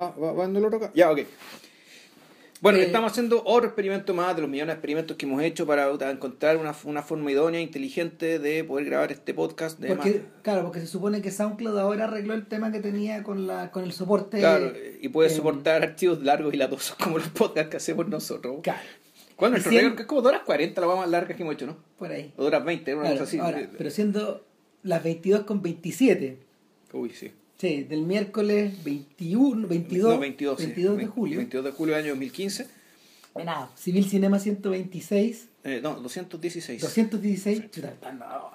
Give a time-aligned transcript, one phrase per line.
[0.00, 0.92] Ah, ¿Va, va en el otro acá?
[0.94, 1.20] Ya, ok.
[2.60, 5.66] Bueno, Eh, estamos haciendo otro experimento más de los millones de experimentos que hemos hecho
[5.66, 9.78] para encontrar una, una forma idónea, inteligente de poder grabar este podcast.
[9.80, 13.48] De Porque, claro, porque se supone que SoundCloud ahora arregló el tema que tenía con
[13.48, 14.38] la con el soporte.
[14.38, 18.58] Claro, y puede eh, soportar archivos largos y latosos como los podcasts que hacemos nosotros.
[18.62, 18.80] Claro,
[19.34, 19.96] ¿Cuál es nuestro récord?
[19.96, 21.76] Que es como 2 horas 40, la más larga que hemos hecho, ¿no?
[21.98, 22.32] por ahí.
[22.36, 23.38] O 2 horas 20, una Claro, cosa así.
[23.38, 24.46] ahora, pero siendo
[24.84, 26.38] las 22 con 27.
[26.92, 27.32] Uy, sí.
[27.58, 30.66] Sí, del miércoles 21, 22, No, 22, sí.
[30.66, 31.38] 22 de 20 julio.
[31.38, 32.66] 22 de julio del año 2015.
[33.44, 36.80] Nada, Civil Cinema 126, Eh, no, 216.
[36.80, 37.70] 216.
[37.70, 38.50] Chuta, está- no.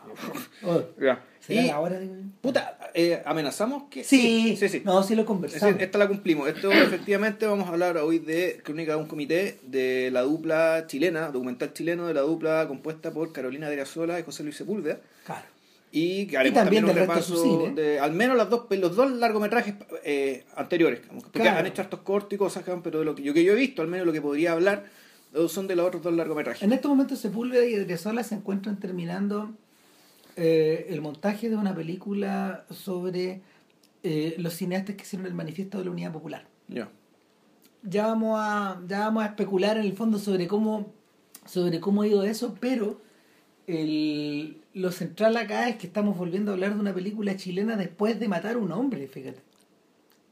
[0.66, 1.24] Oh, Ya.
[1.40, 2.10] ¿Será Y, la hora de.?
[2.42, 4.04] puta, eh, amenazamos que...
[4.06, 4.82] Sí, sí, sí.
[4.86, 5.82] No, sí lo conversamos.
[5.82, 6.48] esta la cumplimos.
[6.48, 11.30] Esto efectivamente vamos a hablar hoy de Crónica de un comité de la dupla chilena,
[11.32, 15.00] documental chileno de la dupla compuesta por Carolina de Sola y José Luis Sepúlveda.
[15.26, 15.46] Claro.
[15.96, 17.72] Y que haremos Y también también, un repaso cine.
[17.76, 21.02] de al menos las dos, los dos largometrajes eh, anteriores.
[21.08, 21.60] Porque Claro.
[21.60, 23.84] han hecho hartos cortos y cosas, pero de lo que yo, que yo he visto,
[23.84, 24.86] al menos lo que podría hablar,
[25.48, 26.64] son de los otros dos largometrajes.
[26.64, 29.52] En estos momentos Sepúlveda y Edresola se encuentran terminando
[30.36, 33.42] eh, el montaje de una película sobre
[34.02, 36.48] eh, los cineastas que hicieron el manifiesto de la Unidad Popular.
[36.70, 36.90] Ya.
[37.84, 40.92] Ya vamos a, ya vamos a especular en el fondo sobre cómo,
[41.46, 43.00] sobre cómo ha ido eso, pero
[43.68, 48.20] el, lo central acá es que estamos volviendo a hablar de una película chilena después
[48.20, 49.42] de matar a un hombre, fíjate.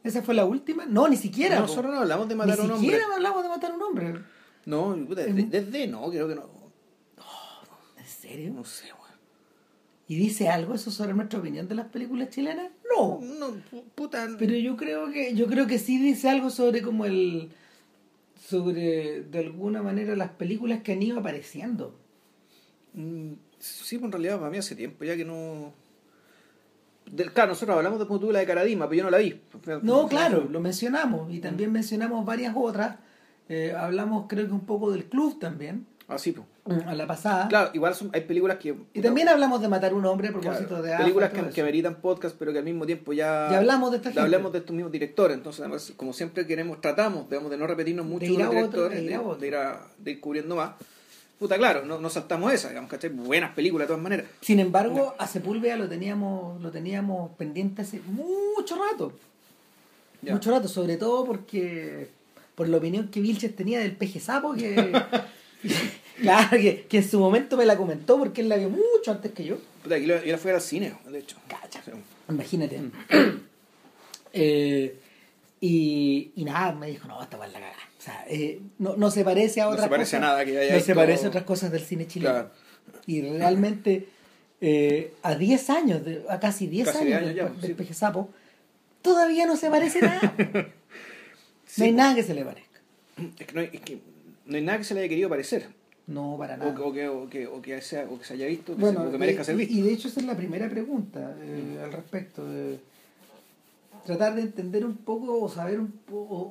[0.04, 0.86] ¿Esa fue la última?
[0.86, 1.58] No, ni siquiera.
[1.58, 1.62] po.
[1.64, 2.90] Nosotros no hablamos de matar ni a un hombre.
[2.90, 4.14] siquiera hablamos de matar a un hombre.
[4.66, 6.50] No, desde, desde no, creo que no.
[7.98, 8.52] ¿En serio?
[8.52, 9.02] No sé, weón.
[10.08, 12.72] ¿Y dice algo eso sobre nuestra opinión de las películas chilenas?
[12.98, 13.20] No.
[13.22, 14.28] No, pu- puta.
[14.40, 17.52] Pero yo creo que yo creo que sí dice algo sobre como el
[18.48, 21.96] sobre de alguna manera las películas que han ido apareciendo.
[22.94, 25.74] Mm, Sí, pues en realidad para mí hace tiempo ya que no.
[27.06, 29.40] Del, claro, nosotros hablamos de como tú la de Caradima, pero yo no la vi.
[29.82, 32.98] No, claro, lo mencionamos y también mencionamos varias otras.
[33.50, 36.86] Eh, hablamos creo que un poco del club también Ah, sí, pues.
[36.86, 37.48] a la pasada.
[37.50, 38.76] Claro, igual son, hay películas que.
[38.94, 41.64] Y también hablamos de matar a un hombre a propósito claro, de películas que, que
[41.64, 43.48] meritan podcast, pero que al mismo tiempo ya.
[43.52, 44.22] Ya hablamos de esta gente.
[44.22, 45.36] hablamos de estos mismos directores.
[45.38, 48.50] Entonces, además, como siempre queremos, tratamos digamos, de no repetirnos mucho De ir los a
[48.50, 49.40] otro, directores, de ir a de, otro.
[49.42, 50.72] de ir a- de ir cubriendo más.
[51.42, 53.10] Puta, claro, no, no saltamos esa, digamos, ¿cachai?
[53.10, 54.28] Buenas películas de todas maneras.
[54.42, 59.12] Sin embargo, a Sepúlveda lo teníamos, lo teníamos pendiente hace mucho rato.
[60.22, 60.34] Ya.
[60.34, 62.10] Mucho rato, sobre todo porque
[62.54, 64.76] por la opinión que Vilches tenía del peje sapo, que
[66.22, 69.32] claro, que, que en su momento me la comentó porque él la vio mucho antes
[69.32, 69.58] que yo.
[69.82, 71.38] Puta, yo, la- fui al cine, de hecho.
[71.48, 71.82] Cacha.
[71.84, 71.90] Sí.
[72.30, 72.80] Imagínate.
[74.34, 74.98] Eh,
[75.60, 77.76] y, y nada, me dijo, no, esta va la cagada.
[78.02, 80.44] O sea, eh, no, no se parece a No otras se parece a cosas, nada
[80.46, 82.34] que haya No se parece a otras cosas del cine chileno.
[82.34, 82.52] Claro.
[83.06, 84.08] Y realmente,
[84.60, 87.70] eh, a 10 años, de- a casi 10 Casi años, 10 años del, ya, del
[87.70, 87.74] sí.
[87.76, 88.30] Peje Sapo,
[89.04, 90.34] todavía no se parece nada.
[91.68, 92.80] Sí, no hay nada que se le parezca.
[93.40, 94.00] Es que, no hay, es que
[94.48, 95.68] no hay nada que se le haya querido parecer.
[96.08, 96.72] No, para nada.
[96.72, 99.08] o que, o, que, o, que sea, o que se haya visto, que, Bueno, se-
[99.08, 99.74] o que merezca y- ser visto.
[99.76, 102.44] Y de hecho esa es la primera pregunta eh, al respecto.
[102.50, 102.80] de
[104.06, 106.42] tratar de entender un poco o saber un poco o,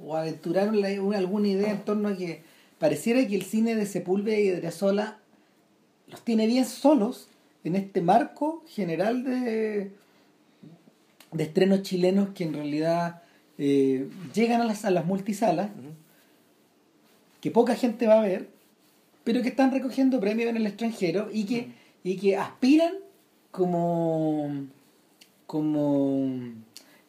[0.00, 2.42] o- o aventurar una- una- alguna idea en torno a que
[2.78, 5.18] pareciera que el cine de Sepúlveda y de Dresola
[6.08, 7.28] los tiene bien solos
[7.64, 9.92] en este marco general de,
[11.32, 13.22] de estrenos chilenos que en realidad
[13.58, 15.70] eh, llegan a las, a las multisalas
[17.40, 18.48] que poca gente va a ver,
[19.24, 21.68] pero que están recogiendo premios en el extranjero y que,
[22.04, 22.94] y que aspiran
[23.50, 24.50] como,
[25.52, 26.30] como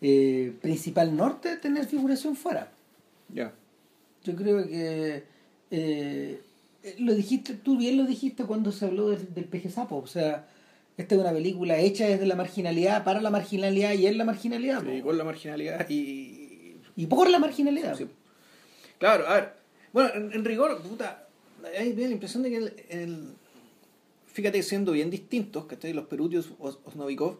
[0.02, 2.70] eh, principal norte de tener figuración fuera.
[3.30, 3.54] Ya.
[4.26, 5.24] Yo creo que
[5.72, 6.42] eh,
[7.00, 10.46] lo dijiste, tú bien lo dijiste cuando se habló del, del peje sapo, o sea,
[10.98, 14.82] esta es una película hecha desde la marginalidad, para la marginalidad y en la marginalidad,
[14.84, 15.08] Sí, po.
[15.08, 16.76] con la marginalidad y.
[16.98, 17.96] y por la marginalidad.
[17.98, 18.08] sí.
[19.00, 19.54] Claro, a ver.
[19.94, 21.28] Bueno, en, en rigor, puta,
[21.80, 23.28] hay la impresión de que el, el-
[24.34, 25.94] fíjate, siendo bien distintos, ¿cachai?
[25.94, 27.38] Los Perutios, Os- Osnovikov,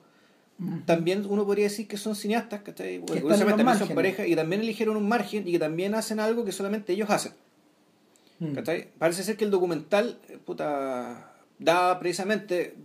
[0.86, 3.00] también uno podría decir que son cineastas, ¿cachai?
[3.00, 5.60] Bueno, están en curiosamente los también son pareja y también eligieron un margen y que
[5.60, 7.34] también hacen algo que solamente ellos hacen.
[8.40, 8.54] Mm.
[8.54, 8.88] ¿cachai?
[8.98, 12.76] Parece ser que el documental, eh, puta, da precisamente,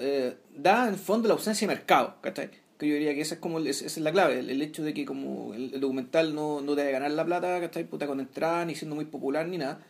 [0.00, 2.50] eh, da en el fondo la ausencia de mercado, ¿cachai?
[2.78, 4.92] Que yo diría que esa es como, esa es la clave, el, el hecho de
[4.92, 7.84] que como el, el documental no, no debe ganar la plata, ¿cachai?
[7.84, 9.80] Puta, con entrada, ni siendo muy popular, ni nada.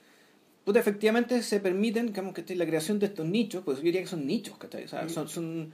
[0.64, 2.56] Puta, efectivamente se permiten, digamos, ¿cachai?
[2.56, 4.84] La creación de estos nichos, pues yo diría que son nichos, ¿cachai?
[4.84, 5.28] O sea, son...
[5.28, 5.72] son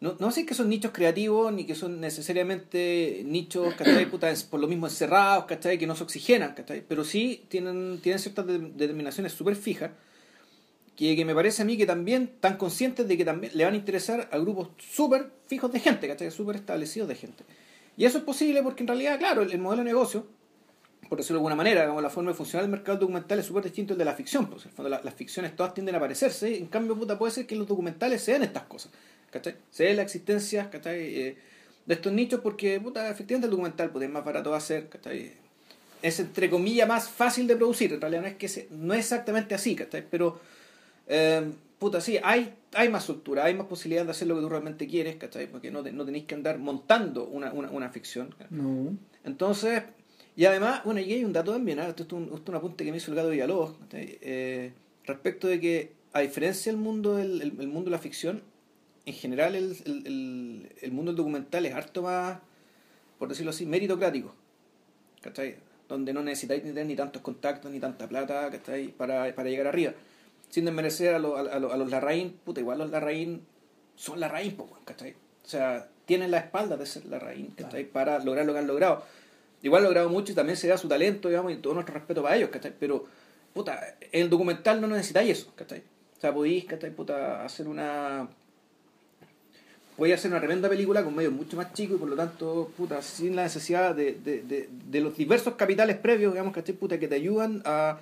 [0.00, 4.06] no, no sé que son nichos creativos ni que son necesariamente nichos, ¿cachai?
[4.10, 5.78] Puta, por lo mismo encerrados, ¿cachai?
[5.78, 6.82] Que no se oxigenan, ¿cachai?
[6.86, 9.92] Pero sí tienen, tienen ciertas de- determinaciones súper fijas
[10.96, 13.74] que, que me parece a mí que también están conscientes de que también le van
[13.74, 16.30] a interesar a grupos súper fijos de gente, ¿cachai?
[16.30, 17.44] Súper establecidos de gente.
[17.96, 20.26] Y eso es posible porque en realidad, claro, el, el modelo de negocio,
[21.08, 23.64] por decirlo de alguna manera, como la forma de funcionar el mercado documental es súper
[23.64, 24.46] distinto al de la ficción.
[24.46, 27.32] Pues, en el fondo, la- las ficciones todas tienden a parecerse, en cambio, puta, puede
[27.32, 28.92] ser que los documentales sean estas cosas.
[29.34, 29.56] ¿Cachai?
[29.70, 31.00] Se ve la existencia, ¿cachai?
[31.20, 31.36] Eh,
[31.86, 35.32] de estos nichos porque, puta, efectivamente el documental pues, es más barato de hacer, ¿cachai?
[36.02, 37.92] Es entre comillas más fácil de producir.
[37.92, 40.04] En realidad no es que se- no es exactamente así, ¿cachai?
[40.08, 40.38] Pero,
[41.08, 41.50] eh,
[41.80, 44.86] puta, sí, hay, hay más soltura, hay más posibilidades de hacer lo que tú realmente
[44.86, 45.46] quieres, ¿cachai?
[45.50, 48.34] Porque no, te- no tenéis que andar montando una, una, una ficción.
[48.50, 48.96] No.
[49.24, 49.82] Entonces,
[50.36, 51.88] y además, bueno, y hay un dato también, ¿ah?
[51.88, 54.72] esto, es un, esto es un apunte que me hizo el gato Villalobos, eh,
[55.04, 58.42] respecto de que, a diferencia del mundo del el, el mundo de la ficción,
[59.06, 62.38] en general el, el, el, el mundo del documental es harto más,
[63.18, 64.34] por decirlo así, meritocrático,
[65.20, 65.56] ¿cachai?
[65.88, 68.88] Donde no necesitáis tener ni tantos contactos, ni tanta plata, ¿cachai?
[68.88, 69.92] Para, para llegar arriba.
[70.48, 73.42] Sin desmerecer a, los a, los- a los Larraín, puta, igual los Larraín
[73.96, 75.12] son Larraín, weón, ¿cachai?
[75.44, 77.84] O sea, tienen la espalda de ser Larraín, ¿cachai?
[77.84, 79.04] Para lograr lo que han logrado.
[79.62, 82.22] Igual han logrado mucho y también se da su talento, digamos, y todo nuestro respeto
[82.22, 82.72] para ellos, ¿cachai?
[82.78, 83.04] Pero,
[83.52, 85.82] puta, en el documental no necesitáis eso, ¿cachai?
[86.16, 86.90] O sea, podéis, ¿cachai?
[86.94, 88.28] Puta, hacer una...
[89.96, 93.00] Podéis hacer una tremenda película con medios mucho más chicos y por lo tanto, puta,
[93.00, 96.74] sin la necesidad de, de, de, de los diversos capitales previos, digamos, ¿cachai?
[96.74, 97.98] Puta, que te ayudan a,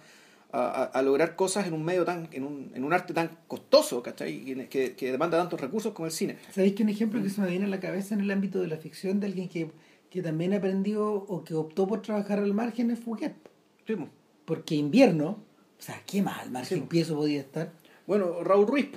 [0.53, 4.03] a, a lograr cosas en un medio tan, en un, en un arte tan costoso,
[4.03, 4.43] ¿cachai?
[4.71, 6.39] Que, que, demanda tantos recursos como el cine.
[6.51, 8.69] ¿Sabéis que un ejemplo que se me viene a la cabeza en el ámbito de
[8.69, 9.71] la ficción de alguien que,
[10.09, 13.35] que también aprendió o que optó por trabajar al margen es Fouquet?
[13.87, 14.09] Sí, po.
[14.47, 15.29] Porque invierno,
[15.79, 16.85] o sea, qué mal margen Sí.
[16.89, 17.71] piezo podía estar.
[18.07, 18.89] Bueno, Raúl Ruiz,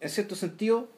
[0.00, 0.88] en cierto sentido,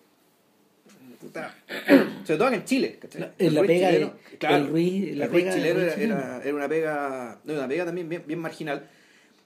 [1.20, 1.54] puta,
[2.24, 2.98] sobre todo acá en Chile.
[3.00, 3.20] ¿cachai?
[3.22, 5.74] La- en la Ruiz pega de- chileno, claro, el Ruiz- la el Ruiz pega chileno
[5.80, 6.14] Ruiz era, chileno.
[6.18, 8.88] era- era una pega, no, una pega también bien, bien marginal,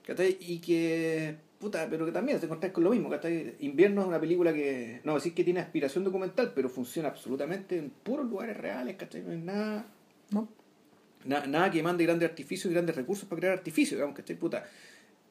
[0.05, 0.37] ¿cachai?
[0.39, 3.09] y que, puta, pero que también te encontrás con lo mismo.
[3.09, 3.55] ¿cachai?
[3.59, 7.89] Invierno es una película que, no decir que tiene aspiración documental, pero funciona absolutamente en
[7.89, 9.21] puros lugares reales, ¿cachai?
[9.21, 9.85] no hay nada.
[10.31, 10.47] ¿no?
[11.25, 14.35] Na- nada que mande grandes artificios y grandes recursos para crear artificios, digamos, ¿cachai?
[14.37, 14.65] Puta,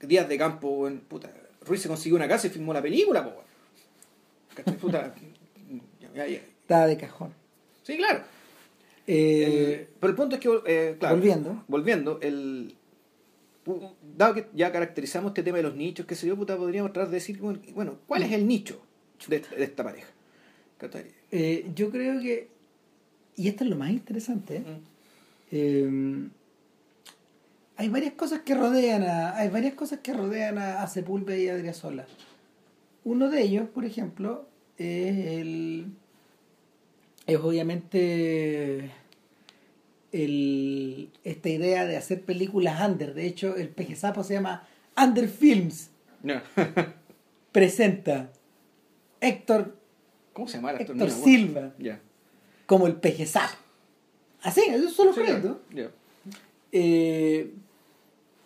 [0.00, 1.32] días de campo, en, puta,
[1.66, 3.42] Ruiz se consiguió una casa y filmó la película, po.
[4.54, 4.76] ¿cachai?
[4.76, 5.12] Puta,
[6.14, 7.32] Estaba de cajón.
[7.82, 8.20] sí, claro.
[9.06, 11.64] Eh, El- pero el punto es que, eh, claro, Volviendo.
[11.66, 12.74] volviendo, el,
[14.16, 17.10] dado que ya caracterizamos este tema de los nichos, que se yo, puta, podríamos tratar
[17.10, 18.80] de decir, bueno, ¿cuál es el nicho
[19.26, 20.08] de, de esta pareja?
[21.32, 22.48] Eh, yo creo que,
[23.36, 24.62] y esto es lo más interesante.
[25.50, 26.28] Eh,
[27.76, 31.48] hay varias cosas que rodean a hay varias cosas que rodean a, a Sepúlveda y
[31.48, 32.06] a Adriasola
[33.04, 34.46] uno de ellos por ejemplo
[34.76, 35.86] es el
[37.34, 38.90] es obviamente
[40.12, 43.14] el, esta idea de hacer películas under.
[43.14, 44.66] De hecho el peje sapo se llama
[44.96, 45.90] Under Films.
[47.52, 48.30] Presenta
[49.20, 49.76] Héctor
[50.32, 50.72] ¿Cómo se llama?
[50.72, 51.10] Héctor.
[51.10, 51.72] Silva
[52.66, 53.54] como el peje sapo.
[54.42, 55.22] Así esos son los Sí.
[56.72, 57.52] Eh,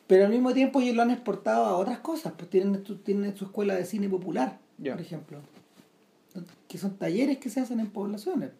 [0.06, 3.36] pero al mismo tiempo ellos lo han exportado a otras cosas, pues tienen, su- tienen
[3.36, 4.58] su escuela de cine popular,
[4.92, 5.38] por ejemplo,
[6.68, 8.50] que son talleres que se hacen en poblaciones,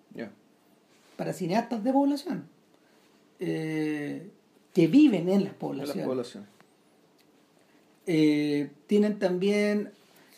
[1.17, 2.45] para cineastas de población,
[3.41, 4.31] eh,
[4.73, 6.49] que viven en las En las poblaciones.
[8.07, 9.91] Eh, tienen también,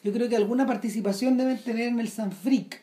[0.04, 2.82] yo creo que alguna participación deben tener en el Sanfric,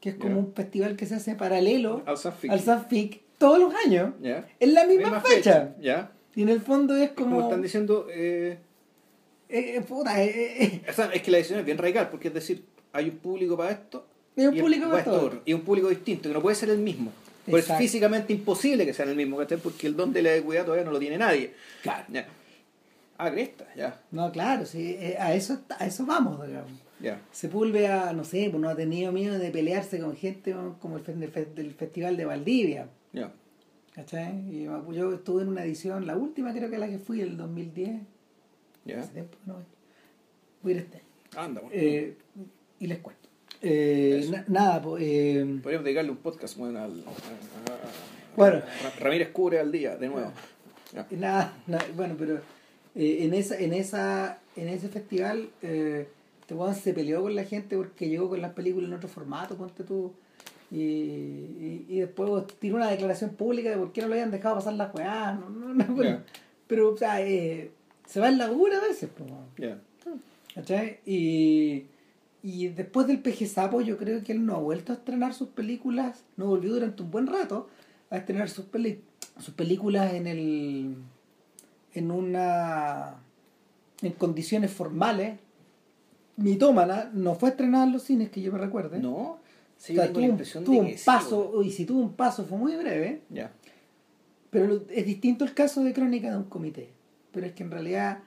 [0.00, 2.50] que es como un festival que se hace paralelo Al Sanfic.
[2.50, 5.74] al Sanfic todos los años, en la misma, fecha.
[6.34, 7.42] Y en el fondo es Como, como...
[7.42, 8.58] están diciendo, eh,
[9.48, 12.64] Eh, eh, puta, o sea, es que la decisión es bien radical, porque es decir,
[12.92, 15.26] hay un público para esto un y público para esto todo.
[15.26, 17.12] otro, y un público distinto, que no puede ser el mismo.
[17.46, 19.58] Pues es físicamente imposible que sean el mismo, ¿cachai?
[19.58, 21.54] Porque el don de la cuidado todavía no lo tiene nadie.
[21.82, 22.04] Claro.
[22.08, 22.26] Ya.
[23.20, 26.70] Ah, cresta, ya, No, claro, sí, eh, a eso a eso vamos, digamos.
[27.00, 27.20] ya.
[27.32, 32.16] Sepúlveda, no sé, pues no ha tenido miedo de pelearse con gente como el Festival
[32.16, 33.32] de Valdivia, Ya.
[33.92, 34.44] ¿cachai?
[34.54, 34.64] Y
[34.94, 38.02] yo- estuve en una edición, la última creo que la que fui, el 2010,
[38.84, 39.00] Ya.
[39.00, 39.64] hace tiempo no voy.
[40.62, 41.06] Voy a ir este año.
[41.44, 41.74] Anda, bueno.
[41.76, 42.16] Eh,
[42.80, 43.28] y les cuento.
[43.60, 45.02] Eh, na- nada, pues...
[45.04, 47.02] eh, Podríamos dedicarle un podcast bueno, al,
[48.36, 48.60] Bueno.
[48.60, 50.32] Ra- Ramírez cubre al día, de nuevo.
[50.94, 51.06] Ya.
[51.10, 52.36] Nada, nada, bueno, pero
[52.94, 56.08] eh, en esa, en esa, en ese festival, eh,
[56.40, 59.84] este se peleó con la gente porque llegó con las películas en otro formato, ponte
[59.84, 60.12] tú.
[60.70, 64.54] Y, y, y después tiró una declaración pública de por qué no lo habían dejado
[64.56, 65.32] pasar las weá.
[65.32, 66.20] No, no, no.
[66.66, 67.70] Pero, o sea, eh,
[68.06, 69.30] se va en la dura a veces, pues.
[69.58, 69.78] Ya.
[70.54, 70.98] ¿cachai?
[71.06, 71.84] Y,
[72.42, 75.48] y después del Peje Sapo, yo creo que él no ha vuelto a estrenar sus
[75.48, 77.68] películas, no volvió durante un buen rato
[78.10, 79.00] a estrenar sus, peli-
[79.38, 80.96] sus películas en el
[81.94, 83.16] en una
[84.02, 85.38] en condiciones formales
[86.36, 89.38] mitómana no fue estrenada en los cines que yo me recuerde No,
[89.76, 91.64] Sí, O sea, tuvo, la tuvo de un que sí, paso, weón.
[91.66, 93.52] y si tuvo un paso fue muy breve, Ya.
[94.50, 96.90] pero es distinto el caso de Crónica de un comité.
[97.32, 98.18] Pero es que en realidad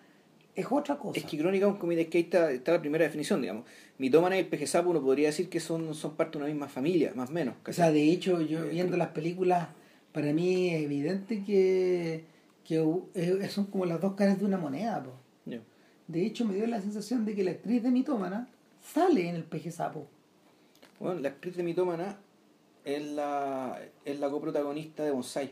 [0.55, 1.19] es otra cosa.
[1.19, 3.65] Es que Crónica un comité, es que ahí está, está la primera definición, digamos.
[3.97, 6.67] Mitómana y el peje sapo uno podría decir que son, son parte de una misma
[6.67, 7.55] familia, más o menos.
[7.67, 9.69] O sea, de hecho, yo viendo las películas,
[10.11, 12.25] para mí es evidente que,
[12.65, 15.03] que eh, son como las dos caras de una moneda.
[15.03, 15.13] po.
[16.07, 18.49] De hecho, me dio la sensación de que la actriz de Mitómana
[18.81, 20.07] sale en el peje sapo.
[20.99, 22.17] Bueno, la actriz de Mitómana
[22.83, 25.51] es la, es la coprotagonista de Bonsai.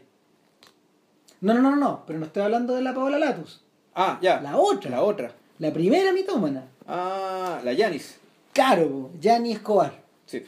[1.39, 3.63] No, no, no, no, pero no estoy hablando de la Paola Latus.
[4.01, 4.39] Ah, ya.
[4.39, 4.89] La otra.
[4.89, 5.35] La otra.
[5.57, 6.69] La primera Mitómana.
[6.87, 8.17] Ah, la Yanis.
[8.53, 10.01] Claro, Gianni Escobar.
[10.25, 10.41] Sí.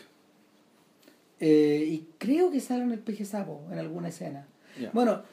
[1.41, 4.48] Eh, y creo que sale en el peje sapo en alguna escena.
[4.93, 5.24] Bueno,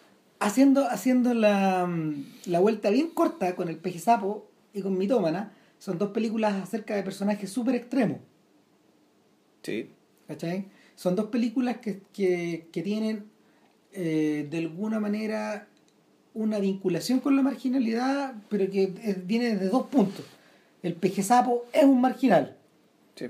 [0.41, 5.53] haciendo, haciendo la, mm, la vuelta bien corta con el peje sapo y con Mitómana,
[5.79, 8.19] son dos películas acerca de personajes súper extremos.
[9.63, 9.91] Sí.
[10.27, 10.67] ¿Cachai?
[10.97, 13.27] Son dos películas que, que, que tienen
[13.93, 15.69] eh, de alguna manera
[16.39, 20.25] una vinculación con la marginalidad, pero que es- viene desde dos puntos.
[20.83, 22.57] El peje sapo es un marginal
[23.17, 23.27] Sí.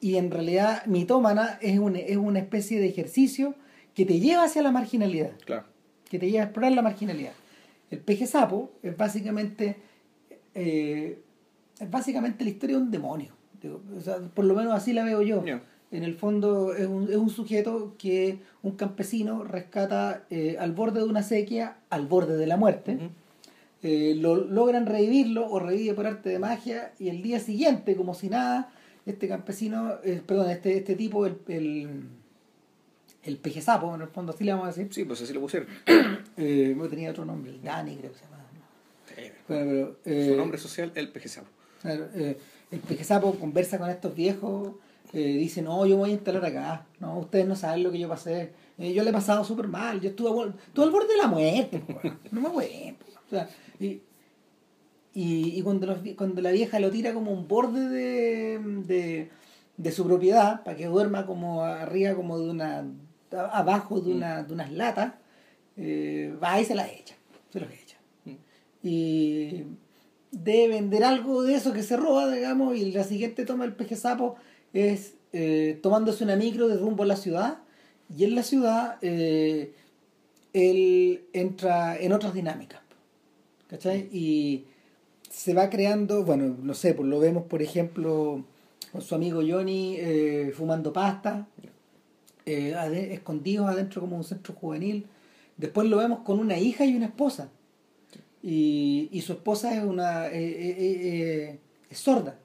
[0.00, 3.54] y en realidad mitómana es una, es una especie de ejercicio
[3.94, 5.64] que te lleva hacia la marginalidad, Claro.
[6.08, 7.32] que te lleva a explorar la marginalidad.
[7.90, 9.76] El peje sapo es básicamente
[10.54, 11.18] eh,
[11.78, 13.32] es básicamente la historia de un demonio.
[13.60, 15.42] Digo, o sea, por lo menos así la veo yo.
[15.92, 21.00] En el fondo es un, es un sujeto que un campesino rescata eh, al borde
[21.00, 22.96] de una sequía, al borde de la muerte.
[22.96, 23.10] Ujú.
[23.82, 28.14] Eh, lo, logran revivirlo o revive por arte de magia y el día siguiente, como
[28.14, 28.72] si nada,
[29.04, 32.08] este campesino, eh, perdón, este, este tipo, el, el,
[33.22, 35.40] el peje sapo, en el fondo así le vamos a decir, Sí, pues así lo
[35.40, 35.68] pusieron.
[36.36, 38.36] eh, tenía otro nombre, el Dani creo que se llama.
[39.14, 39.22] Sí.
[39.48, 41.48] Bueno, pero, eh, Su nombre social, el peje sapo.
[41.82, 42.38] Claro, eh,
[42.70, 44.72] el peje sapo conversa con estos viejos,
[45.16, 47.98] eh, dice, no, yo me voy a instalar acá, no, ustedes no saben lo que
[47.98, 51.08] yo pasé, Eh, yo le he pasado súper mal, yo estuve, a estuve al borde
[51.08, 51.82] de la muerte,
[52.30, 52.96] no me.
[53.26, 53.48] O sea,
[53.80, 54.02] y,
[55.14, 59.30] y, y cuando, los cuando la vieja lo tira como un borde de, de,
[59.78, 62.84] de su propiedad, para que duerma como arriba, como de una,
[63.50, 65.14] abajo de, una, de unas latas,
[65.78, 67.14] eh, va y se las echa,
[67.50, 67.96] se los echa.
[68.82, 69.64] Y
[70.30, 73.96] debe vender algo de eso que se roba, digamos, y la siguiente toma el peje
[73.96, 74.36] sapo
[74.76, 77.58] es eh, tomándose una micro de rumbo a la ciudad,
[78.16, 79.72] y en la ciudad eh,
[80.52, 82.80] él entra en otras dinámicas,
[83.68, 84.08] ¿cachai?
[84.12, 84.64] Y
[85.28, 88.44] se va creando, bueno, no sé, pues lo vemos, por ejemplo,
[88.92, 91.46] con su amigo Johnny eh, fumando pasta,
[92.46, 95.06] eh, ade- escondidos adentro como un centro juvenil.
[95.56, 97.50] Después lo vemos con una hija y una esposa.
[98.42, 101.58] Y, y su esposa es una es
[101.90, 102.38] sorda.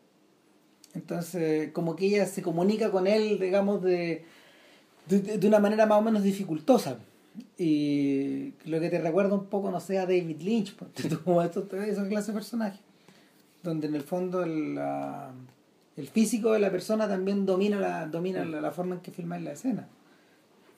[0.93, 4.23] Entonces, como que ella se comunica con él, digamos, de,
[5.07, 6.97] de, de una manera más o menos dificultosa.
[7.57, 10.75] Y lo que te recuerda un poco, no sé, a David Lynch,
[11.23, 12.79] como estos- esa clase de personajes.
[13.63, 15.31] Donde en el fondo el, la-
[15.97, 19.37] el físico de la persona también domina la, domina la, la forma en que filma
[19.39, 19.87] la escena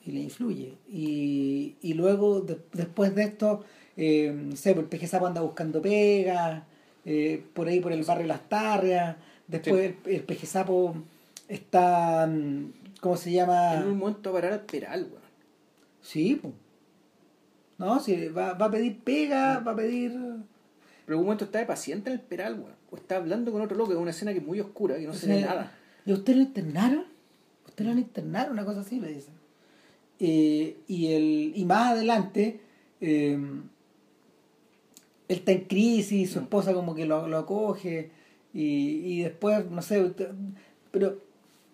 [0.06, 0.74] y le influye.
[0.92, 3.64] Y, y luego, de- después de esto,
[3.96, 6.62] eh, no sé, el peje sapo anda buscando pegas,
[7.06, 9.16] eh, por ahí por el barrio Las Tarrias.
[9.46, 10.94] Después el, el peje sapo
[11.48, 13.74] está, mm, ¿cómo se llama?
[13.74, 15.22] En un momento va a parar al peral, weón.
[16.02, 16.54] Sí, pues.
[17.78, 20.12] No, sí, va, va a pedir pega, va a pedir...
[20.12, 22.74] Pero en un momento está de paciente en el peral, weón.
[22.90, 25.14] O está hablando con otro loco, es una escena que es muy oscura, que no
[25.14, 25.72] se ve nada.
[26.06, 27.04] ¿Y usted lo internaron?
[27.66, 28.52] ¿Usted lo han internado?
[28.52, 29.34] Una cosa así le dicen.
[30.20, 32.60] Eh, y, el, y más adelante,
[33.00, 33.62] eh, él
[35.28, 38.10] está en crisis, su esposa como que lo, lo acoge,
[38.54, 40.12] y, y después, no sé,
[40.90, 41.18] pero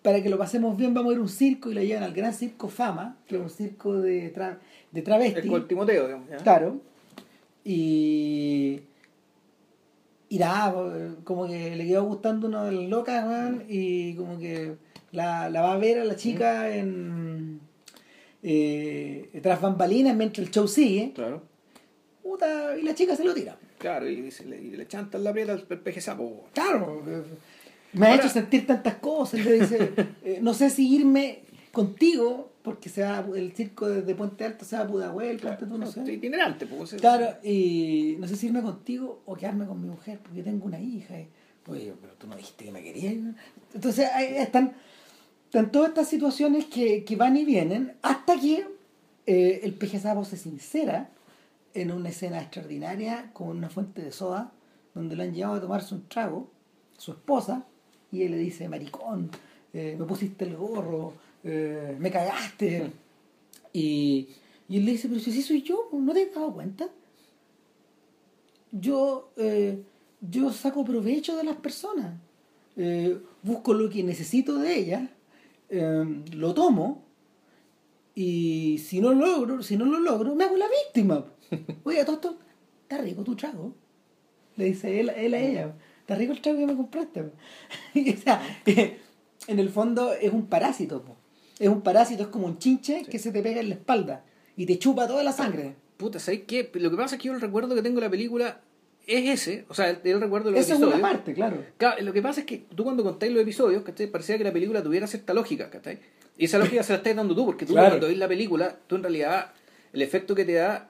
[0.01, 2.13] para que lo pasemos bien vamos a ir a un circo y lo llevan al
[2.13, 4.57] Gran Circo Fama, que es un circo de, tra-
[4.91, 5.47] de Es travesti.
[5.47, 6.29] con el Timoteo, digamos.
[6.29, 6.37] ¿ya?
[6.37, 6.81] Claro.
[7.63, 8.81] Y.
[10.29, 10.73] Y nada,
[11.25, 14.75] como que le quedó gustando una de las locas, weón, y como que
[15.11, 17.59] la, la va a ver a la chica en.
[18.41, 21.11] Eh, tras bambalinas mientras el show sigue.
[21.13, 21.43] Claro.
[22.23, 23.57] Puta, y la chica se lo tira.
[23.81, 26.45] Claro, y, dice, le, y le chantan la prieta al peje sapo.
[26.53, 27.23] Claro, eh,
[27.93, 29.43] me ha hecho sentir tantas cosas.
[29.43, 29.91] Le dice,
[30.23, 31.39] eh, no sé si irme
[31.71, 35.79] contigo, porque se va, el circo desde Puente Alto se va a Pudahuel, ponte tú,
[35.79, 36.01] no sé.
[36.13, 36.93] Itinerante, pues.
[36.93, 40.79] Claro, y no sé si irme contigo o quedarme con mi mujer, porque tengo una
[40.79, 41.19] hija.
[41.19, 41.27] Y,
[41.67, 43.15] Oye, pero tú no dijiste que me querías.
[43.73, 44.73] Entonces, ahí están,
[45.45, 48.67] están todas estas situaciones que, que van y vienen hasta que
[49.25, 51.09] eh, el peje sapo se sincera
[51.73, 54.51] en una escena extraordinaria con una fuente de soda,
[54.93, 56.49] donde lo han llevado a tomarse un trago,
[56.97, 57.65] su esposa,
[58.11, 59.29] y él le dice, maricón,
[59.73, 61.13] eh, me pusiste el gorro,
[61.43, 62.91] eh, me cagaste.
[63.73, 64.27] Y,
[64.67, 66.89] y él le dice, pero si así soy yo, ¿no te has dado cuenta?
[68.71, 69.81] Yo, eh,
[70.21, 72.19] yo saco provecho de las personas,
[72.77, 75.09] eh, busco lo que necesito de ellas,
[75.69, 77.03] eh, lo tomo
[78.15, 81.25] y si no lo logro, si no lo logro, me hago la víctima.
[81.83, 82.39] Oye, todo esto,
[82.83, 83.73] está rico tu trago.
[84.57, 87.23] Le dice él, él a ella, está rico el trago que me compraste.
[87.93, 88.41] Y, o sea,
[89.47, 91.01] en el fondo es un parásito.
[91.03, 91.15] po.
[91.59, 94.23] Es un parásito, es como un chinche que se te pega en la espalda
[94.57, 95.75] y te chupa toda la sangre.
[95.97, 96.69] Puta, ¿sabes qué?
[96.73, 98.61] Lo que pasa es que yo el recuerdo que tengo de la película
[99.05, 99.65] es ese.
[99.69, 100.99] O sea, el, el recuerdo de los Esa es episodios.
[100.99, 101.63] una parte, claro.
[101.77, 104.07] Claro, lo que pasa es que tú cuando contáis los episodios, ¿cachai?
[104.07, 105.99] Parecía que la película tuviera cierta lógica, ¿cachai?
[106.37, 107.89] Y esa lógica se la estás dando tú, porque tú Claro.
[107.89, 109.51] cuando ves la película, tú en realidad,
[109.93, 110.89] el efecto que te da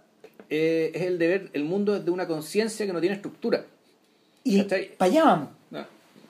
[0.51, 3.65] eh, es el de ver el mundo desde una conciencia que no tiene estructura.
[4.43, 5.49] Y para allá vamos.
[5.71, 5.85] ¿no?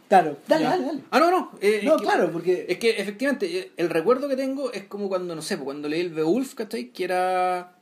[0.07, 0.99] Claro, dale, dale, dale.
[1.11, 1.51] Ah, no, no.
[1.61, 4.83] eh, No, es que- claro, porque- Es que efectivamente, eh, el recuerdo que tengo es
[4.83, 6.89] como cuando, no sé, cuando leí el Beowulf, ¿cachai?
[6.91, 7.75] Que era.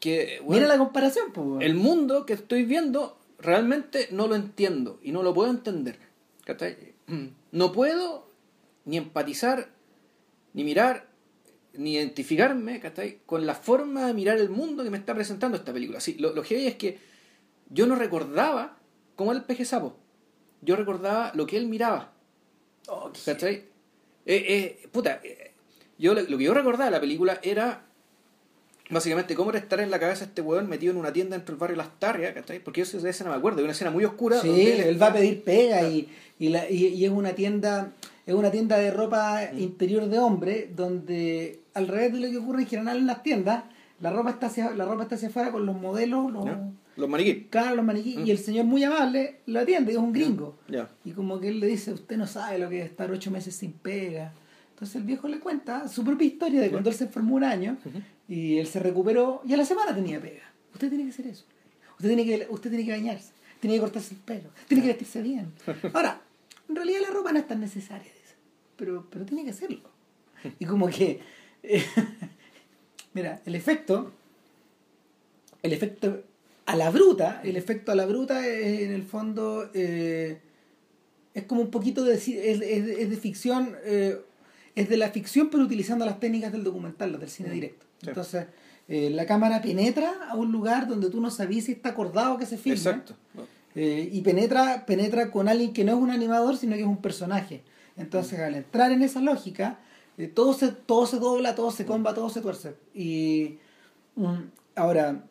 [0.00, 1.64] Que, bueno, Mira la comparación, pues.
[1.64, 5.98] el mundo que estoy viendo realmente no lo entiendo y no lo puedo entender.
[6.44, 6.76] ¿cachai?
[7.52, 8.28] No puedo
[8.84, 9.68] ni empatizar,
[10.52, 11.06] ni mirar,
[11.78, 13.18] ni identificarme ¿cachai?
[13.26, 16.00] con la forma de mirar el mundo que me está presentando esta película.
[16.00, 16.98] Sí, lo, lo que es que
[17.70, 18.76] yo no recordaba
[19.14, 19.96] cómo era el peje sapo.
[20.62, 22.12] Yo recordaba lo que él miraba.
[22.88, 23.54] Oh, ¿Cachai?
[24.24, 24.44] Eh,
[24.84, 25.52] eh, puta, eh,
[25.98, 27.82] yo, lo que yo recordaba de la película era
[28.88, 31.58] básicamente cómo era estar en la cabeza este weón metido en una tienda dentro del
[31.60, 32.60] barrio Las Tarrias, ¿cachai?
[32.60, 34.40] Porque yo esa escena me acuerdo, de una escena muy oscura.
[34.40, 37.92] Sí, donde él va a pedir pega y, y, la- y- y es una tienda
[38.26, 39.58] es una tienda de ropa Mm.
[39.60, 43.64] interior de hombre donde al revés de lo que ocurre en general en las tiendas
[44.00, 46.44] la ropa está hacia, la ropa está hacia afuera con los modelos los.
[46.96, 47.44] Los maniquíes.
[47.50, 48.26] claro, los maniquíes Mm.
[48.26, 50.58] y el señor muy amable lo atiende es un gringo.
[50.68, 50.88] Ya.
[51.04, 53.54] y como que él le dice usted no sabe lo que es estar ocho meses
[53.54, 54.32] sin pega
[54.70, 57.78] entonces el viejo le cuenta su propia historia de cuando él se enfermó un año
[58.28, 60.42] y él se recuperó y a la semana tenía pega.
[60.74, 61.44] Usted tiene que hacer eso.
[61.98, 65.22] Usted tiene que usted tiene que bañarse tiene que cortarse el pelo tiene que vestirse
[65.22, 65.50] bien
[65.94, 66.20] ahora
[66.68, 68.34] en realidad la ropa no es tan necesaria dice,
[68.76, 69.80] pero pero tiene que hacerlo.
[70.58, 71.20] Y como que
[73.14, 74.12] mira el efecto
[75.62, 76.22] el efecto
[76.66, 80.38] a la bruta el efecto a la bruta es, en el fondo eh,
[81.34, 84.20] es como un poquito de es, es- es de ficción eh,
[84.74, 88.08] es de la ficción pero utilizando las técnicas del documental las del cine directo Sí.
[88.08, 88.44] entonces
[88.88, 92.44] eh, la cámara penetra a un lugar donde tú no sabías si está acordado que
[92.44, 93.14] se filma Exacto.
[93.74, 97.00] eh, y penetra penetra con alguien que no es un animador sino que es un
[97.00, 97.62] personaje
[97.96, 99.78] entonces al entrar en esa lógica
[100.18, 103.58] eh, todo se todo se dobla todo se comba todo se tuerce y
[104.16, 104.34] mm,
[104.76, 105.24] ahora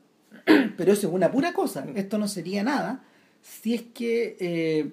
[0.77, 3.03] pero eso es una pura cosa esto no sería nada
[3.41, 4.91] si es que eh,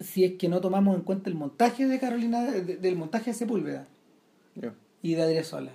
[0.00, 3.34] si es que no tomamos en cuenta el montaje de Carolina de- del montaje de
[3.36, 3.86] Sepúlveda
[5.02, 5.72] y de Adriasola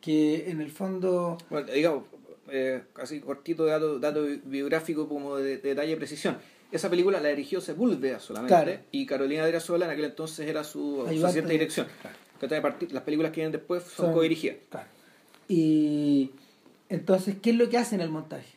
[0.00, 2.04] que en el fondo Bueno, digamos,
[2.50, 6.36] eh, así cortito dato, dato biográfico como de, de detalle y precisión.
[6.72, 8.80] Esa película la dirigió Sepúlveda solamente Claro.
[8.90, 11.86] y Carolina Adriasola en aquel entonces era su, su asistente de dirección.
[12.46, 14.56] A partir- las películas que vienen después son, Son- co-dirigidas.
[14.70, 14.88] Claro.
[15.48, 16.30] Y
[16.88, 18.48] entonces, ¿qué es lo que hace en el montaje?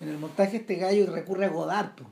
[0.00, 2.04] En el montaje este gallo recurre a Godard po,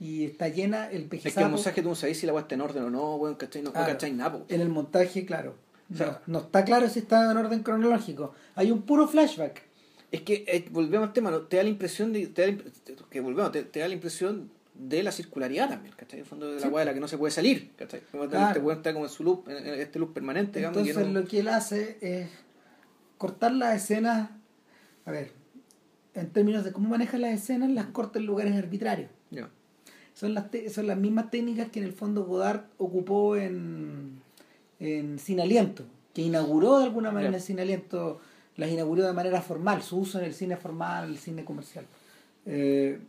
[0.00, 2.60] y está llena el Es que el mensaje tú no sabes si la está en
[2.62, 3.62] orden o no, weón, ¿cachai?
[3.62, 3.92] No, Claro.
[3.92, 4.44] cachai nada, po.
[4.48, 5.54] En el montaje, claro.
[5.92, 8.34] O sea, no, no está claro si está en orden cronológico.
[8.54, 9.62] Hay un puro flashback.
[10.10, 11.42] Es que eh, volvemos al tema, ¿no?
[11.42, 12.62] te da la impresión de, te da
[13.10, 16.18] que volvemos, te, te da la impresión de la circularidad también, ¿cachai?
[16.18, 16.68] En el fondo de la Sí.
[16.68, 18.00] de la que no se puede salir, ¿cachai?
[18.10, 18.58] Como Claro.
[18.60, 21.20] Este está como en su loop, en este loop permanente, digamos, y que Entonces no-
[21.20, 22.28] lo que él hace es
[23.18, 24.30] cortar las escenas.
[25.06, 25.30] A ver,
[26.14, 29.10] en términos de cómo maneja las escenas, las corta en lugares arbitrarios.
[30.14, 34.20] Son las, te- son las mismas técnicas que en el fondo Godard ocupó en,
[34.78, 35.84] en Sin Aliento,
[36.14, 38.20] que inauguró de alguna manera el Sin Aliento,
[38.56, 41.84] las inauguró de manera formal, su uso en el cine formal, el cine comercial.
[42.46, 43.00] Eh,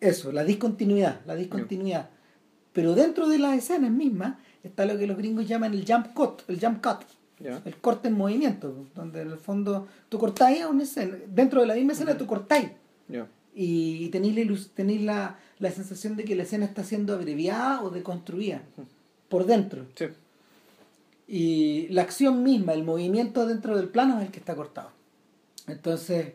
[0.00, 2.10] eso, la discontinuidad, la discontinuidad.
[2.72, 6.42] Pero dentro de las escenas mismas está lo que los gringos llaman el jump cut,
[6.48, 7.04] el jump cut,
[7.64, 11.74] el corte en movimiento, donde en el fondo tú cortáis una escena, dentro de la
[11.74, 12.70] misma escena tú cortáis
[13.54, 14.36] y, tenéis,
[15.02, 18.60] la, la, la sensación de que la escena está siendo abreviada o deconstruida
[19.28, 19.86] por dentro.
[19.94, 20.06] Sí.
[21.28, 24.90] Y la acción misma, el movimiento dentro del plano es el que está cortado.
[25.66, 26.34] Entonces,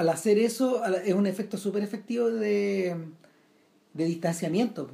[0.00, 2.96] al hacer eso, es un efecto súper efectivo de,
[3.92, 4.90] de distanciamiento.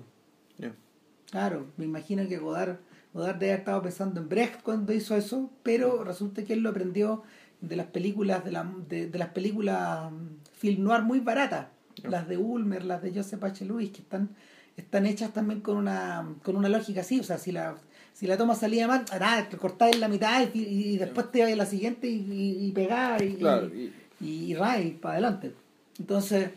[1.30, 2.78] Claro, me imagino que Godard,
[3.12, 6.70] Godard debe haber estado pensando en Brecht cuando hizo eso, pero resulta que él lo
[6.70, 7.22] aprendió
[7.60, 11.66] de las películas de, la, de, de las películas mm, film noir muy baratas,
[12.04, 13.64] las de Ulmer, las de Joseph H.
[13.64, 14.30] Lewis, que están,
[14.76, 17.76] están hechas también con una, con una lógica así, o sea, si la,
[18.12, 21.38] Si la toma salía mal, nada, te cortáis en la mitad y, y después te
[21.40, 25.52] ibas a la siguiente y, y, y pegás y, Claro, y, y- ray para adelante.
[25.98, 26.50] Entonces,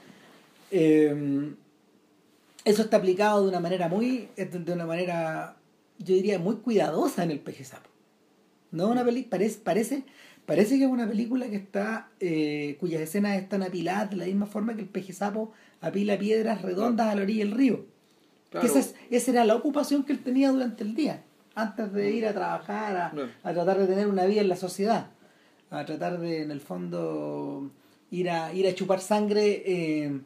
[0.71, 1.53] eh,
[2.65, 5.55] eso está aplicado de una manera muy, de una manera,
[5.97, 7.89] yo diría, muy cuidadosa en el peje sapo.
[8.71, 10.03] No una peli parece, parece,
[10.45, 14.45] parece que es una película que está, eh, cuyas escenas están apiladas de la misma
[14.45, 17.85] forma que el peje sapo apila piedras redondas a la orilla del río.
[18.51, 18.67] Claro.
[18.67, 21.23] Esa, es- esa era la ocupación que él tenía durante el día,
[21.55, 23.13] antes de ir a trabajar, a,
[23.49, 25.07] a tratar de tener una vida en la sociedad,
[25.71, 27.69] a tratar de, en el fondo,
[28.11, 30.19] ir a, ir a chupar sangre eh,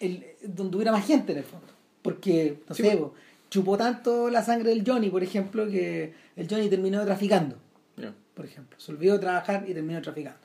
[0.00, 1.66] el- donde hubiera más gente, en el fondo.
[2.02, 3.10] Porque, no Sí, sé, pues.
[3.50, 7.56] chupó tanto la sangre del Johnny, por ejemplo, que el Johnny terminó traficando,
[7.96, 8.12] Ya.
[8.34, 8.78] por ejemplo.
[8.78, 10.38] Se olvidó de trabajar y terminó traficando.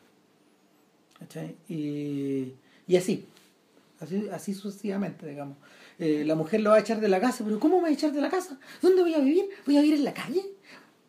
[1.19, 1.55] ¿Cachai?
[1.69, 2.53] Y,
[2.87, 3.25] y así,
[3.99, 5.57] así, así sucesivamente, digamos.
[5.99, 7.91] Eh, la mujer lo va a echar de la casa, pero ¿cómo me va a
[7.91, 8.57] echar de la casa?
[8.81, 9.45] ¿Dónde voy a vivir?
[9.67, 10.41] ¿Voy a vivir en la calle?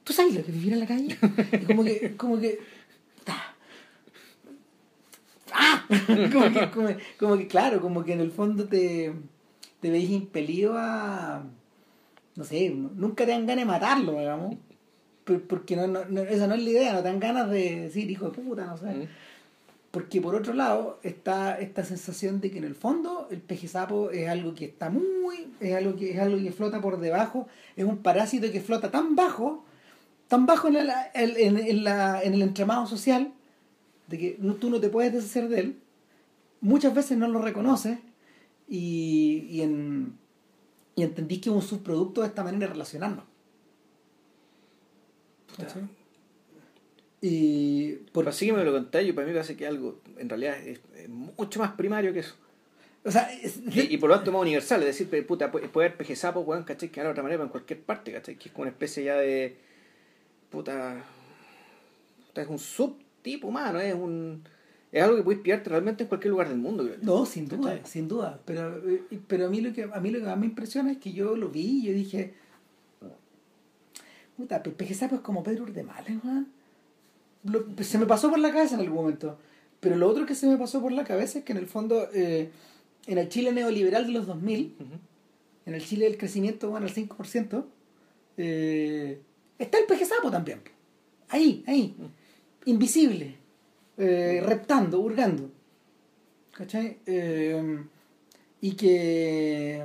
[0.05, 1.17] ¿Tú sabes lo que es vivir en la calle?
[1.63, 2.59] Y como que, como que.
[3.27, 3.55] ¡Ah!
[5.53, 5.82] ¡Ah!
[6.33, 9.13] Como que, como, como que, claro, como que en el fondo te,
[9.81, 11.43] te veis impelido a.
[12.35, 14.57] No sé, nunca te dan ganas de matarlo, digamos.
[15.25, 17.81] Por- Porque no, no, no- esa no es la idea, no te dan ganas de
[17.83, 18.87] decir hijo de puta, no sé.
[18.87, 19.09] Mm.
[19.91, 24.11] Porque por otro lado está esta sensación de que en el fondo el peje sapo
[24.11, 27.85] es algo que está muy, es algo que es algo que flota por debajo, es
[27.85, 29.65] un parásito que flota tan bajo,
[30.29, 33.33] tan bajo en, la- en- en- en la- en el entramado social,
[34.13, 35.77] de que no- tú no te puedes deshacer de él.
[36.61, 37.99] Muchas veces no lo reconoces
[38.69, 40.17] y, y, en,
[40.95, 43.25] y entendís que es un subproducto de esta manera de relacionarnos.
[47.21, 50.29] Y por, Así que me lo contáis, yo para mí me parece que algo, en
[50.29, 52.35] realidad, es, es mucho más primario que eso.
[53.05, 55.97] o sea, es- Y, y por lo tanto más universal, es decir, puta, puede haber
[55.97, 56.91] peje sapo, weón, ¿cachai?
[56.91, 58.37] Que de otra manera en cualquier parte, ¿cachai?
[58.37, 59.57] Que es como una especie ya de.
[60.51, 61.03] Puta.
[62.27, 62.59] puta, es un
[63.23, 64.43] subtipo humano, es un.
[64.91, 66.99] Es algo que puedes pillarte realmente en cualquier lugar del mundo, creo.
[67.01, 67.91] No, sin duda, ¿Cachai?
[67.91, 68.41] sin duda.
[68.45, 70.99] Pero, eh, pero a mí lo que a mí lo que más me impresiona es
[70.99, 72.35] que yo lo vi y yo dije,
[74.37, 76.49] puta, Pe- Peje Sapo es como Pedro Urdemales, weón.
[77.45, 79.39] Lo- Se me pasó por la cabeza en algún momento.
[79.81, 82.09] Pero lo otro que se me pasó por la cabeza es que en el fondo,
[82.13, 82.51] eh,
[83.07, 84.95] en el Chile neoliberal de los 2000, Ujú.
[85.67, 87.65] en el Chile del crecimiento, bueno, al 5%,
[88.37, 89.21] eh,
[89.59, 90.61] está el peje sapo también.
[91.31, 91.97] Ahí, ahí.
[92.67, 93.37] Invisible.
[93.99, 95.51] eh, reptando, hurgando.
[96.53, 96.99] ¿Cachai?
[97.07, 97.85] Eh,
[98.61, 99.85] y que.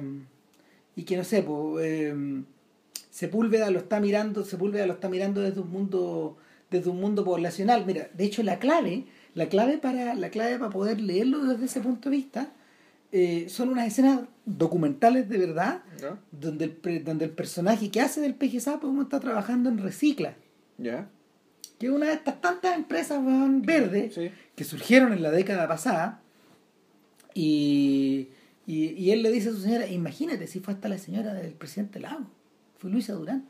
[0.96, 1.86] Y que no sé, pues.
[1.86, 2.44] eh,
[3.10, 6.38] Sepúlveda lo está mirando, Sepúlveda lo está mirando desde un mundo,
[6.70, 7.84] desde un mundo poblacional.
[7.86, 11.80] Mira, de hecho la clave, la clave para, la clave para poder leerlo desde ese
[11.82, 12.52] punto de vista,
[13.12, 16.20] eh, son unas escenas documentales de verdad, ¿Ya?
[16.32, 20.36] donde el, donde el personaje que hace del peje sapo como está trabajando en Recicla,
[20.78, 21.10] ¿Ya?
[21.80, 24.32] Que es una de estas tantas empresas weón, verdes Sí.
[24.56, 26.22] que surgieron en la década pasada,
[27.34, 28.30] y,
[28.66, 31.54] y, y él le dice a su señora, imagínate si fue hasta la señora del
[31.54, 32.26] presidente Lago,
[32.78, 33.46] fue Luisa Durán.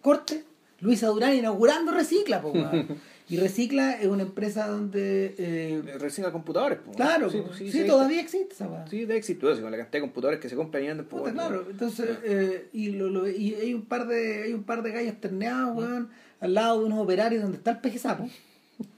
[0.00, 0.44] Corte,
[0.80, 2.52] Luisa Durán inaugurando Recicla, po,
[3.28, 5.34] y Recicla es una empresa donde...
[5.38, 8.86] eh, Recicla computadores, claro, sí, po, sí, sí, sí, todavía existe esa weá.
[8.86, 11.32] Sí, de éxito, con la cantidad de computadores que se compran y andan, pues, Puta,
[11.32, 14.92] claro, entonces, eh, y, lo, lo- y hay un par de hay un par de
[14.92, 18.28] gallos terneados, weón, al lado de unos operarios donde está el peje sapo,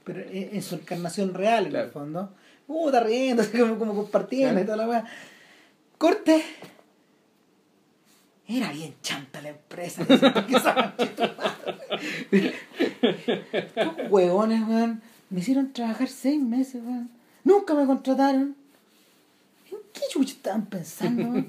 [0.04, 1.86] pero en, en su encarnación real, en Claro.
[1.86, 2.34] el fondo.
[2.66, 4.62] Puta, riendo, así como, como compartiendo Claro.
[4.62, 5.04] y toda la weá.
[5.98, 6.44] Corte.
[8.46, 10.06] Era bien chanta la empresa.
[13.52, 17.10] Estos huevones, weón, me hicieron trabajar seis meses, weón.
[17.44, 18.56] Nunca me contrataron.
[19.70, 21.44] ¿En qué chucha estaban pensando?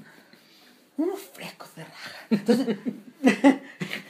[0.96, 2.10] Unos frescos de raja.
[2.30, 2.76] Entonces,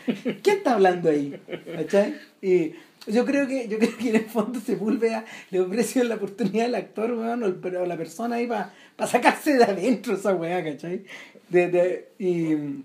[0.42, 1.40] ¿quién está hablando ahí?
[1.76, 2.16] ¿Cachai?
[2.42, 2.72] Y
[3.06, 6.74] yo creo que, yo creo que en el fondo Sepúlveda le ofreció la oportunidad al
[6.74, 8.72] actor, weón, o, la persona ahí para
[9.06, 11.04] sacarse de adentro esa weá, ¿cachai?
[11.48, 12.84] De, y,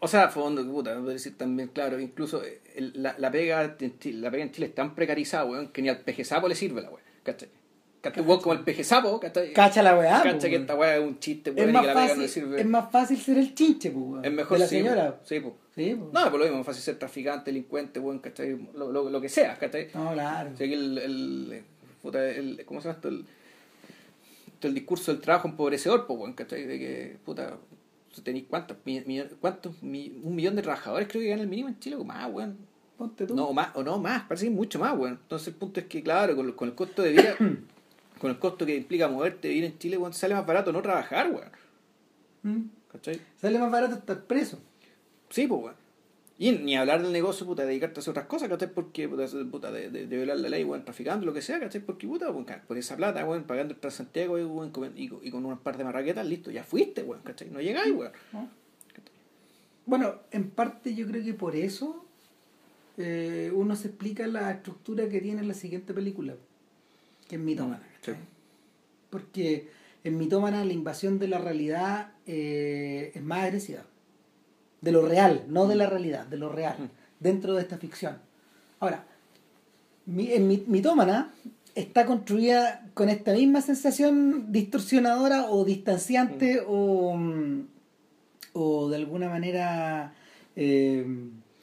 [0.00, 2.42] O sea, fondo, puta, me decir también, claro, incluso
[2.74, 6.00] el- la, la pega la pega en Chile es tan precarizada, weón, que ni al
[6.00, 7.48] peje sapo le sirve la weón, ¿cachai?
[8.22, 9.20] Weón, como el peje sapo,
[9.54, 10.18] cacha la weá.
[10.22, 10.50] po, ¿Cachai?
[10.50, 12.28] Que esta weá es un chiste, es weón, y más, que la no fácil, le
[12.28, 12.60] sirve.
[12.60, 15.16] es más fácil ser el chinche, pues, weón, Es mejor de la sí, señora.
[15.16, 15.24] po.
[15.24, 15.56] Sí, po.
[15.74, 16.10] Sí, po.
[16.12, 18.58] No, por lo mismo, es fácil ser traficante, delincuente, weón, ¿cachai?
[18.74, 19.88] Lo, lo, lo que sea, ¿cachai?
[19.94, 20.50] No, claro.
[20.52, 21.62] O sea, que el, el,
[22.02, 23.08] puta, el- ¿cómo se llama esto?
[23.08, 23.24] El,
[24.62, 26.64] el discurso del trabajo empobrecedor, pues, weón, ¿cachai?
[26.66, 27.56] De que, puta,
[28.24, 31.78] tenéis cuántos, mi- mi- cuántos, un millón de trabajadores creo que ganan el mínimo en
[31.78, 32.56] Chile, o más, weón.
[32.98, 33.34] Ponte tú.
[33.34, 35.18] No, o más, o no más, parece que es mucho más, weón.
[35.22, 37.34] Entonces el punto es que, claro, con, con el costo de vida,
[38.22, 41.30] con el costo que implica moverte, vivir en Chile, weón, sale más barato no trabajar,
[41.30, 41.50] weón.
[42.44, 42.68] ¿Mm?
[42.92, 43.20] ¿Cachai?
[43.40, 44.58] Sale más barato estar preso.
[45.28, 45.74] Sí, pues, weón.
[46.38, 48.72] Y ni hablar del negocio, puta, de dedicarte a hacer otras cosas, ¿cachai?
[48.72, 51.80] Porque, puta, de, de, de violar la ley, weón, traficando, lo que sea, ¿cachai?
[51.82, 55.44] Porque, puta, weón, por esa plata, weón, pagando el Transantiago, weón, y, con- y con
[55.44, 57.50] unas par de marraquetas, listo, ya fuiste, weón, ¿cachai?
[57.50, 58.12] No llegáis, weón.
[58.32, 58.48] ¿no?
[59.84, 62.04] Bueno, en parte yo creo que por eso
[62.98, 66.34] eh, uno se explica la estructura que tiene la siguiente película,
[67.28, 67.82] que es Mitómana.
[68.02, 68.12] Mm, Sí.
[69.10, 69.68] Porque
[70.04, 73.82] en Mitómana la invasión de la realidad eh, es más agresiva.
[74.80, 76.88] De lo real, no de la realidad, de lo real, Mm.
[77.20, 78.16] dentro de esta ficción.
[78.80, 79.04] Ahora,
[80.06, 81.32] mi- en Mi- Mitómana
[81.74, 87.66] está construida con esta misma sensación distorsionadora o distanciante o, mm,
[88.54, 90.14] o de alguna manera
[90.56, 91.06] eh,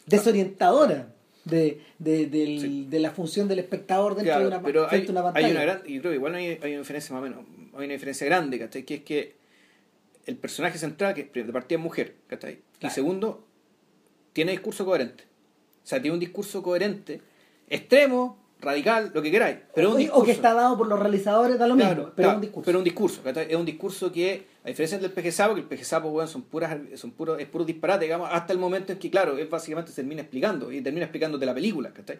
[0.07, 1.13] desorientadora
[1.45, 2.87] de, de, del- Sí.
[2.89, 5.45] de la función del espectador dentro Claro, de una, pero hay, una pantalla.
[5.47, 7.39] hay una gran, y creo que igual hay, hay una diferencia más o menos,
[7.77, 8.83] hay una diferencia grande, ¿cachai?
[8.83, 9.35] Que es que
[10.25, 12.53] el personaje central, que de partida es mujer, ¿cachai?
[12.75, 12.93] Y Claro.
[12.95, 13.43] segundo,
[14.33, 15.23] tiene discurso coherente.
[15.83, 17.21] O sea, tiene un discurso coherente,
[17.67, 20.25] extremo, radical, lo que queráis, pero o, un o discurso.
[20.25, 22.65] que está dado por los realizadores, da lo Claro, mismo, pero es un discurso.
[22.65, 23.47] Pero un discurso, ¿cachai?
[23.49, 26.41] Es un discurso que, a diferencia del peje sapo, que el peje sapo, weón, son
[26.43, 29.91] puras, son puros, es puro disparate, digamos, hasta el momento en que, claro, él básicamente
[29.91, 32.19] termina explicando, y termina explicándote la película, ¿cachai?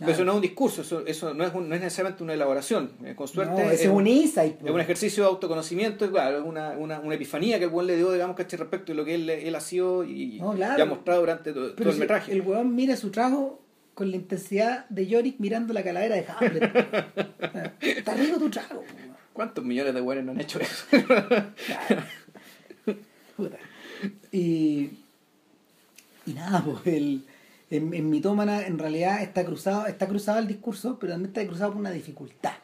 [0.00, 2.32] Pero eso no es un discurso, eso, eso no, es un- no es necesariamente una
[2.34, 2.92] elaboración.
[3.04, 4.62] Eh, Con suerte no, es un insight.
[4.64, 7.88] es un ejercicio de autoconocimiento, es claro, es una, una, una epifanía que el buen
[7.88, 8.60] le dio, digamos, ¿cachai?
[8.60, 10.78] Respecto de lo que él, él ha sido y, No, claro.
[10.78, 12.30] y ha mostrado durante todo, el si metraje.
[12.32, 13.60] el weón mira su trago
[13.94, 17.74] con la intensidad de Yorick mirando la calavera de Hamlet.
[17.80, 18.84] Está rico tu trago.
[19.38, 20.84] ¿Cuántos millones de buenos no han hecho eso?
[23.36, 23.56] Puta.
[24.32, 24.90] Y,
[26.26, 27.22] y nada, pues el,
[27.70, 31.70] en, en Mitómana en realidad está cruzado, está cruzado el discurso, pero también está cruzado
[31.70, 32.54] por una dificultad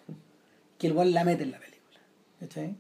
[0.77, 2.01] que el cual la mete en la película.
[2.41, 2.75] ¿cachai?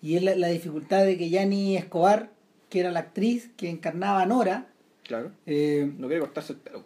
[0.00, 2.30] Y es la, la dificultad de que Yanni Escobar,
[2.70, 4.68] que era la actriz que encarnaba a Nora,
[5.04, 5.32] claro.
[5.44, 6.82] eh, No quiere cortarse el pelo.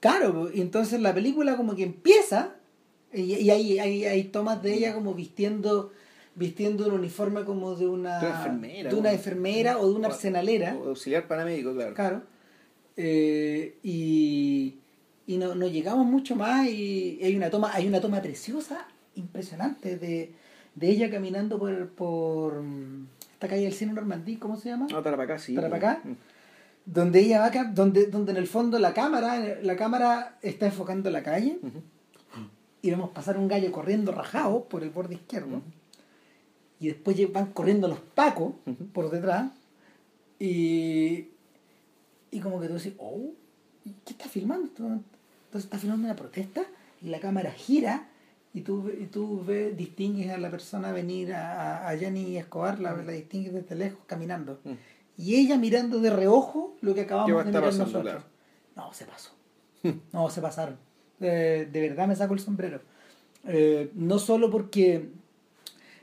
[0.00, 2.54] Claro, y entonces la película como que empieza
[3.14, 5.92] y, y hay, hay, hay tomas de ella como vistiendo
[6.34, 9.14] vistiendo un uniforme como de una, De una enfermera, de una ¿no?
[9.14, 11.94] enfermera o de una arsenalera, o auxiliar paramédico, claro.
[11.94, 12.22] claro.
[12.96, 14.74] Eh, y
[15.26, 19.96] y no, no llegamos mucho más y hay una toma hay una toma preciosa, impresionante
[19.96, 20.32] de,
[20.74, 22.62] de ella caminando por, por
[23.32, 24.86] esta calle del cine Normandí, ¿cómo se llama?
[24.90, 25.54] No, para acá, sí.
[25.54, 26.00] ¿Para acá?
[26.04, 26.12] Mm.
[26.84, 31.22] donde ella va donde donde en el fondo la cámara la cámara está enfocando la
[31.22, 31.58] calle.
[32.84, 35.62] Y vemos pasar un gallo corriendo rajado por el borde izquierdo
[36.78, 38.52] y después van corriendo los pacos
[38.92, 39.50] por detrás
[40.38, 41.30] y
[42.30, 43.32] y como que tú dices oh
[43.86, 44.66] ¿y ¿qué está filmando?
[44.66, 46.62] entonces está filmando una protesta
[47.00, 48.10] y la cámara gira
[48.52, 52.78] y tú, y tú ves, distingues a la persona venir a, a, a Jenny Escobar,
[52.80, 54.60] la, la distingues desde lejos caminando.
[54.62, 54.72] Mm.
[55.16, 58.22] Y ella mirando de reojo lo que ¿Qué va acabamos de mirar nosotros.
[58.76, 59.30] No, se pasó.
[60.12, 60.78] No, se pasaron.
[61.20, 62.80] Eh, de verdad me saco el sombrero.
[63.46, 65.08] Eh, no solo porque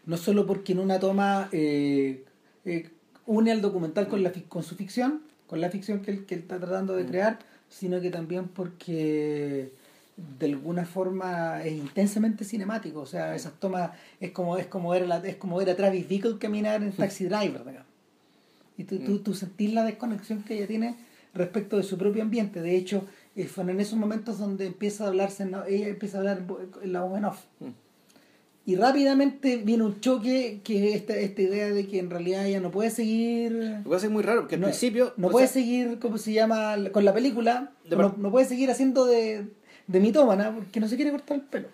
[0.06, 2.24] no solo porque en una toma eh,
[2.65, 2.89] eh,
[3.26, 6.41] une al documental con, la, con su ficción, con la ficción que él, que él
[6.41, 7.08] está tratando de Mm.
[7.08, 9.71] crear, sino que también porque
[10.39, 13.00] de alguna forma es intensamente cinemático.
[13.02, 16.08] O sea, esas tomas es como es como era la, es como ver a Travis
[16.08, 17.88] Bickle caminar en Taxi Driver, digamos.
[18.78, 20.95] Y tú, tú, tú sentís la desconexión que ella tiene
[21.34, 22.62] respecto de su propio ambiente.
[22.62, 26.43] De hecho, eh, fueron en esos momentos donde empieza a hablarse, ella empieza a hablar
[26.81, 27.39] en la voz en off.
[27.59, 27.69] Mm.
[28.63, 32.59] Y rápidamente viene un choque que es esta, esta idea de que en realidad ella
[32.59, 33.53] no puede seguir...
[33.53, 35.13] Lo que pasa es muy raro, porque al no, principio.
[35.17, 36.75] no puede sea, seguir, ¿cómo se llama?
[36.91, 37.71] Con la película.
[37.89, 39.47] No, puede seguir haciendo de,
[39.87, 41.69] de mitómana porque no se quiere cortar el pelo.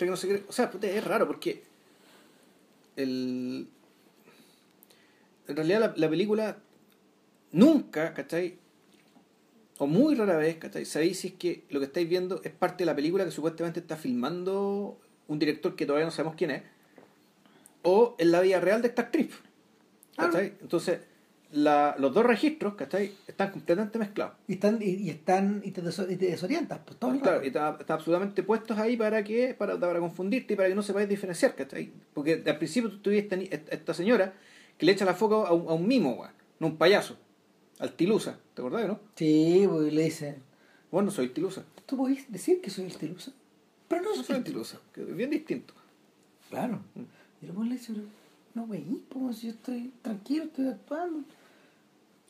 [0.00, 1.62] no se o sea, es raro porque.
[2.96, 3.68] El.
[5.46, 6.58] En realidad, la, la película.
[7.52, 8.56] Nunca, ¿cachai?
[9.82, 10.84] O muy rara vez, ¿cachai?
[10.84, 13.80] Sabéis si es que lo que estáis viendo es parte de la película que supuestamente
[13.80, 16.62] está filmando un director que todavía no sabemos quién es.
[17.82, 19.30] O en la vida real de esta actriz.
[20.16, 20.52] ¿Cachai?
[20.60, 21.00] Entonces,
[21.50, 23.10] la- los dos registros, ¿cachai?
[23.26, 24.34] Están completamente mezclados.
[24.46, 28.44] Y están, y, y están, y te, desorientas, pues todo Claro, y están, están absolutamente
[28.44, 31.90] puestos ahí para que para, para confundirte y para que no sepáis diferenciar, ¿cachai?
[32.14, 34.32] Porque al principio tú tuviste esta, esta señora
[34.78, 36.24] que le echa la foca a un, a un mimo,
[36.60, 37.16] no un payaso,
[37.82, 39.00] al Tilusa, ¿te acordás, no?
[39.16, 40.36] Sí, pues le dice,
[40.92, 41.64] Bueno, soy Tilusa.
[41.84, 43.32] tú podés decir que soy el Tilusa,
[43.88, 45.74] pero no No soy, soy el Tilusa, que es bien distinto.
[46.48, 46.78] Claro.
[47.42, 47.92] Y luego le dice,
[48.54, 51.24] no, güey, pues yo estoy tranquilo, estoy actuando.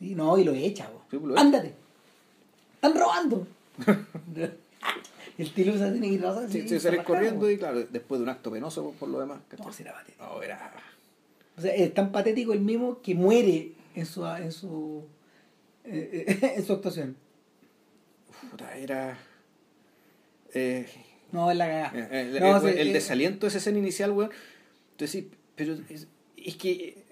[0.01, 0.89] Y no, y lo echa.
[1.11, 1.41] Sí, pues, echa.
[1.43, 1.75] Ándate.
[2.77, 3.47] Están robando.
[5.39, 8.31] el Tilusa tiene que ir a Sí, se sale corriendo y claro, después de un
[8.31, 9.67] acto penoso por, por lo demás, ¿cachai?
[9.67, 10.25] No, si era patético.
[10.25, 10.73] No, era...
[11.59, 15.05] O sea, es tan patético el mismo que muere en su, en su,
[15.85, 17.17] eh, eh, en su actuación.
[18.51, 19.19] Puta, era.
[20.55, 20.87] Eh,
[21.33, 21.93] No, es la cagada.
[22.11, 24.31] eh, el, No, el- sí, el desaliento de esa escena inicial, weón.
[24.93, 27.03] Entonces, sí, pero es, es que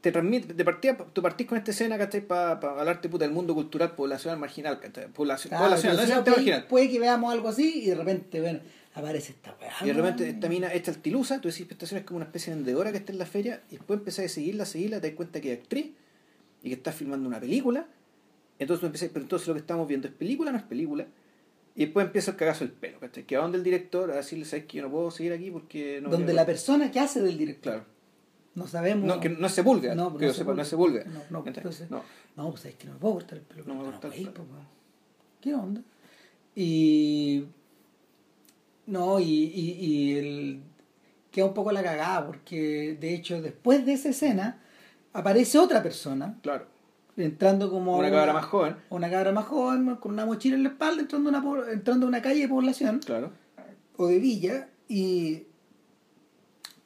[0.00, 2.22] te transmite, partida, tú partís con esta escena, ¿cachai?
[2.26, 5.08] Para hablarte puta, del mundo cultural poblacional marginal, ¿cachai?
[5.08, 6.66] Población, Claro, pero no puede, marginal.
[6.66, 8.60] puede que veamos algo así y de repente, bueno,
[8.94, 9.72] aparece esta weá.
[9.82, 12.56] Y de repente esta mina hecha altilusa, tú decís, esta es como una especie de
[12.56, 15.16] vendedora que está en la feria, y después empezás a seguirla, a seguirla, te das
[15.16, 15.92] cuenta que es actriz
[16.62, 17.86] y que está filmando una película.
[18.60, 21.06] Entonces empezás, pero entonces lo que estamos viendo es película, no es película.
[21.74, 23.24] Y después empieza el cagazo del pelo, ¿cachai?
[23.24, 26.00] Que a donde el director a decirle, ¿sabes que yo no puedo seguir aquí porque
[26.00, 26.10] no.
[26.10, 27.72] Donde la persona que hace del director.
[27.72, 27.86] Claro.
[28.54, 29.06] No sabemos.
[29.06, 31.04] No, que no se vulga, No, que yo sepa, no se vulga.
[31.04, 32.02] No, no, entonces- No.
[32.36, 33.64] No, pues es que no me puedo cortar el pelo.
[33.66, 34.32] No me No, cortar el pelo.
[34.34, 34.46] pues.
[35.40, 35.80] ¿Qué onda?
[36.54, 37.44] Y.
[38.86, 40.60] No, y, y, y el.
[41.30, 44.60] Queda un poco la cagada, porque de hecho, después de esa escena,
[45.12, 46.66] aparece otra persona Claro.
[47.24, 47.96] Entrando como.
[47.98, 48.76] Una cabra más joven.
[48.90, 52.08] Una cabra más joven, con una mochila en la espalda, entrando a una, entrando a
[52.08, 53.32] una calle de población Claro.
[53.96, 55.44] o de villa y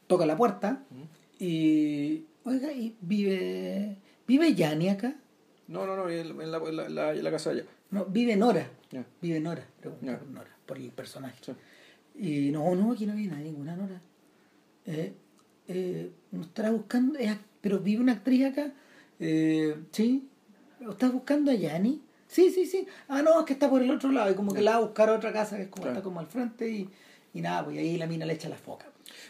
[0.07, 1.07] toca la puerta Ujú.
[1.45, 5.15] y oiga y vive vive Yani acá
[5.69, 7.69] No, no, no, en la, en la, en la- en la casa de allá.
[7.91, 9.05] no vive Nora Ya.
[9.23, 11.53] vive Nora pregunta por Nora por el personaje Sí.
[12.17, 14.01] y no no aquí no vive nadie ninguna Nora
[14.87, 15.15] eh,
[15.69, 18.73] eh, nos estará buscando es pero vive una actriz acá
[19.21, 20.29] eh, sí.
[20.89, 22.87] Estás buscando a Yani sí sí sí.
[23.09, 24.81] Ah no es que está por el otro lado y como que la va a
[24.81, 25.99] buscar a otra casa que es como Claro.
[25.99, 26.89] está como al frente y,
[27.33, 28.87] y nada pues ahí la mina le echa la foca.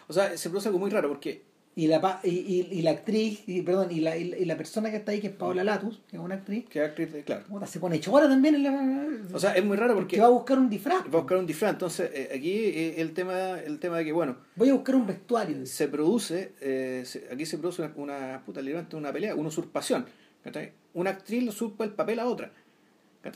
[0.08, 1.42] O sea, se produce algo muy raro porque
[1.76, 4.44] y la pa- y, y, y la actriz y perdón y la, y la- y
[4.44, 7.12] la persona que está ahí que es Paola Latus que es una actriz que actriz
[7.12, 7.44] de, claro.
[7.48, 10.28] puta, se pone chora también en la O sea, es muy raro porque que va
[10.28, 11.72] a buscar un disfraz va a buscar un disfraz.
[11.72, 15.06] Entonces, eh, aquí eh, el tema el tema de que, bueno, voy a buscar un
[15.06, 19.48] vestuario se produce, eh, se- aquí se produce una, una puta literalmente una pelea, una
[19.48, 20.06] usurpación.
[20.44, 20.72] ¿cachai?
[20.92, 22.52] Una actriz le usurpa el papel a otra.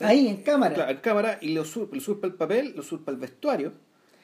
[0.01, 0.75] Ahí, en cámara.
[0.75, 3.73] Claro, en cámara, y le usurpa, le usurpa el papel, le usurpa el vestuario.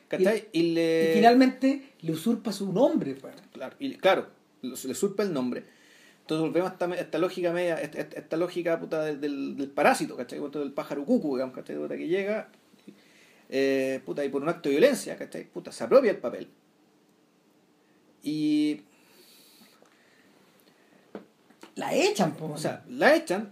[0.08, 0.48] ¿Cachai?
[0.52, 1.12] Y, le.
[1.12, 3.36] y finalmente le usurpa su nombre pues.
[3.54, 5.64] Claro, y, claro le usurpa el nombre.
[6.22, 9.22] Entonces volvemos a esta, esta lógica media, esta, esta- lógica puta del,
[9.58, 10.40] del, parásito, ¿cachai?
[10.40, 11.76] Del pájaro cucu, digamos, ¿cachai?
[11.76, 12.50] Puta, que llega,
[13.50, 15.46] eh, puta, y por un acto de violencia, ¿cachai?
[15.46, 16.48] Puta, se apropia el papel.
[18.24, 18.82] Y,
[21.76, 23.52] la echan po, o sea, la echan,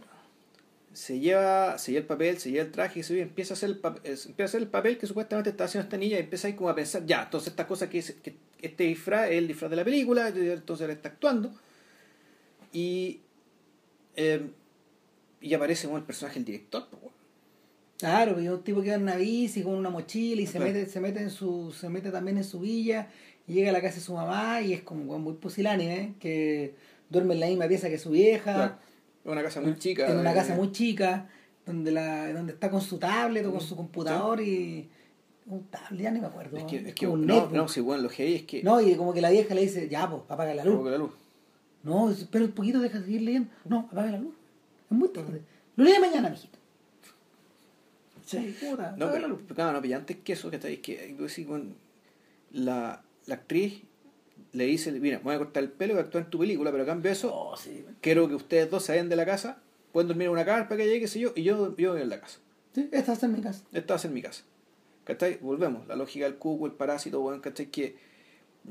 [0.94, 3.70] se lleva, se lleva el papel, se lleva el traje y se empieza a hacer
[3.72, 6.22] el, pap- eh, empieza a hacer el papel que supuestamente está haciendo esta niña y
[6.22, 9.38] empieza ahí como a pensar, ya, entonces esta cosa que, es, que este disfraz es
[9.38, 11.52] el disfraz de la película, entonces él está actuando.
[12.72, 13.22] Y,
[14.16, 14.50] eh,
[15.42, 16.88] y aparece como el personaje del director.
[17.98, 20.86] claro y un tipo que va en una bici con una mochila y se mete
[20.88, 23.08] se mete en su se mete también en su villa
[23.48, 26.74] y llega a la casa de su mamá y es como muy pusilánime que
[27.10, 28.93] duerme en la misma pieza que su vieja Claro.
[29.26, 30.10] Una casa muy chica.
[30.12, 31.30] en una casa muy chica
[31.66, 34.90] donde la donde está con su tablet o con su computador y
[35.46, 36.58] un tablet ya ni me acuerdo.
[36.58, 37.52] Es que, es un no, netbook.
[37.54, 38.64] no, si bueno, lo que hay es que.
[38.64, 40.90] No, y como que la vieja le dice ya pues apaga la luz.
[40.90, 40.98] La
[41.84, 43.50] no espera un poquito deja de seguir leyendo.
[43.66, 44.34] No apaga la luz.
[44.90, 45.42] Es muy tarde.
[45.76, 46.60] Lo lee mañana mijito.
[48.26, 49.40] Sí, puta, No, apaga la pero, luz.
[49.44, 51.72] pero claro, no, pero antes que eso, que está es que tú decís, bueno,
[52.52, 53.82] la, la actriz
[54.54, 56.40] le dice, mira, me voy a cortar el pelo y voy a actuar en tu
[56.40, 59.16] película, pero a cambio de eso, Oh, sí, quiero que ustedes dos se vayan de
[59.16, 59.62] la casa,
[59.92, 62.10] pueden dormir en una carpa que llegue, qué sé yo, y yo, yo voy en
[62.10, 62.40] la casa.
[62.74, 64.44] sí, esta va a ser mi casa Esta va a ser mi casa.
[65.06, 65.38] ¿Cachai?
[65.42, 67.66] Volvemos, la lógica del cuco, el parásito, bueno, ¿cachai?
[67.68, 67.98] Que,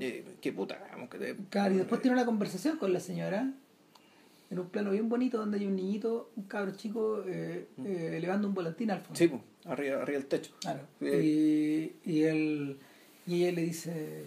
[0.00, 3.52] eh, que puta, vamos, que te- Claro, y después tiene una conversación con la señora
[4.50, 8.46] en un plano bien bonito donde hay un niñito, un cabro chico eh, eh, elevando
[8.48, 9.16] un volantín al fondo.
[9.18, 10.52] Sí, pues, arriba, arriba del techo.
[10.60, 10.80] Claro.
[11.00, 11.92] Eh.
[12.04, 12.78] Y, y él
[13.26, 14.24] y ella le dice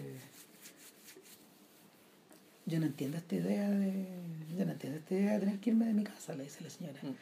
[2.66, 4.06] yo no entiendo esta idea de
[4.58, 6.70] yo no entiendo esta idea de tener que irme de mi casa, le dice la
[6.70, 6.98] señora.
[7.02, 7.14] Mm.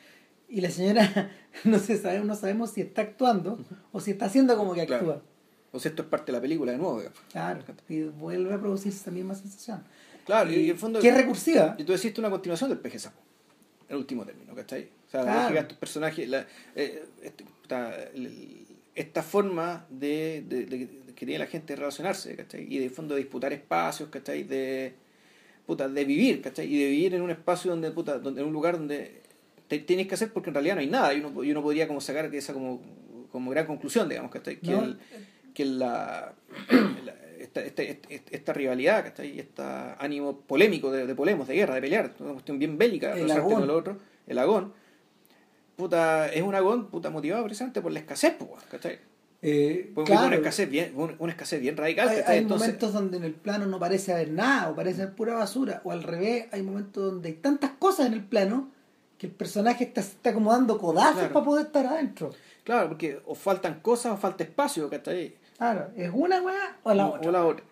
[0.48, 1.30] Y la señora
[1.64, 3.58] no se sabe, no sabemos si está actuando
[3.92, 5.22] o si está haciendo como que actúa.
[5.72, 7.18] O sea, esto es parte de la película de nuevo, digamos.
[7.32, 7.60] Claro.
[7.88, 9.82] Y vuelve a producirse esa misma sensación.
[10.24, 11.00] Claro, y, y en el fondo.
[11.00, 11.74] Que es recursiva.
[11.78, 13.18] Y tú deciste una continuación del peje sapo.
[13.88, 14.88] El último término, ¿cachai?
[15.08, 15.58] O sea, la Claro.
[15.58, 16.28] estos personajes.
[16.28, 16.46] La,
[16.76, 17.44] eh, este,
[18.94, 22.72] esta forma de, de- de- de que tiene la gente de relacionarse, ¿cachai?
[22.72, 24.44] Y de fondo de disputar espacios, ¿cachai?
[24.44, 24.94] De,
[25.66, 26.66] puta, de vivir, ¿cachai?
[26.72, 29.22] Y de vivir en un espacio donde, puta, donde en un lugar donde
[29.68, 31.14] te, tienes que hacer porque en realidad no hay nada.
[31.14, 32.82] Y uno, y uno podría como sacar esa como,
[33.32, 34.56] como gran conclusión, digamos, ¿cachai?
[34.60, 34.82] Que, No.
[34.84, 34.98] el-
[35.54, 36.34] que la,
[37.04, 39.38] la- esta, esta, esta, esta rivalidad, ¿cachai?
[39.38, 39.62] Este
[39.98, 43.54] ánimo polémico de, de polemos, de guerra, de pelear, una cuestión bien bélica, El agón.
[43.54, 44.72] con lo otro, el agón,
[45.76, 48.34] puta, es un agón puta motivado precisamente por la escasez,
[48.70, 48.98] ¿cachai?
[49.46, 52.32] Eh, claro, una escasez bien, una, escasez bien radical, hay, ¿cachai?
[52.32, 55.34] hay Entonces, momentos donde en el plano no parece haber nada o parece haber pura
[55.34, 58.70] basura o al revés hay momentos donde hay tantas cosas en el plano
[59.18, 61.32] que el personaje está, está como dando codazos Claro.
[61.34, 62.32] para poder estar adentro.
[62.64, 65.34] Claro, porque o faltan cosas o falta espacio, ¿cachai?
[65.58, 67.28] Claro, es una weá o la otra.
[67.28, 67.64] O la otra.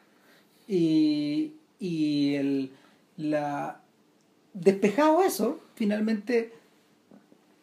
[0.69, 2.71] Y, y el,
[3.17, 3.81] la
[4.53, 6.53] despejado eso, finalmente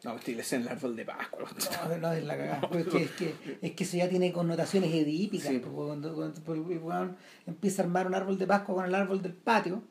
[0.03, 1.49] No, estoy la escena del árbol de Pascua.
[1.89, 2.69] No, no es la cagada.
[2.69, 5.49] Pues es, que, es, que, es que eso ya tiene connotaciones edípicas.
[5.49, 5.59] Sí.
[5.59, 8.95] pues, cuando, cuando- cuando el weón empieza a armar un árbol de Pascua con el
[8.95, 9.83] árbol del patio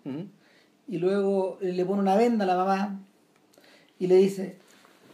[0.89, 3.01] y luego le pone una venda a la mamá
[3.99, 4.57] y le dice,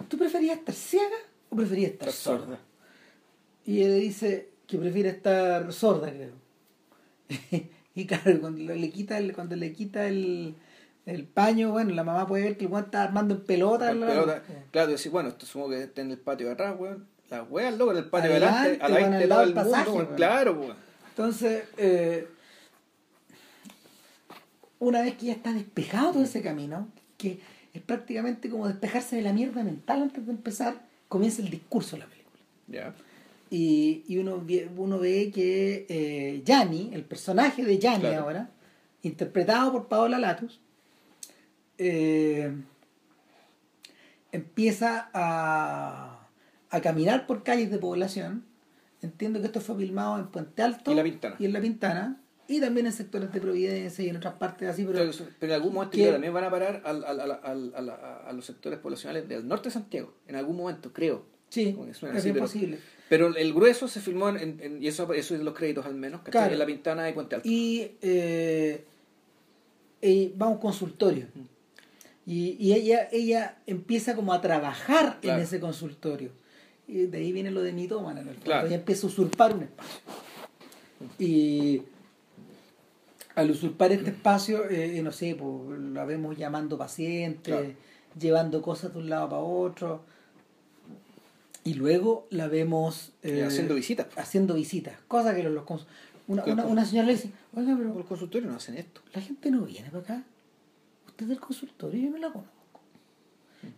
[0.08, 1.16] ¿tú preferías estar ciega
[1.50, 2.40] o preferías estar sorda?
[2.44, 2.58] sorda.
[3.66, 6.32] Y ella le dice que prefiere estar sorda, creo.
[7.96, 10.54] y claro, cuando le quita el, cuando le quita el,
[11.06, 13.92] el paño, bueno, la mamá puede ver que el weón está armando en pelota.
[13.92, 17.06] La- pelota, claro, decir, bueno, esto supongo que está en el patio de atrás, weón.
[17.30, 19.62] Las weas, loco, en el patio de Adelante, adelante, a la de todo el mundo,
[19.70, 20.04] pasaje, weón.
[20.04, 20.16] weón.
[20.16, 20.76] Claro, weón.
[21.10, 22.28] Entonces, eh,
[24.78, 27.40] una vez que ya está despejado todo ese camino, que
[27.72, 32.00] es prácticamente como despejarse de la mierda mental antes de empezar, comienza el discurso de
[32.02, 32.38] la película.
[32.68, 32.94] Ya.
[33.50, 38.22] Y, y uno, ve- uno ve que eh, Gianni, el personaje de Gianni Claro.
[38.22, 38.50] ahora,
[39.02, 40.60] interpretado por Paola Latus,
[41.78, 42.52] eh,
[44.32, 46.28] empieza a,
[46.70, 48.44] a caminar por calles de población.
[49.02, 51.36] Entiendo que esto fue filmado en Puente Alto Y La Pintana.
[51.38, 54.84] y en La Pintana, y también en sectores de Providencia y en otras partes así,
[54.84, 58.32] pero Pero, pero en algún momento que- también van a parar al, al, al, a,
[58.32, 60.14] los sectores poblacionales del norte de Santiago.
[60.26, 61.26] En algún momento, creo.
[61.50, 62.78] sí, es así, bien pero- posible.
[63.10, 66.22] Pero el grueso se filmó en, y eso, eso es los créditos al menos.
[66.22, 66.50] Claro.
[66.52, 67.46] En La Pintana y Puente Alto.
[67.48, 68.84] y eh,
[70.00, 71.26] eh, va a un consultorio
[72.26, 75.38] y, y ella ella empieza como a trabajar Claro.
[75.38, 76.30] en ese consultorio
[76.88, 78.44] y de ahí viene lo de mitómana en el fondo.
[78.46, 78.66] Claro.
[78.66, 80.00] ella empieza a usurpar un espacio
[81.18, 81.82] y
[83.34, 87.72] al usurpar este espacio eh, no sé pues, la vemos llamando pacientes Claro.
[88.18, 90.04] llevando cosas de un lado para otro
[91.64, 94.06] y luego la vemos Y eh, haciendo visitas.
[94.16, 95.64] haciendo visitas, cosa que los, los
[96.26, 99.00] una, una, una señora le dice, oiga, pero Los consultorios no hacen esto.
[99.14, 100.22] la gente no viene para acá.
[101.14, 102.50] Usted del consultorio, yo no la conozco.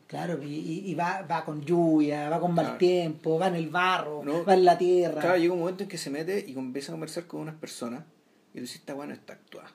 [0.07, 2.79] Claro, y, y- va, va con lluvia, va con mal Claro.
[2.79, 4.43] tiempo, va en el barro, No.
[4.45, 5.21] va en la tierra.
[5.21, 8.03] Claro, llega un momento en que se mete y empieza a conversar con unas personas
[8.55, 9.71] y dice, esta weá no está actuada.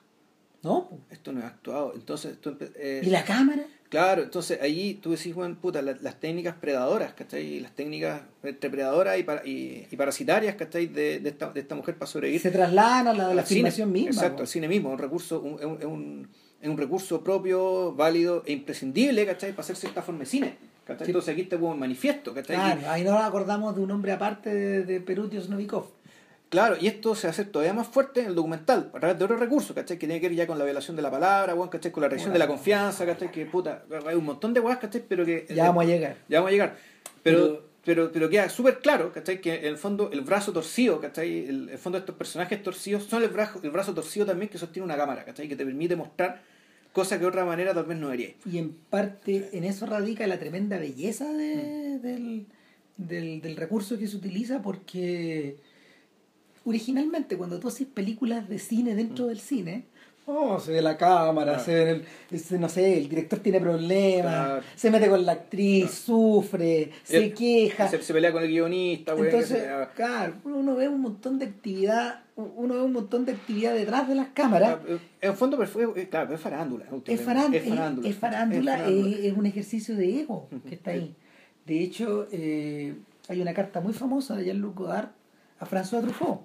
[0.64, 0.88] ¿No?
[1.10, 1.92] Esto no es actuado.
[1.94, 3.62] Entonces, tú eh, ¿Y la cámara?
[3.88, 7.60] Claro, entonces ahí tú decís, bueno, puta, la- las técnicas predadoras, ¿cachai?
[7.60, 10.86] Las técnicas entre predadoras y, para- y, y parasitarias, ¿cachai?
[10.88, 12.40] De, de, esta, de esta mujer para sobrevivir.
[12.40, 14.10] Se trasladan a la de la filmación misma.
[14.10, 16.28] Exacto, al cine mismo, un recurso, un, un, es un,
[16.62, 19.50] es un recurso propio, válido e imprescindible, ¿cachai?
[19.50, 20.56] Para hacer cierta forma de cine.
[20.86, 21.06] ¿cachai?
[21.06, 21.10] Sí.
[21.10, 22.56] Entonces aquí te pongo un manifiesto, ¿cachai?
[22.56, 25.86] Claro, ahí nos acordamos de un hombre aparte de, de Perutios Novikov.
[26.48, 29.36] Claro, y esto se hace todavía más fuerte en el documental, a través de otro
[29.38, 29.98] recurso, ¿cachai?
[29.98, 31.90] Que tiene que ver ya con la violación de la palabra, weón, ¿cachai?
[31.90, 33.32] Con la reacción de la confianza, ¿cachai?
[33.32, 35.02] Que puta, hay un montón de weas, ¿cachai?
[35.08, 35.46] Pero que.
[35.48, 36.16] Ya vamos a llegar.
[36.28, 36.76] Ya vamos a llegar.
[37.22, 39.40] Pero, Pero- pero, pero, queda súper claro, ¿cachai?
[39.40, 41.46] Que en el fondo el brazo torcido, ¿cachai?
[41.48, 44.58] El, el fondo de estos personajes torcidos son el brazo, el brazo torcido también que
[44.58, 45.48] sostiene una cámara, ¿cachai?
[45.48, 46.42] Que te permite mostrar
[46.92, 48.36] cosas que de otra manera tal vez no haríais.
[48.46, 52.46] Y en parte en eso radica la tremenda belleza de- del,
[52.98, 55.56] del, del recurso que se utiliza porque
[56.64, 59.86] originalmente cuando tú haces películas de cine dentro del cine,
[60.26, 61.64] oh, se ve la cámara, Claro.
[61.64, 64.62] se ve el, ese, no sé, el director tiene problemas, Claro.
[64.76, 67.88] se mete con la actriz, sufre, se El- queja.
[67.88, 71.46] Se, se pelea con el guionista, que Entonces, se- claro, uno ve un montón de
[71.46, 74.78] actividad, uno ve un montón de actividad detrás de las cámaras.
[74.82, 76.84] Ah, En el fondo, eh, claro, es farándula.
[77.06, 78.08] Es, farándula, Es farándula.
[78.08, 79.16] es, farándula, Es farándula.
[79.18, 81.14] es- es un ejercicio de ego que está ahí.
[81.66, 82.94] De hecho, eh,
[83.28, 85.10] hay una carta muy famosa de Jean-Luc Godard
[85.60, 86.40] a François Truffaut.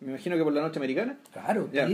[0.00, 1.18] Me imagino que por la noche americana.
[1.32, 1.88] Claro, Ya.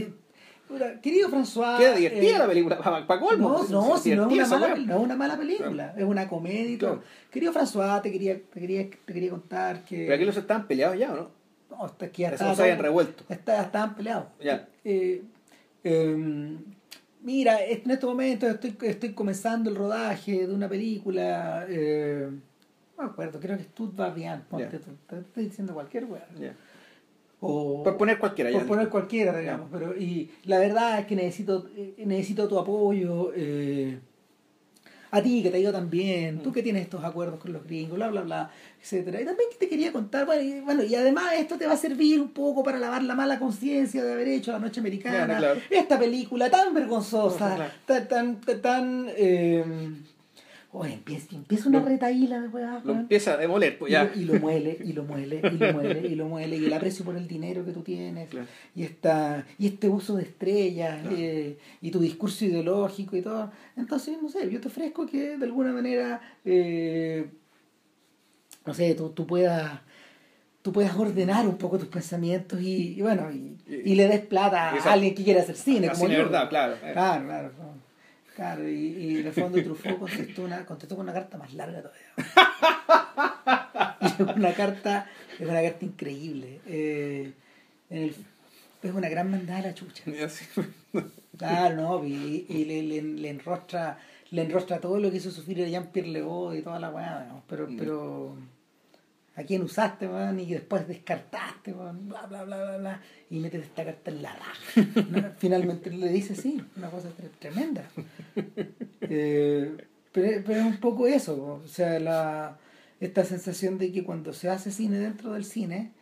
[1.02, 1.78] Querido, François.
[1.78, 3.48] Queda divertida eh, la película, para colmo.
[3.48, 6.70] No, no, si no es, una mala, no es una mala película, es una comedia
[6.70, 6.94] y todo.
[6.94, 7.04] Claro.
[7.30, 10.04] Querido François, te quería, te quería, te quería contar que.
[10.04, 11.30] Pero aquí los estaban peleados ya, ¿o no?
[11.70, 13.24] No, está- que ya Eso estaba se habían revuelto.
[13.28, 14.26] está- estaban peleados.
[14.40, 14.68] Ya.
[14.84, 15.22] Eh,
[15.82, 16.58] em,
[17.22, 21.66] mira, en estos momentos estoy, estoy comenzando el rodaje de una película.
[21.68, 22.28] eh,
[22.96, 24.44] no me acuerdo, creo que es Tut Barrián.
[24.48, 24.78] Ponte Ya.
[24.78, 26.26] tú, te estoy diciendo cualquier weá.
[26.38, 26.54] Ya.
[27.46, 28.58] O, Por poner cualquiera ya.
[28.58, 29.68] por poner cualquiera, digamos.
[29.72, 33.32] Pero, y la verdad es que necesito, eh, necesito tu apoyo.
[33.34, 33.98] eh,
[35.10, 36.42] a ti que te ha ido tan bien, Mm.
[36.42, 38.50] tú que tienes estos acuerdos con los gringos, bla, bla, bla,
[38.82, 39.20] etcétera.
[39.20, 41.76] Y también que te quería contar, bueno y, bueno, y además esto te va a
[41.76, 45.38] servir un poco para lavar la mala conciencia de haber hecho La Noche Americana, Claro,
[45.38, 45.60] claro.
[45.70, 47.70] esta película tan vergonzosa, Claro.
[48.08, 49.64] tan, tan, tan, eh,
[50.76, 54.04] Oye, empieza, empieza una retaíla de weá, Lo empieza a demoler, pues Y ya.
[54.12, 56.72] lo, y lo muele, y lo muele, y lo muele, y lo muele, y el
[56.72, 58.48] aprecio por el dinero que tú tienes, Claro.
[58.74, 61.16] y esta, y este uso de estrellas, Claro.
[61.16, 63.52] eh, y tu discurso ideológico y todo.
[63.76, 67.28] Entonces, no sé, yo te ofrezco que de alguna manera, eh,
[68.66, 69.80] no sé, tú, tú puedas
[70.62, 74.20] tú puedas ordenar un poco tus pensamientos y, y bueno, y, Y- y le des
[74.22, 75.88] plata a alguien que quiera hacer cine.
[75.90, 76.18] Como yo.
[76.18, 76.74] verdad, claro.
[76.82, 76.90] eh.
[76.94, 77.52] Claro, claro.
[77.58, 77.83] no.
[78.34, 81.82] Claro, y, y en el fondo Truffaut contestó, una, contestó con una carta más larga
[81.82, 82.04] todavía.
[84.00, 85.06] y es una carta,
[85.38, 86.60] es una carta increíble.
[86.66, 87.32] Eh,
[87.90, 88.14] en el-
[88.82, 90.02] es una gran mandada a la chucha.
[91.38, 93.98] Claro, no, y, y le, le, le enrostra,
[94.30, 97.42] le enrostra todo lo que hizo sufrir a Jean-Pierre Legault y toda la weá, digamos,
[97.48, 97.76] pero, Mm.
[97.78, 98.36] pero
[99.36, 103.64] a quién usaste, weón, y después descartaste, weón, bla, bla, bla, bla, bla, y metes
[103.64, 104.88] esta carta en la raja.
[105.10, 105.30] ¿no?
[105.38, 107.84] Finalmente le dice sí, una cosa tre- tremenda.
[109.06, 109.76] Eh,
[110.12, 112.56] pero, pero es un poco eso, o sea, la,
[113.00, 115.92] esta sensación de que cuando se hace cine dentro del cine,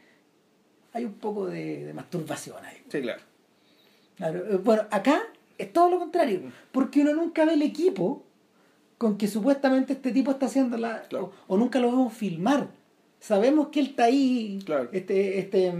[0.92, 2.76] hay un poco de, de masturbación ahí.
[2.88, 3.20] Sí, claro.
[4.16, 5.20] Claro, eh, Bueno, acá
[5.58, 8.24] es todo lo contrario, porque uno nunca ve el equipo
[8.98, 11.02] con que supuestamente este tipo está haciendo la...
[11.08, 11.32] Claro.
[11.48, 12.68] O, o nunca lo vemos filmar.
[13.26, 14.88] Sabemos que él está ahí, Claro.
[14.92, 15.72] este, este,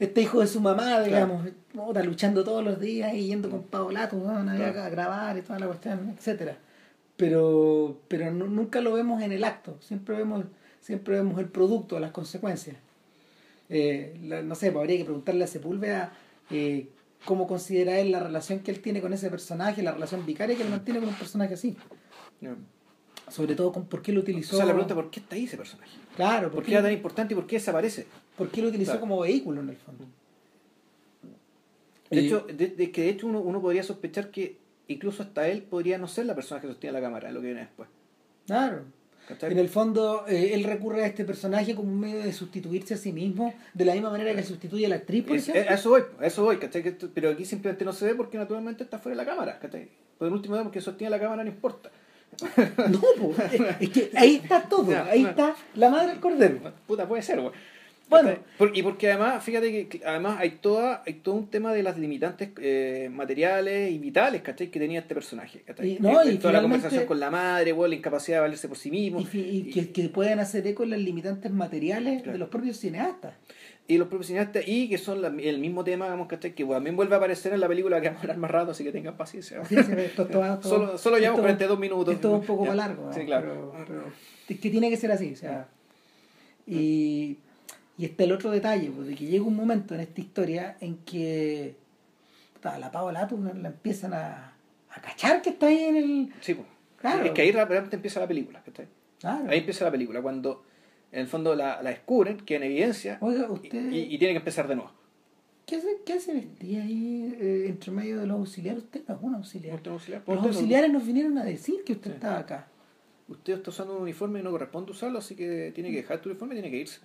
[0.00, 4.16] este hijo de su mamá, digamos, puta, luchando todos los días y yendo con Paolato
[4.16, 4.30] ¿no?
[4.36, 4.82] a, Claro.
[4.82, 6.58] a grabar y toda la cuestión, etcétera
[7.16, 10.44] Pero, pero nu- nunca lo vemos en el acto, siempre vemos,
[10.80, 12.74] siempre vemos el producto, las consecuencias.
[13.68, 16.12] Eh, la- no sé, pues habría que preguntarle a Sepúlveda
[16.50, 16.88] eh,
[17.24, 20.64] cómo considera él la relación que él tiene con ese personaje, la relación vicaria que
[20.64, 21.76] él mantiene con un personaje así.
[23.32, 24.56] Sobre todo con por qué lo O utilizó.
[24.56, 25.90] sea, la pregunta ¿por qué está ahí ese personaje?
[26.16, 28.06] Claro, ¿Por por, qué era tan importante y por qué desaparece?
[28.36, 29.00] por qué lo utilizó Claro.
[29.00, 30.04] como vehículo en el fondo.
[32.10, 34.58] De Y- hecho, de, de que de hecho uno, uno podría sospechar que
[34.88, 37.60] incluso hasta él podría no ser la persona que sostiene la cámara, lo que viene
[37.62, 37.88] después.
[38.46, 38.82] Claro.
[39.28, 39.52] ¿Cachai?
[39.52, 42.96] En el fondo, eh, él recurre a este personaje como un medio de sustituirse a
[42.96, 45.72] sí mismo, de la misma manera que sustituye a la actriz, por Es- ejemplo.
[45.74, 46.82] eso voy, eso voy, ¿cachai?
[47.14, 49.88] Pero aquí simplemente no se ve porque naturalmente está fuera de la cámara, ¿cachai?
[50.18, 51.90] Por el último, porque sostiene la cámara no importa.
[52.90, 53.34] No, po,
[53.80, 56.72] es, que ahí está todo, ahí está la madre del cordero.
[56.86, 57.52] Puta, puede ser, güey.
[58.08, 58.34] Bueno.
[58.74, 61.96] Y porque además, fíjate que que además hay toda, hay todo un tema de las
[61.98, 64.70] limitantes eh, materiales y vitales, ¿cachai?
[64.70, 65.92] Que tenía este personaje, ¿cachai?
[65.92, 68.68] Y- no, Eh, y toda la conversación con la madre, güey, la incapacidad de valerse
[68.68, 69.20] por sí mismo.
[69.32, 72.32] Y, que, que pueden hacer eco en las limitantes materiales Claro.
[72.32, 73.32] de los propios cineastas.
[73.88, 76.54] Y los propios cineastas y que son la- el mismo tema digamos ¿cachai?
[76.54, 78.84] que también vuelve a aparecer en la película que vamos a hablar más rato así
[78.84, 82.28] que tengan paciencia Sí, sí, esto- esto- esto- solo, solo llevamos esto- 42 minutos Esto
[82.36, 83.06] es un poco más largo.
[83.06, 83.12] ¿no?
[83.12, 84.02] sí claro Pero, pero
[84.48, 85.32] es que tiene que ser así.
[85.32, 85.66] O sea,
[86.66, 87.38] y,
[87.98, 91.74] y está el otro detalle, de que llega un momento en esta historia en que
[92.54, 94.52] puta, la Paola la empiezan a,
[94.90, 96.32] a cachar que está ahí en el...
[96.40, 96.66] sí pues.
[97.00, 97.24] Claro.
[97.24, 98.86] es que ahí realmente empieza la película ¿cachai?
[99.18, 99.50] Claro.
[99.50, 100.64] ahí empieza la película cuando
[101.12, 103.90] en el fondo la, la descubren que en evidencia Oiga, y, usted...
[103.92, 104.90] y- y tiene que empezar de nuevo
[105.66, 108.82] ¿Qué hace, qué hace vestía ahí eh, entre medio de los auxiliares?
[108.82, 109.76] Usted no es un auxiliar.
[109.76, 110.22] ¿Usted es auxiliar?
[110.26, 112.14] Los no- auxiliares nos vinieron a decir que usted Sí.
[112.16, 112.66] estaba acá.
[113.28, 116.28] usted está usando un uniforme y no corresponde usarlo así que tiene que dejar tu
[116.30, 117.00] uniforme y tiene que irse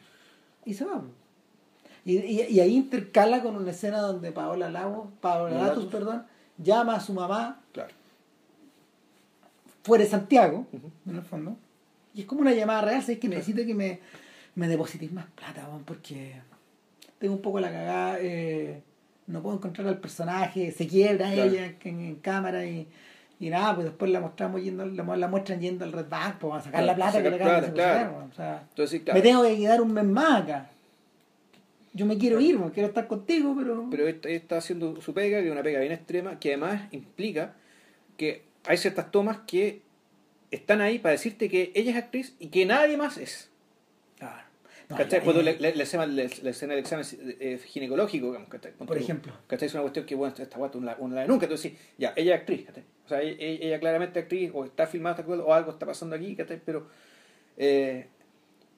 [0.65, 1.01] Y se va.
[2.03, 5.67] Y, y, y ahí intercala con una escena donde Paola Lagos, Paola Latus.
[5.67, 6.23] Latus, perdón,
[6.57, 7.93] llama a su mamá claro
[9.83, 10.65] fuera de Santiago,
[11.05, 11.55] en el fondo.
[12.17, 13.99] Y es como una llamada real, es que necesito que me,
[14.55, 16.33] me depositéis más plata, porque
[17.19, 18.81] tengo un poco la cagada, eh,
[19.27, 21.51] no puedo encontrar al personaje, se quiebra Claro.
[21.51, 22.87] ella en, en cámara y,
[23.39, 26.53] y nada, pues después la mostramos yendo, la, la muestran yendo al Red Bank, pues
[26.55, 28.17] a sacar Claro, la plata que sacar le acaban de plata, claro.
[28.17, 30.69] weón, o sea, entonces me tengo que quedar un mes más acá.
[31.93, 33.85] Yo me quiero ir, weón, quiero estar contigo, pero...
[33.91, 37.53] pero esta- está haciendo su pega, que es una pega bien extrema, que además implica
[38.17, 39.81] que hay ciertas tomas que
[40.51, 43.49] están ahí para decirte que ella es actriz y que nadie más es.
[44.17, 44.43] Claro.
[44.89, 45.21] No, ¿Cachai?
[45.21, 45.41] Cuando
[46.51, 47.05] escena del examen
[47.41, 48.71] eh, ginecológico, digamos, ¿cachai?
[48.71, 48.93] Por tú.
[48.93, 49.33] ejemplo.
[49.47, 49.67] ¿Cachai?
[49.67, 51.45] Es una cuestión que, bueno, esta guata una, una la nunca.
[51.45, 52.83] Entonces, sí, ya, ella es actriz, ¿cachai?
[53.05, 56.35] O sea, ella, ella claramente es actriz, o está filmada, o algo está pasando aquí,
[56.35, 56.61] ¿cachai?
[56.65, 56.87] Pero.
[57.57, 58.07] eh,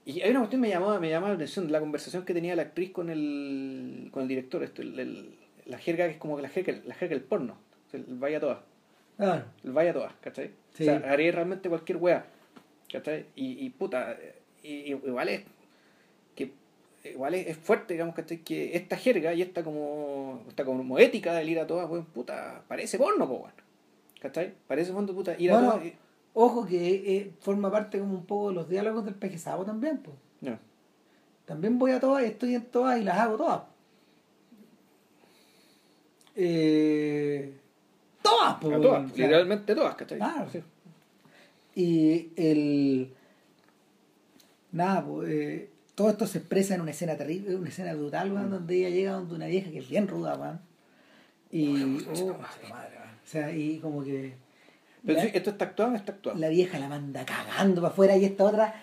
[0.06, 2.64] y hay una cuestión que me llamó, me la atención, la conversación que tenía la
[2.64, 6.50] actriz con el, con el director, esto, el- el- la jerga que es como la
[6.50, 8.58] jerga, la jerga del porno, o sea, vaya todas,
[9.64, 10.52] Vaya todas, ¿cachai?
[10.74, 10.84] Sí.
[10.84, 12.26] O sea, haría realmente cualquier wea,
[12.92, 13.26] ¿cachai?
[13.36, 14.18] Y, y puta,
[14.64, 15.42] y, igual es
[16.36, 16.54] que
[17.04, 18.38] igual es, es fuerte, digamos, ¿cachai?
[18.40, 22.64] Que esta jerga y esta como esta como ética del ir a todas, weón, puta,
[22.68, 23.54] parece porno, po, weón.
[24.22, 24.54] ¿Cachai?
[24.68, 25.86] Parece fondo, puta, ir a todas.
[25.86, 25.94] y-
[26.34, 29.98] Ojo que eh, forma parte como un poco de los diálogos del peje Sabo también,
[29.98, 30.16] pues.
[30.42, 30.58] No.
[31.46, 33.64] También voy a todas, estoy en todas y las hago todas.
[36.36, 37.59] Eh,
[38.22, 38.76] todas, pues.
[38.76, 40.18] A todas, literalmente todas, ¿cachai?
[40.18, 40.50] Claro.
[40.52, 40.62] Sí.
[41.76, 43.14] Y el.
[44.72, 48.52] Nada, pues, eh, todo esto se expresa en una escena terrible, una escena brutal, weón,
[48.52, 50.60] donde ella llega donde una vieja que es bien ruda, weón.
[51.52, 52.06] Y.
[52.08, 53.16] oh, madre, weón.
[53.24, 54.34] O sea, y como que.
[55.06, 56.38] Pero la, sí, esto está actuado o no está actuado.
[56.38, 58.76] la vieja la manda cagando para afuera y esta otra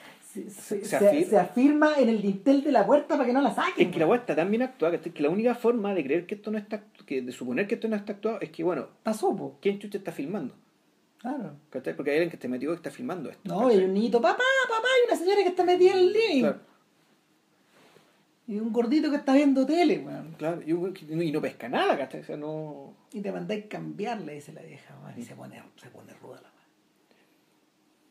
[0.50, 1.26] se, se- afirma.
[1.30, 3.88] se afirma en el dintel de la puerta para que no la saquen.
[3.88, 6.34] Es que la weá está tan bien actuada que, la única forma de creer que
[6.36, 9.34] esto no está que de suponer que esto no está actuado es que bueno, Pasó,
[9.36, 9.58] po.
[9.60, 10.54] ¿quién chucha está filmando?
[11.18, 11.54] Claro.
[11.70, 13.40] Porque hay alguien que te metió que está filmando esto.
[13.44, 16.40] No, hay un niñito, papá, papá, y una señora que está metida en el living.
[16.42, 16.60] Claro,
[18.48, 20.34] Y un gordito que está viendo tele, weón.
[20.38, 20.62] claro.
[20.64, 22.20] Y, un- y no pesca nada, ¿cachai?
[22.20, 22.94] O sea, no.
[23.12, 25.18] Y te mandáis cambiarle, dice la vieja, weón.
[25.18, 26.50] Y se pone, se pone ruda la.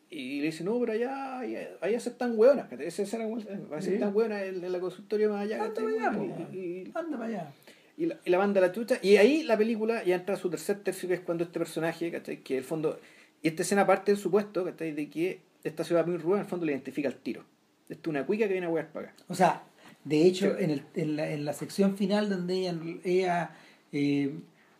[0.08, 2.86] Y le dice, no, pero allá, allá, allá aceptan hueonas, ¿cachai?
[2.86, 3.26] Esa escena,
[3.72, 7.24] aceptan hueonas en, en la consultoria más allá, Anda para allá, Y- y- Anda para
[7.28, 7.52] allá.
[7.96, 8.98] y la, y la banda la chucha.
[9.02, 12.10] Y ahí la película ya entra a su tercer tercio, que es cuando este personaje,
[12.12, 12.38] ¿cachai?
[12.38, 13.00] Que el fondo.
[13.42, 14.92] Y esta escena parte del supuesto, ¿cachai?
[14.92, 17.44] De que esta ciudad muy ruda, en el fondo le identifica el tiro.
[17.88, 19.16] Esto es una cuica que viene a huear para acá.
[19.28, 19.64] O sea,
[20.04, 20.64] de hecho, Sí.
[20.64, 23.50] en, el, en, la, en la sección final donde ella, ella
[23.92, 24.34] eh,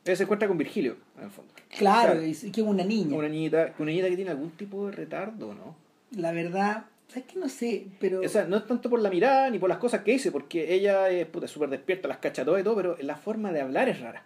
[0.06, 1.52] Ella se encuentra con Virgilio, en el fondo.
[1.76, 2.26] claro, Claro.
[2.26, 3.16] y que es una niña.
[3.16, 5.76] Una niñita, una niñita que tiene algún tipo de retardo, ¿no?
[6.12, 6.84] La verdad,
[7.14, 8.20] es que no sé, pero...
[8.20, 10.72] O sea, no es tanto por la mirada ni por las cosas que dice, porque
[10.74, 13.88] ella es puta, súper despierta, las cacha todo y todo, pero la forma de hablar
[13.88, 14.24] es rara.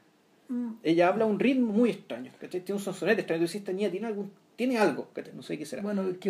[0.48, 2.60] mm, Ella habla a un ritmo muy extraño, ¿cachai?
[2.60, 3.46] Tiene un sonsonete extraño.
[3.46, 5.32] Tú esta niña tiene, algún, tiene algo, ¿cachai?
[5.34, 5.80] No sé qué será.
[5.82, 6.28] Bueno, que,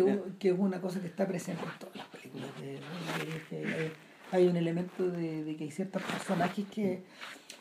[0.49, 2.47] es una cosa que está presente en todas las películas.
[2.61, 3.91] De, de- de- que
[4.31, 7.01] hay, un elemento de, de que hay ciertos personajes que,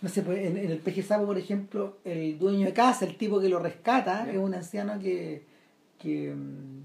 [0.02, 3.16] no sé, pues, en, en el peje sapo, por ejemplo, el dueño de casa, el
[3.16, 5.42] tipo que lo rescata, es un anciano que,
[5.98, 6.80] que mm,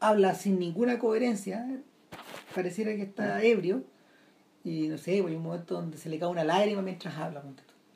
[0.00, 1.66] habla sin ninguna coherencia,
[2.54, 3.82] pareciera que está ebrio,
[4.64, 7.42] y no sé, pues, hay un momento donde se le cae una lágrima mientras habla.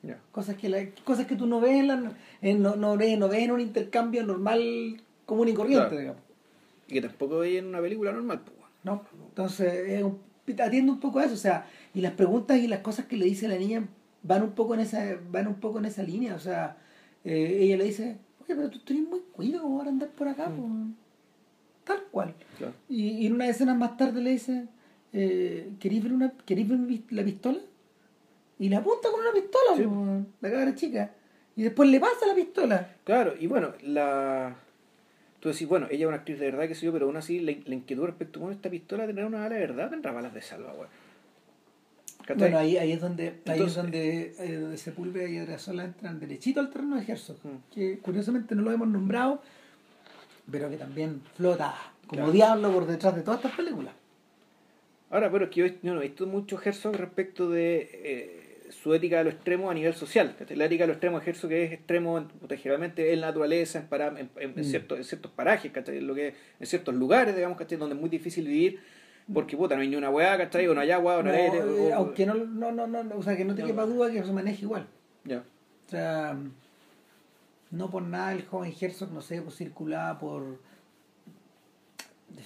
[0.02, 0.18] Ya.
[0.32, 3.28] Cosas que, la- cosas que tú no ves, en la- en- no, no, ves, no
[3.28, 6.00] ves en un intercambio normal, común y corriente, Claro.
[6.00, 6.22] digamos.
[6.88, 8.56] Y que tampoco veía en una película normal, pues.
[8.82, 9.04] ¿no?
[9.28, 10.18] Entonces, es un-
[10.58, 13.24] atiende un poco a eso, o sea, y las preguntas y las cosas que le
[13.24, 13.86] dice la niña
[14.22, 16.76] van un poco en esa, van un poco en esa línea, o sea,
[17.24, 20.48] eh, ella le dice, oye, pero tú estás muy cuido como para andar por acá,
[20.48, 20.56] Mm.
[20.56, 20.68] po?".
[21.84, 22.34] tal cual.
[22.58, 22.74] Claro.
[22.88, 24.66] Y, y en una escena más tarde le dice,
[25.12, 26.78] eh, ¿queréis ver, una, ¿queréis ver
[27.10, 27.58] la pistola?
[28.58, 29.82] Y le apunta con una pistola, Sí.
[29.84, 31.10] po, la cabra chica.
[31.56, 32.94] Y después le pasa la pistola.
[33.04, 34.54] Claro, y bueno, la.
[35.40, 37.40] Tú decís, bueno, ella es una actriz de verdad, que sé yo, pero aún así
[37.40, 40.34] la, la inquietud respecto a bueno, esta pistola tendrá una bala de verdad, tendrá balas
[40.34, 40.88] de salva, weón.
[42.38, 46.60] Bueno, ahí, ahí es donde, ahí es donde, eh, donde Sepúlveda y Adrasola entran derechito
[46.60, 47.72] al terreno de Herzog, Mm.
[47.74, 49.42] que curiosamente no lo hemos nombrado,
[50.50, 51.74] pero que también flota
[52.06, 52.32] como Claro.
[52.32, 53.94] diablo por detrás de todas estas películas.
[55.10, 58.94] Ahora, pero es que yo, yo no he visto mucho Herzog respecto de eh, su
[58.94, 60.36] ética a lo extremo a nivel social.
[60.50, 64.14] La ética a lo extremo de Herzog es extremo generalmente en la naturaleza, en, para-
[64.18, 64.62] en, Mm.
[64.64, 65.98] ciertos, en ciertos parajes, ¿cachai?
[65.98, 67.76] En, lo que, en ciertos lugares, digamos, ¿cachai?
[67.78, 68.78] donde es muy difícil vivir
[69.32, 70.66] porque puta, no hay ni una weá, ¿cachai?
[70.68, 71.58] O no hay agua, o no, No, hay aire.
[71.58, 74.22] eh, o- aunque no, no, no, no, o sea, que no te quepa duda que
[74.22, 74.86] se maneja igual.
[75.24, 75.38] Ya.
[75.86, 76.36] O sea,
[77.70, 80.58] no por nada el joven Herzog, no sé, pues circulaba por...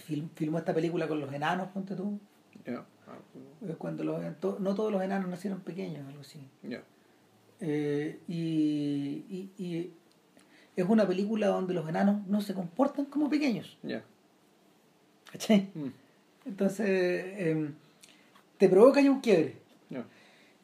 [0.07, 2.19] Film, filmó esta película con los enanos, ponte tú.
[2.67, 2.85] Ya.
[3.07, 3.19] Ah,
[3.69, 6.41] eh, Cuando los, to- no todos los enanos nacieron pequeños, algo así.
[6.63, 6.83] ya.
[7.61, 9.93] Eh, y, y- y
[10.77, 13.79] es una película donde los enanos no se comportan como pequeños.
[13.83, 14.03] Ya.
[15.31, 15.71] ¿Cachai?
[15.75, 15.89] Mm,
[16.47, 17.71] Entonces, eh,
[18.59, 19.57] te provoca ya un quiebre.
[19.91, 20.05] ya.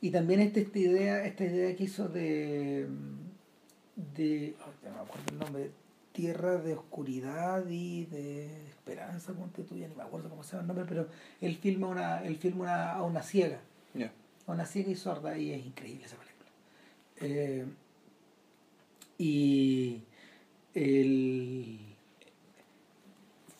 [0.01, 2.87] Y también esta, esta idea, esta idea que hizo de
[4.16, 5.70] de no me acuerdo el nombre,
[6.12, 10.62] Tierra de Oscuridad y de Esperanza, ponte tú, ya ni me acuerdo cómo se llama
[10.62, 11.09] el nombre, pero
[11.41, 13.61] él filma una, él filma una, a una ciega,
[14.47, 16.51] a una ciega y sorda, y es increíble esa película.
[17.20, 17.66] Eh,
[19.18, 20.03] y
[20.74, 21.89] el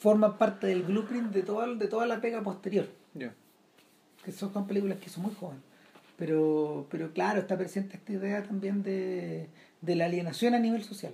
[0.01, 3.33] forma parte del blueprint de toda, de toda la pega posterior Ya.
[4.25, 5.63] que son, son películas que son muy jóvenes.
[6.17, 9.47] Pero, pero claro, está presente esta idea también de,
[9.81, 11.13] de la alienación a nivel social,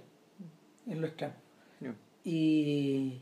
[0.89, 1.35] en lo extremo.
[1.81, 1.95] Ya.
[2.25, 3.21] Y,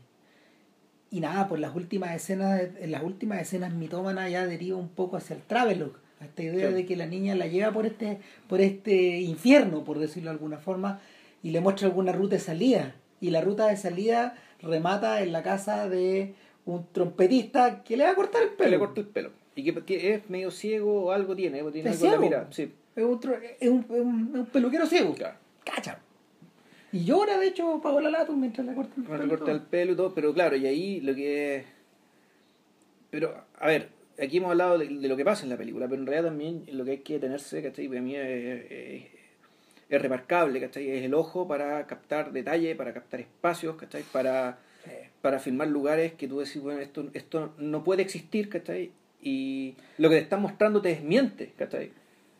[1.11, 5.17] y nada, pues las últimas escenas, en las últimas escenas mitómanas ya deriva un poco
[5.17, 8.61] hacia el travelogue, a esta idea de que la niña la lleva por este, por
[8.61, 10.99] este infierno, por decirlo de alguna forma,
[11.43, 12.95] y le muestra alguna ruta de salida.
[13.21, 14.35] Y la ruta de salida
[14.65, 16.33] remata en la casa de
[16.65, 18.69] un trompetista que le va a cortar el Que pelo.
[18.71, 19.31] le corta el pelo.
[19.55, 22.23] Y que, que es medio ciego o algo tiene, o tiene ¿Es algo la ciego?
[22.23, 22.47] mirada.
[22.51, 22.71] Sí.
[22.95, 23.19] Es un,
[23.59, 25.13] es un, es un- peluquero ciego.
[25.13, 25.37] Claro.
[25.63, 25.99] Cacha.
[26.91, 29.23] Y llora, de hecho, pago la lata mientras le cortan el No pelo.
[29.23, 31.65] le corta el pelo y todo, pero claro, y ahí lo que es...
[33.11, 33.89] Pero, a ver,
[34.21, 36.63] aquí hemos hablado de, de lo que pasa en la película, pero en realidad también
[36.71, 37.87] lo que hay que detenerse, ¿cachai?
[37.87, 39.05] Para mí es,
[39.89, 40.89] es- remarcable, ¿cachai?
[40.89, 44.03] Es el ojo para captar detalle, para captar espacios, ¿cachai?
[44.11, 44.57] Para,
[45.21, 48.91] para filmar lugares que tú decís, bueno, esto, esto no puede existir, ¿cachai?
[49.21, 51.91] Y lo que te están mostrando te desmiente, ¿cachai?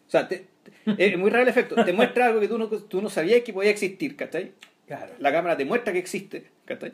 [0.07, 0.45] O sea, te,
[0.97, 1.83] es muy raro el efecto.
[1.83, 4.51] Te muestra algo que tú no, tú no sabías que podía existir, ¿cachai?
[4.87, 5.13] Claro.
[5.19, 6.93] La cámara te muestra que existe, ¿cachai?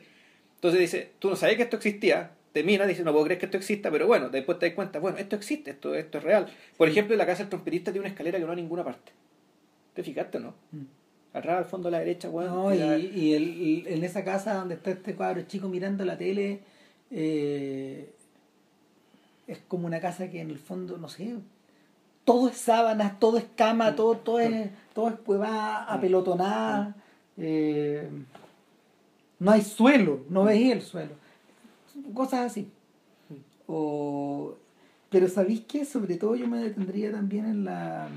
[0.55, 3.45] Entonces dice, tú no sabías que esto existía, te mira, dice, no puedo creer que
[3.47, 6.47] esto exista, pero bueno, después te das cuenta, bueno, esto existe, esto, esto es real.
[6.77, 8.83] Por ejemplo, en la casa del trompetista tiene una escalera que no hay en ninguna
[8.83, 9.11] parte.
[9.93, 10.53] ¿Te fijaste, no?
[10.71, 10.83] Mm.
[11.33, 12.53] Atrás, al fondo a la derecha, weón.
[12.53, 16.17] No, y, y el- y en esa casa donde está este cuadro chico mirando la
[16.17, 16.59] tele,
[17.09, 18.13] eh,
[19.47, 21.35] es como una casa que en el fondo, no sé,
[22.25, 26.95] todo es sábanas, todo es cama, todo, todo es, todo es cueva apelotonada,
[27.37, 28.09] eh,
[29.39, 31.11] no hay suelo, no veía el suelo,
[32.13, 32.69] cosas así.
[33.67, 34.55] O,
[35.09, 35.85] pero ¿sabéis qué?
[35.85, 38.07] Sobre todo yo me detendría también en la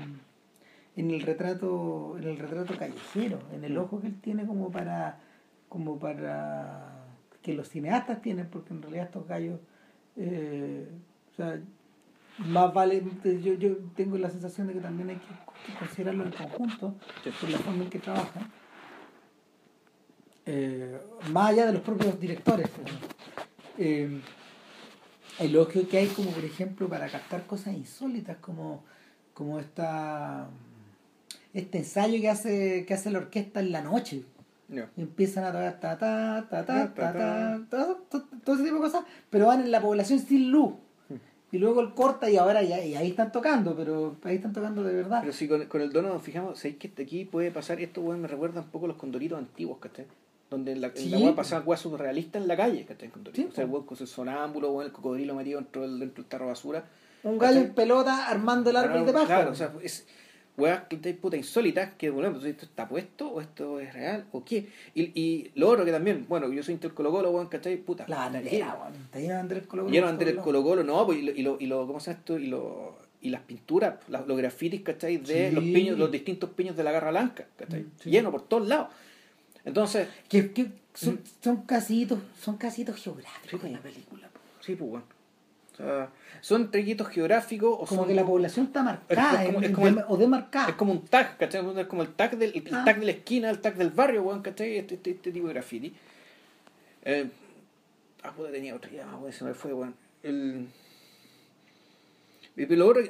[0.95, 5.19] en el retrato en el retrato callejero en el ojo que él tiene como para
[5.69, 7.05] como para
[7.41, 9.59] que los cineastas tienen porque en realidad estos gallos
[10.15, 10.87] eh,
[11.31, 11.59] o sea
[12.37, 16.95] más vale yo, yo tengo la sensación de que también hay que considerarlo en conjunto
[17.39, 18.51] por la forma en que trabajan
[20.47, 20.99] Eh,
[21.31, 22.69] más allá de los propios directores
[23.79, 24.21] eh,
[25.39, 28.83] el elogio que hay como por ejemplo para captar cosas insólitas como
[29.33, 30.47] como esta
[31.55, 34.23] este ensayo que hace que hace la orquesta en la noche
[34.97, 38.75] y empiezan a tocar ta ta ta ta ta ta, ta, ta, todo ese tipo
[38.75, 40.73] de cosas pero van en la población sin luz
[41.51, 44.83] y luego él corta y ahora ya y ahí están tocando pero ahí están tocando
[44.83, 47.79] de verdad Pero si con, con el dono nos fijamos, ¿sabéis que aquí puede pasar?
[47.79, 50.05] Esto, weón, me recuerda un poco a los condoritos antiguos, ¿cachai?
[50.49, 51.33] Donde en la, en la Sí.
[51.35, 53.09] pasaban surrealistas en la calle, ¿cachai?
[53.33, 56.23] Sí, o sea, el weón con su sonámbulo, weón, el cocodrilo metido dentro del, dentro
[56.23, 56.83] del tarro basura.
[57.23, 60.05] un gallo en pelota armando el árbol de paja Claro, o sea, es
[60.57, 64.43] weas que puta insólitas que, bueno, pues, ¿esto está puesto o esto es real o
[64.45, 64.67] qué?
[64.93, 67.77] Y, y lo otro que también, bueno, yo soy intercolo colo weón, ¿cachai?
[67.77, 68.05] Puta.
[68.07, 68.95] la bandera weón.
[69.03, 71.31] está lleno de Andrés Colo Colo Lleno por Andrés Colo Colo, no, pues, y lo,
[71.31, 72.39] y lo, y lo- ¿cómo se llama esto?
[72.39, 75.17] Y, lo, y las pinturas, las- los grafitis, ¿cachai?
[75.17, 75.55] De Sí.
[75.55, 77.81] los piños, los distintos piños de la Garra Blanca, ¿cachai?
[77.81, 78.09] Mm, sí.
[78.09, 78.87] Lleno por todos lados.
[79.65, 84.29] Entonces, que, que son, son casitos son casitos geográficos sí, en la película
[84.61, 85.05] sí, pues bueno.
[85.75, 86.09] O sea,
[86.39, 89.71] son treguitos geográficos o como son- que la población está marcada Es como- en- es
[89.71, 91.61] como de- el- o demarcada Es como un tag, ¿cachai?
[91.79, 92.83] Es como el tag, del, el Ah.
[92.85, 94.77] tag de la esquina, el tag del barrio, weón, ¿cachai?
[94.77, 95.93] Este, este, este tipo de graffiti.
[97.03, 97.29] Eh,
[98.23, 99.95] ah, puta, tenía otra weón, se me fue, weón.
[100.23, 100.67] El...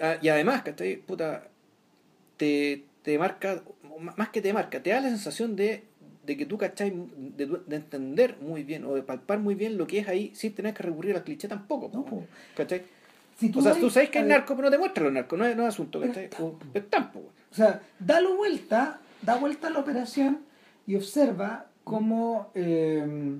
[0.02, 0.96] Ah, y además, ¿cachai?
[0.98, 1.48] Puta,
[2.38, 3.62] te, te marca,
[4.18, 5.84] más que te marca, te da la sensación de,
[6.26, 6.92] de que tú, ¿cachai?
[7.18, 10.54] De, de entender muy bien o de palpar muy bien lo que es ahí sin
[10.54, 12.24] tener que recurrir al cliché tampoco, No, po.
[12.56, 12.84] ¿cachai?
[13.38, 15.38] Si O sea, ves- tú sabes que hay narco, pero no te muestra los narcos,
[15.38, 16.30] no es, no es asunto, ¿cachai?
[16.40, 17.26] O- weón.
[17.52, 20.40] O sea, dalo vuelta, da vuelta a la operación
[20.88, 23.38] y observa cómo, eh,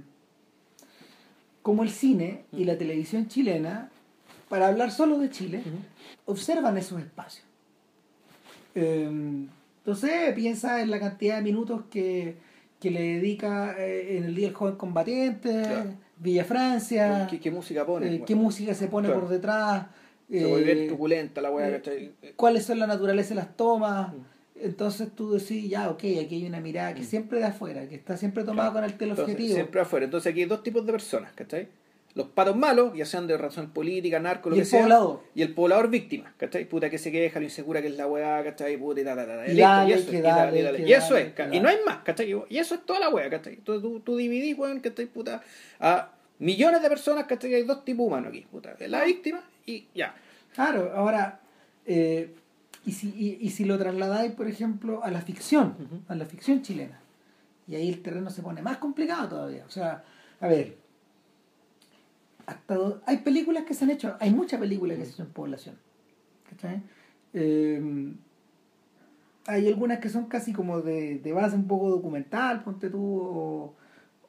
[1.62, 3.90] cómo el cine y la televisión chilena,
[4.50, 5.64] para hablar solo de Chile,
[6.26, 7.44] observan esos espacios.
[8.76, 9.10] Eh,
[9.80, 12.36] entonces piensa en la cantidad de minutos que,
[12.86, 15.90] que le dedica eh, en el Día del Joven Combatiente, Claro.
[16.18, 18.06] Villa Francia, ¿Qué, qué música pone?
[18.06, 18.26] eh, weón?
[18.26, 19.22] qué música se pone Claro.
[19.22, 19.88] por detrás,
[20.30, 22.12] Se vuelve eh, bien truculenta la weá, ¿cachai?
[22.36, 24.14] cuáles son la naturaleza de las tomas.
[24.14, 24.18] Mm.
[24.62, 28.18] Entonces tú decís, ya, ok, aquí hay una mirada que siempre de afuera, que está
[28.18, 28.86] siempre tomada Claro.
[28.86, 29.56] con el teleobjetivo.
[29.56, 30.06] siempre afuera.
[30.06, 31.68] Entonces aquí hay dos tipos de personas, ¿cachai?
[32.16, 34.82] Los patos malos, ya sean de razón política, narco, lo Y que el sea.
[34.84, 35.22] poblador.
[35.36, 36.64] Y el poblador víctima, ¿cachai?
[36.64, 38.78] Puta que se queja, lo insegura que es la weá, ¿cachai?
[38.78, 39.46] Puta y ta, ta, ta.
[39.46, 40.78] Y Listo, dale, y eso, que dale, y dale.
[40.78, 42.34] que Y eso dale, es, y no hay más, ¿cachai?
[42.50, 43.56] Y eso es toda la weá, ¿cachai?
[43.56, 45.08] Entonces tú, tú dividís, weón, ¿cachai?
[45.08, 45.42] Puta,
[45.82, 46.10] a
[46.40, 47.54] millones de personas, ¿cachai?
[47.54, 48.76] Hay dos tipos humanos aquí, puta.
[48.88, 50.16] La víctima y ya.
[50.54, 51.42] Claro, ahora,
[51.86, 52.34] eh,
[52.86, 55.76] y, si, y, y si lo trasladáis, por ejemplo, a la ficción,
[56.08, 57.02] a la ficción chilena,
[57.68, 59.66] y ahí el terreno se pone más complicado todavía.
[59.68, 60.02] O sea,
[60.40, 60.78] a ver,
[62.46, 65.24] hasta do- hay películas que se han hecho, hay muchas películas que se han hecho
[65.24, 65.76] en población.
[66.50, 66.82] ¿cachai?
[67.34, 68.14] Eh,
[69.48, 73.74] hay algunas que son casi como de, de base un poco documental, ponte tú, o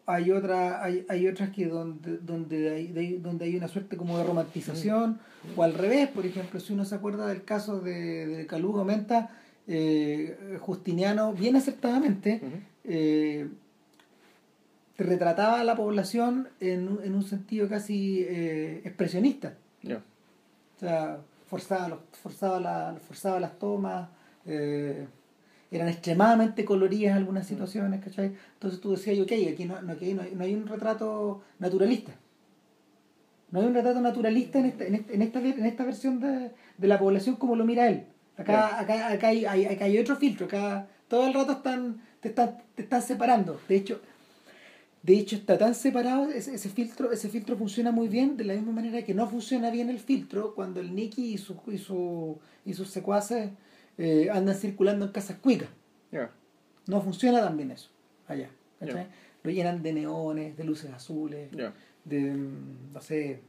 [0.05, 4.19] hay otra, hay, hay otras que donde, donde hay, de- donde hay una suerte como
[4.19, 5.19] de romantización,
[5.57, 9.31] o al revés, por ejemplo, si uno se acuerda del caso de, de Calú Menta,
[9.67, 12.41] eh, Justiniano, bien acertadamente,
[12.85, 13.49] eh,
[14.99, 19.55] retrataba a la población en, un- en un sentido casi eh, expresionista.
[19.83, 19.97] Ya.
[20.77, 24.09] O sea, forzaba, los, forzaba, la, forzaba las tomas,
[24.47, 25.07] eh,
[25.71, 27.19] eran extremadamente coloridas Mm.
[27.19, 28.33] algunas situaciones, ¿cachai?
[28.55, 32.13] Entonces tú decías, ok, aquí no, no, aquí no, hay, no hay un retrato naturalista.
[33.51, 36.51] No hay un retrato naturalista en esta, en esta, en esta, en esta versión de,
[36.79, 38.05] de la población como lo mira él.
[38.37, 42.29] Acá, acá, acá, hay, hay- acá hay otro filtro, acá todo el rato están, te,
[42.29, 43.61] están, te están separando.
[43.69, 44.01] De hecho,
[45.07, 48.55] de hecho está tan separado, ese, ese filtro, ese filtro funciona muy bien, de la
[48.55, 52.39] misma manera que no funciona bien el filtro cuando el Nicky y, su, y, su,
[52.65, 53.51] y sus secuaces
[53.99, 55.69] eh, andan circulando en casas cuicas.
[56.89, 57.89] No funciona tan bien eso
[58.29, 58.49] allá.
[59.45, 61.51] Lo llenan de neones, de luces azules,
[62.05, 63.41] de, mm, no sé...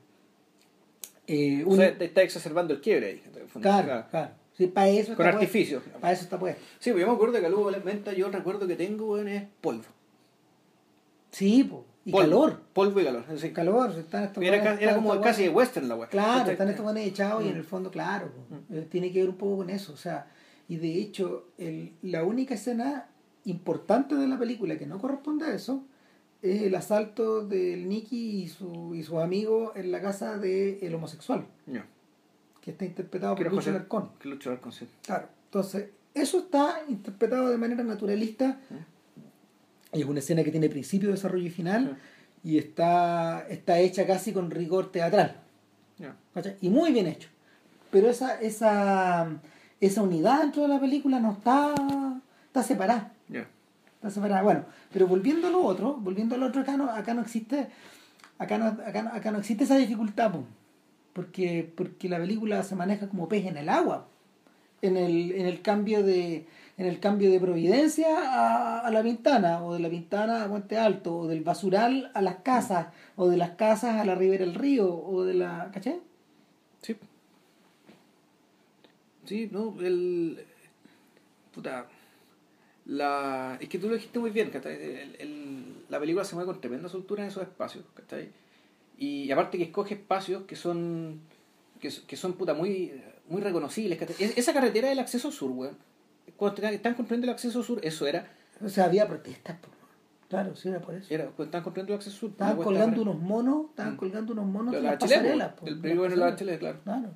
[1.27, 3.21] eh, O un- sea, te está exacerbando el quiebre ahí.
[3.61, 4.31] claro, claro.
[4.57, 5.37] Sí, para eso Con está puesto.
[5.39, 5.81] artificio.
[6.01, 6.61] Para eso está puesto.
[6.79, 9.43] Sí, pues yo me acuerdo que a Lugo Menta yo el recuerdo que tengo, es
[9.61, 9.83] polvo.
[11.31, 11.85] Sí, po.
[12.05, 12.23] y Polvo.
[12.25, 12.61] calor.
[12.73, 13.25] Polvo y calor.
[13.37, 13.51] sí.
[13.51, 16.07] Calor, están estos Era, era como casi de western la weá.
[16.07, 17.57] Claro, están estos buenos echados y en Mm.
[17.57, 19.91] el fondo, claro, po, eh, tiene que ver un poco con eso.
[19.93, 20.27] O sea,
[20.69, 23.07] y de hecho, el, la única escena
[23.45, 25.83] importante de la película que no corresponde a eso
[26.41, 31.45] es el asalto del Nicky y su, y sus amigos en la casa del homosexual,
[31.65, 31.85] Ya.
[32.61, 33.55] que está interpretado por Lucho
[34.19, 34.87] que Lucho Alarcón, sí.
[35.05, 38.59] Claro, entonces, eso está interpretado de manera naturalista.
[38.69, 38.75] Y
[40.01, 41.97] es una escena que tiene principio, desarrollo y final.
[42.43, 45.37] Y está, está hecha casi con rigor teatral.
[46.61, 47.29] Y muy bien hecho.
[47.91, 49.27] Pero esa, esa,
[49.79, 51.73] esa unidad dentro de la película no está,
[52.47, 53.13] está separada.
[53.95, 54.43] Está separada.
[54.43, 57.67] Bueno, pero volviendo a lo otro, volviendo a lo otro, acá no, acá no existe,
[58.37, 60.43] acá no, acá no, acá no existe esa dificultad, po.
[61.13, 64.07] porque, porque la película se maneja como pez en el agua.
[64.83, 66.45] En el, en el cambio de
[66.77, 70.77] en el cambio de Providencia a, a la Pintana, o de la Pintana a Puente
[70.77, 74.53] Alto, o del basural a las casas, o de las casas a la ribera del
[74.55, 75.71] río, o de la.
[75.73, 75.99] ¿Caché?
[76.81, 76.95] Sí.
[79.25, 80.43] Sí, no, el.
[81.53, 81.87] Puta.
[82.85, 84.75] La, es que tú lo dijiste muy bien, ¿cachai?
[84.75, 88.29] El- el- la película se mueve con tremenda soltura en esos espacios, ¿cachai?
[88.97, 91.19] Y, aparte que escoge espacios que son.
[91.81, 92.93] que, son puta muy,
[93.27, 94.15] muy reconocibles, ¿cachai?
[94.19, 95.77] Es- Esa carretera del acceso sur, weón.
[96.37, 98.27] Cuando están construyendo el acceso sur, eso era.
[98.63, 99.67] O sea, había protestas, po.
[100.29, 101.07] Claro, sí, era por eso.
[101.13, 102.29] era cuando están construyendo el acceso sur.
[102.31, 103.97] Estaban una colgando unos monos, estaban Mm.
[103.97, 105.51] colgando unos monos La en las Bachelet, pasarelas.
[105.65, 106.25] el gobierno de la.
[106.25, 106.79] Bachelet, claro.
[106.83, 107.09] Claro.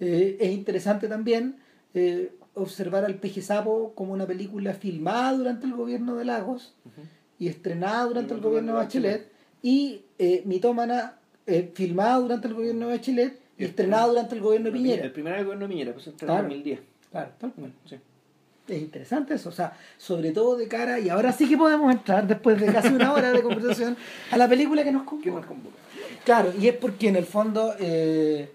[0.00, 1.56] Eh, es interesante también
[1.94, 6.74] eh, observar al Peje Sapo como una película filmada durante el gobierno de Lagos
[7.38, 9.30] y estrenada durante el gobierno de Bachelet
[9.62, 11.16] y eh, mitómana
[11.46, 14.82] eh, filmada durante el gobierno de Bachelet y Y estrenada durante el gobierno de El
[14.82, 15.12] Piñera.
[15.12, 16.42] primer gobierno de Piñera, pues en Claro.
[16.44, 16.80] 2010.
[17.10, 17.72] Claro, tal cual.
[17.86, 17.96] Sí.
[18.76, 22.26] Es interesante eso, o sea, sobre todo de cara, y ahora sí que podemos entrar,
[22.26, 23.96] después de casi una hora de conversación,
[24.30, 25.40] a la película que nos ¿Quién convoca.
[25.40, 25.76] nos convoca?
[26.24, 28.50] Claro, y es porque en el fondo, eh,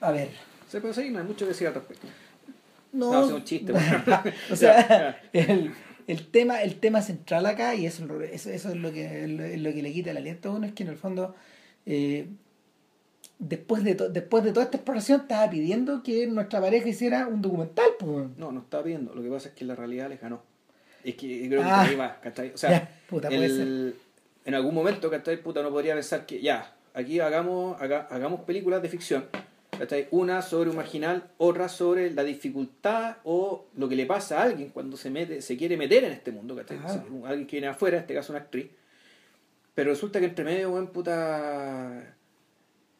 [0.00, 0.30] a ver,
[0.68, 2.06] Se puede seguir, no hay mucho que decir al respecto.
[2.92, 3.72] no, No, es un chiste.
[4.50, 5.72] o sea, el,
[6.06, 9.82] el tema, el tema central acá, y eso, eso, eso es, lo que, lo que
[9.82, 11.34] le quita el aliento a uno, es que en el fondo,
[11.84, 12.28] eh,
[13.38, 17.88] después, de después de toda esta exploración, estaba pidiendo que nuestra pareja hiciera un documental,
[17.98, 18.26] pues.
[18.36, 19.14] No, no estaba pidiendo.
[19.14, 20.42] Lo que pasa es que la realidad les ganó.
[21.04, 21.82] Es que creo que Ah.
[21.82, 22.50] ahí va, ¿cachai?
[22.52, 23.94] O sea, Ya, puta, puede el-
[24.44, 25.40] en algún momento, ¿cachai?
[25.42, 29.24] Puta, no podría pensar que ya, aquí hagamos, haga- hagamos películas de ficción.
[29.78, 30.08] ¿cachai?
[30.10, 34.70] Una sobre un marginal, otra sobre la dificultad o lo que le pasa a alguien
[34.70, 36.78] cuando se mete, se quiere meter en este mundo, ¿cachai?
[36.78, 37.04] Claro.
[37.08, 38.66] Si- Alguien que viene afuera, en este caso una actriz.
[39.76, 42.16] Pero resulta que entre medio, weón, puta.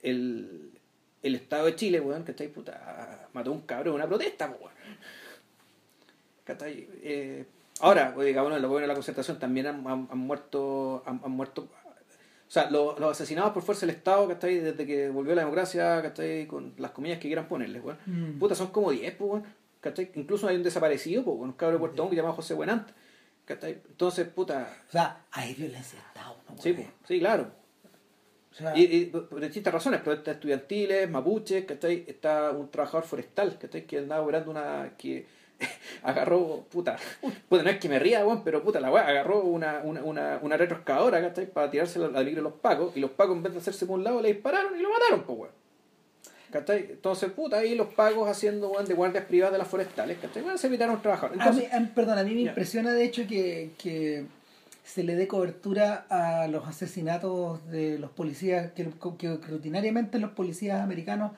[0.03, 0.71] El,
[1.23, 2.49] el Estado de Chile, weón, ¿cachai?
[2.49, 4.75] Puta, mató a un cabrón en una protesta, po, weón.
[6.45, 6.89] ¿Cachai?
[7.03, 7.45] Eh,
[7.81, 11.03] ahora, en los gobiernos de la concertación también han, han- han muerto.
[11.07, 11.63] Han, han muerto.
[12.47, 14.59] O sea, los, los asesinados por fuerza del Estado, ¿cachai?
[14.61, 16.47] Desde que volvió la democracia, ¿cachai?
[16.47, 17.99] Con las comillas que quieran ponerles, weón.
[18.07, 18.39] Mm.
[18.39, 19.45] Puta, son como 10, pues, weón.
[19.81, 20.11] ¿Cachai?
[20.15, 22.93] Incluso hay un desaparecido, pues, un cabrón de Puerto Montt que se llama José Buenante.
[23.45, 23.73] ¿Cachai?
[23.89, 24.75] Entonces, puta.
[24.89, 26.57] O sea, hay violencia de Estado, ¿no?
[27.07, 27.51] Sí, claro.
[28.53, 32.05] O sea, Y, y por distintas razones, protestas estudiantiles, mapuches, ¿cachai?
[32.07, 33.85] Está un trabajador forestal, ¿cachai?
[33.87, 34.93] Que andaba operando una...
[34.99, 35.27] que
[36.03, 36.97] agarró, puta,
[37.49, 40.39] puta, no es que me ría, weón, pero puta, la weá, agarró una, una, una,
[40.41, 41.47] una retroexcavadora, ¿cachai?
[41.47, 43.99] Para tirarse al peligro de los pacos, y los pacos en vez de hacerse por
[43.99, 45.53] un lado le dispararon y lo mataron, pues, weón.
[46.53, 46.87] ¿Cachai?
[46.93, 50.43] Entonces, puta, ahí los pagos haciendo, weón, de guardias privadas de las forestales, ¿cachai?
[50.43, 51.41] Bueno, se evitaron trabajadores.
[51.41, 54.25] a mí, Entonces, a mí- perdón, a mí me impresiona de hecho que, que
[54.89, 60.81] se le dé cobertura a los asesinatos de los policías, que, que rutinariamente los policías
[60.81, 61.33] americanos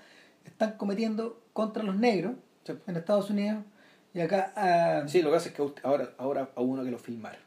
[0.45, 2.35] están cometiendo contra los negros
[2.65, 2.75] Sí.
[2.87, 3.65] en Estados Unidos.
[4.15, 6.99] Y acá, ah, sí, lo que pasa es que ahora, ahora a uno que lo
[6.99, 7.41] filmaron.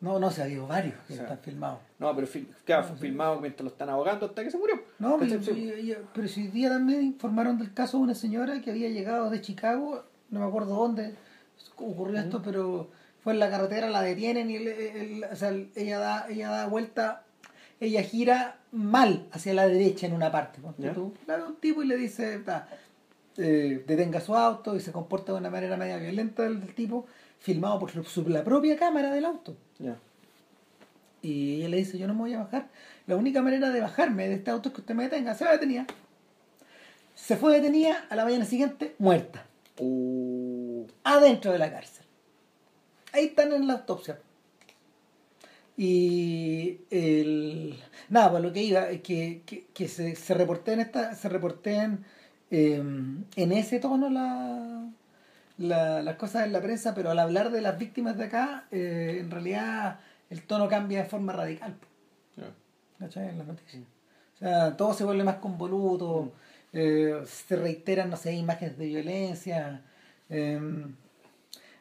[0.00, 1.78] no, no sé, ha habido varios que O sea, están filmados.
[1.98, 2.86] No, pero fil- claro,
[3.40, 4.76] mientras lo están ahogando hasta que se murió.
[4.98, 5.28] No, y-
[6.14, 9.40] pero si hoy día también informaron del caso de una señora que había llegado de
[9.40, 11.14] Chicago, no me acuerdo dónde
[11.76, 12.90] ocurrió esto, pero
[13.26, 16.48] fue en la carretera, la detienen y el- el- o sea, el- ella da ella
[16.48, 17.24] da vuelta,
[17.80, 20.60] ella gira mal hacia la derecha en una parte.
[20.78, 20.92] Ya.
[20.92, 21.12] tú.
[21.26, 22.40] La un tipo y le dice,
[23.36, 27.06] eh, detenga su auto y se comporta de una manera media violenta del, del tipo,
[27.40, 29.56] filmado por su- la propia cámara del auto.
[29.80, 29.96] Ya.
[31.20, 32.68] Y ella le dice, yo no me voy a bajar.
[33.08, 35.34] La única manera de bajarme de este auto es que usted me detenga.
[35.34, 35.84] Se va detenida.
[37.16, 39.44] Se fue detenida a la mañana siguiente, muerta.
[39.80, 42.05] Uh, Adentro de la cárcel.
[43.16, 44.18] Ahí están en la autopsia.
[45.76, 47.78] Y el...
[48.08, 52.04] Nada, pues lo que iba es que, que, que se, se reporten esta, se reporten
[52.50, 52.76] eh,
[53.36, 54.88] en ese tono la,
[55.58, 59.18] la- las cosas en la prensa, pero al hablar de las víctimas de acá, eh,
[59.20, 60.00] en realidad
[60.30, 61.74] el tono cambia de forma radical.
[62.36, 62.50] ya.
[62.98, 63.28] ¿cachai?
[63.30, 63.82] En las noticias.
[64.36, 66.32] O sea, todo se vuelve más convoluto,
[66.72, 69.82] eh, se reiteran, no sé, imágenes de violencia.
[70.30, 70.60] eh,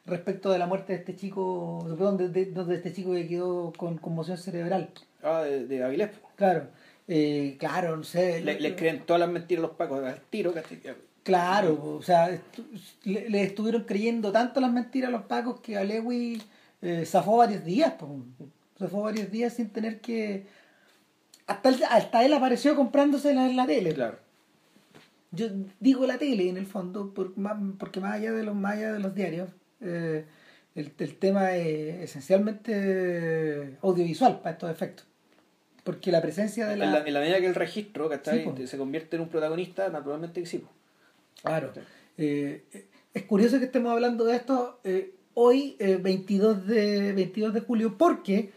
[0.06, 3.74] respecto de la muerte de este chico, perdón, de, de- de este chico que quedó
[3.76, 4.89] con conmoción cerebral.
[5.24, 6.12] Ah, de, de Avilés.
[6.36, 6.68] Claro,
[7.08, 8.41] eh, claro, no sé.
[8.41, 10.80] Le, le creen todas las mentiras a los pacos al tiro, ¿cachai?
[11.24, 12.66] Claro, o sea, estu-
[13.03, 16.39] le, le estuvieron creyendo tanto las mentiras a los pacos que Alewi
[16.84, 18.20] eh, zafó varios días, po.
[18.78, 20.45] zafó varios días sin tener que...
[21.47, 23.93] Hasta él, hasta él apareció comprándose la, la tele.
[23.95, 24.18] Claro.
[25.32, 25.47] Yo
[25.80, 28.93] digo la tele en el fondo, por- más- porque más allá de los, más allá
[28.93, 29.49] de los diarios,
[29.82, 30.26] eh,
[30.76, 35.05] el, el tema es esencialmente audiovisual para estos efectos.
[35.86, 37.05] Porque la presencia de En la...
[37.05, 38.09] en la medida que el registro.
[38.23, 38.55] Sí, po.
[38.65, 40.57] se convierte en un protagonista, naturalmente que sí.
[40.57, 40.69] po.
[41.43, 41.71] Claro.
[42.17, 42.63] Eh,
[43.13, 47.95] es curioso que estemos hablando de esto eh, hoy, eh, 22, de, 22 de julio,
[47.97, 48.51] porque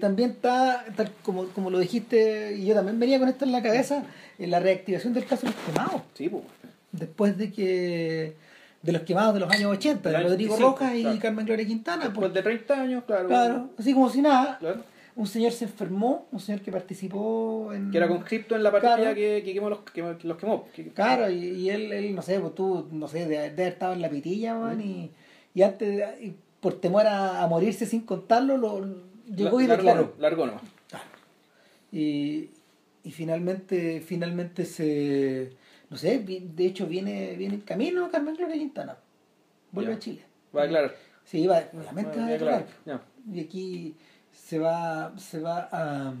[0.00, 3.60] también está, tal como, como lo dijiste, y yo también venía con esto en la
[3.60, 4.04] cabeza,
[4.38, 6.02] en la reactivación del caso de los quemados.
[6.14, 6.44] Sí, pues.
[6.92, 8.36] Después de que
[8.84, 11.18] de los quemados de los años 80, Del de Rodrigo 85, Rojas y claro.
[11.20, 12.04] Carmen Gloria Quintana.
[12.04, 13.28] Después pues, de 30 años, claro.
[13.28, 14.80] claro, así como si nada, Claro.
[15.16, 17.90] un señor se enfermó, un señor que participó en...
[17.90, 19.14] Que era conscripto en la partida Claro.
[19.14, 20.68] que, que quemó los, que, los quemó.
[20.74, 23.94] Que- Claro, y, y él, él, no sé, pues tú, no sé, de, haber estado
[23.94, 25.10] en la pitilla, man, y,
[25.54, 28.84] y antes, de- y por temor a, a morirse sin contarlo, lo,
[29.34, 30.14] llegó y La- declaró.
[30.18, 30.62] largó, largó nomás.
[31.92, 32.50] Y,
[33.04, 35.52] y finalmente, finalmente se,
[35.90, 38.96] no sé, de hecho viene, viene en camino Carmen Gloria Quintana.
[39.72, 40.22] Vuelve a Chile.
[40.56, 40.94] Va a aclarar.
[41.24, 42.60] Sí, va, obviamente va a Va a declarar.
[42.62, 43.02] aclarar, ya.
[43.34, 43.94] Y aquí
[44.32, 46.14] se va, se va a,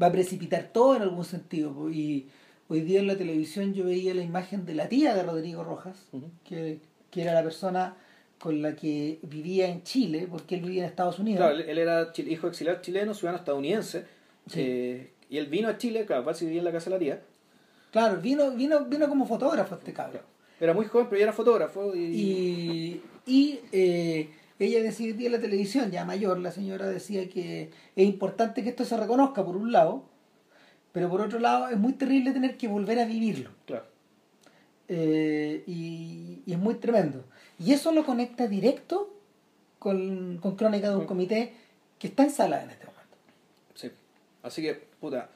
[0.00, 1.90] va a precipitar todo en algún sentido.
[1.90, 2.26] Y
[2.68, 6.08] hoy día en la televisión yo veía la imagen de la tía de Rodrigo Rojas,
[6.44, 7.96] que, que era la persona
[8.38, 11.38] con la que vivía en Chile, porque él vivía en Estados Unidos.
[11.40, 14.04] Claro, él, era hijo exiliado chileno, ciudadano estadounidense.
[14.46, 14.60] Sí.
[14.60, 16.98] eh, y él vino a Chile, claro, parece que vivía en la casa de la
[17.00, 17.22] tía.
[17.90, 20.22] Claro, vino, vino, vino como fotógrafo este cabrón.
[20.60, 21.94] Era muy joven, pero ya era fotógrafo.
[21.94, 27.70] Y, Y, y eh, ella decía en la televisión, ya mayor, la señora decía que
[27.94, 30.02] es importante que esto se reconozca por un lado,
[30.92, 33.50] pero por otro lado es muy terrible tener que volver a vivirlo.
[33.66, 33.86] Claro.
[34.88, 37.24] Eh, y, y es muy tremendo.
[37.58, 39.14] Y eso lo conecta directo
[39.78, 41.52] con, con Crónica de un comité
[41.98, 43.16] que está en sala en este momento.
[43.74, 43.90] Sí.
[44.42, 45.28] Así que, puta,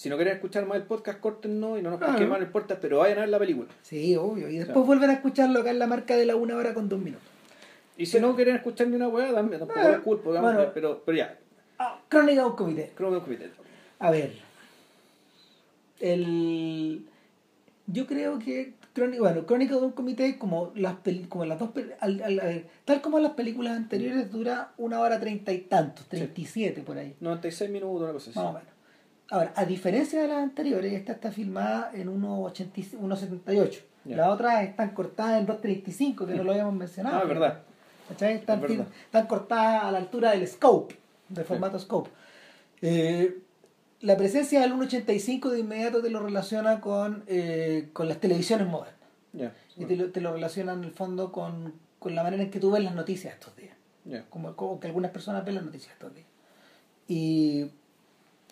[0.00, 2.14] si no quieren escuchar más el podcast, córtennos y no nos Claro.
[2.14, 3.68] pesquen más el podcast, pero vayan a ver la película.
[3.82, 4.48] Sí, obvio.
[4.48, 4.84] Y después Claro.
[4.86, 7.26] vuelven a escucharlo acá en la marca de la una hora con dos minutos.
[7.98, 10.70] Y si no quieren escuchar ni una weá, también, tampoco es culpa, digamos, bueno.
[10.72, 11.36] pero, pero ya,
[11.78, 12.92] Ah, Crónica de un comité.
[12.96, 13.50] que es un comité.
[13.98, 14.32] A ver.
[16.00, 17.06] El,
[17.86, 21.70] yo creo que Crónica, bueno, Crónica de un comité, como las peli- como las dos
[22.00, 26.06] al- al- a ver, tal como las películas anteriores, dura una hora treinta y tantos,
[26.06, 28.38] treinta y siete por ahí, 96 minutos, una cosa así.
[28.38, 28.68] más o menos.
[29.30, 33.80] Ahora, a diferencia de las anteriores, esta está filmada en 1.80 1.78.
[34.04, 34.16] Ya.
[34.16, 37.18] Las otras están cortadas en 2.35, que no lo habíamos mencionado.
[37.18, 37.60] Ah, verdad.
[38.10, 38.86] Están, Es verdad.
[39.04, 40.96] están cortadas a la altura del scope,
[41.28, 42.10] del formato scope.
[42.82, 43.38] Eh,
[44.00, 48.98] la presencia del 1.85 de inmediato te lo relaciona con, eh, con las televisiones modernas.
[49.32, 52.50] Ya, Y te lo, te lo relaciona en el fondo con, con la manera en
[52.50, 53.76] que tú ves las noticias estos días.
[54.06, 54.24] ya.
[54.30, 56.26] Como, como que algunas personas ven las noticias estos días.
[57.06, 57.70] Y,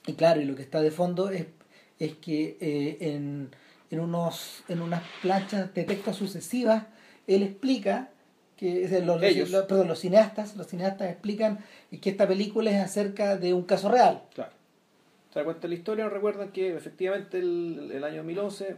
[0.08, 1.46] y claro, y lo que está de fondo es,
[1.98, 3.50] es que eh, en,
[3.90, 6.84] en, unos, en unas planchas de texto sucesivas,
[7.26, 8.10] él explica
[8.56, 9.50] que o sea, los, Ellos.
[9.50, 11.58] los- perdón, los cineastas, los cineastas explican
[12.00, 14.22] que esta película es acerca de un caso real.
[14.34, 14.52] Claro.
[15.32, 18.76] Se da cuenta la historia, recuerdan que efectivamente el, el año 2011,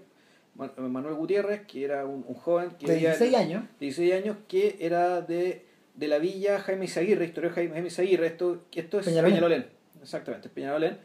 [0.57, 3.65] Man- Manuel Gutiérrez, que era un, un joven que De vivía- 16 años.
[3.79, 5.65] 16 años, que era de,
[5.95, 9.35] de la villa Jaime Izaguirre, historia de Jaime, Jaime Izaguirre, esto, esto es Peñalolén.
[9.37, 9.67] Peñalolén.
[10.03, 10.99] exactamente, Peñalolén,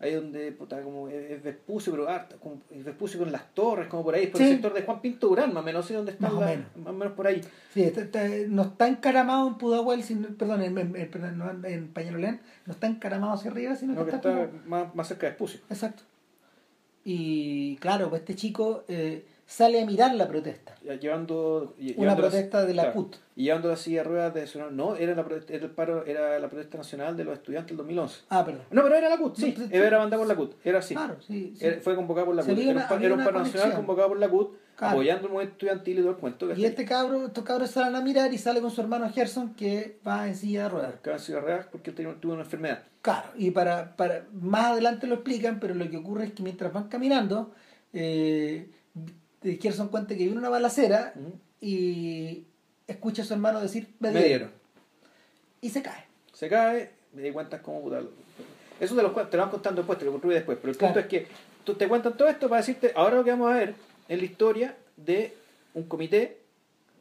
[0.00, 3.86] ahí donde puta, como es, es Vespucio, pero harta, como, es Vespucio con las torres,
[3.88, 4.46] como por ahí, por Sí.
[4.46, 6.40] el sector de Juan Pinto Durán, más o menos, no sé dónde está, Más o
[6.40, 6.66] la- menos.
[6.76, 7.40] más o menos por ahí.
[7.74, 12.40] Sí, está- está- no está encaramado en Pudahuel, sino, perdón, en, en, en- en Pañalolén,
[12.66, 15.26] no está encaramado hacia arriba, sino No, que que está, está como- más, más cerca
[15.26, 15.60] de Vespucio.
[15.68, 16.02] Exacto.
[17.04, 20.76] Y claro, pues este chico eh, sale a mirar la protesta.
[21.00, 23.16] Llevando, lle- Una las- protesta de la claro, CUT.
[23.34, 26.06] Y llevando la silla de ruedas de su- No, era, la, protesta- era el paro,
[26.06, 28.20] era la protesta nacional de los estudiantes del 2011.
[28.28, 28.62] Ah, perdón.
[28.70, 29.54] No, pero era la CUT, sí.
[29.58, 29.66] No.
[29.70, 30.54] Era mandada por la CUT.
[30.64, 30.94] Era así.
[30.94, 31.54] Claro, sí.
[31.58, 31.64] sí.
[31.66, 32.50] Era- fue convocada por la CUT.
[32.58, 34.92] Era una- un, era paro nacional convocado por la CUT, Claro.
[34.92, 36.54] apoyando el movimiento estudiantil y todo el cuento.
[36.54, 39.98] Y este cabro, estos cabros salen a mirar y sale con su hermano Gerson que
[40.06, 40.94] va en silla de ruedas.
[40.94, 42.84] Acaba de ser real porque él tenía- tuvo una enfermedad.
[43.02, 46.72] Claro, y para, para más adelante lo explican, pero lo que ocurre es que mientras
[46.72, 47.50] van caminando,
[47.92, 48.70] eh,
[49.42, 51.32] Gerson cuenta que viene una balacera Ujú.
[51.60, 52.44] y
[52.86, 54.50] escucha a su hermano decir me Me dieron",
[55.60, 56.04] y se cae.
[56.32, 58.02] Se cae, me di cuenta cómo puta.
[58.80, 60.58] Eso te lo, te lo van contando después, te lo construye después.
[60.60, 61.26] Pero el punto es que
[61.64, 63.74] tú te cuentan todo esto para decirte, ahora lo que vamos a ver
[64.08, 65.36] es la historia de
[65.74, 66.38] un comité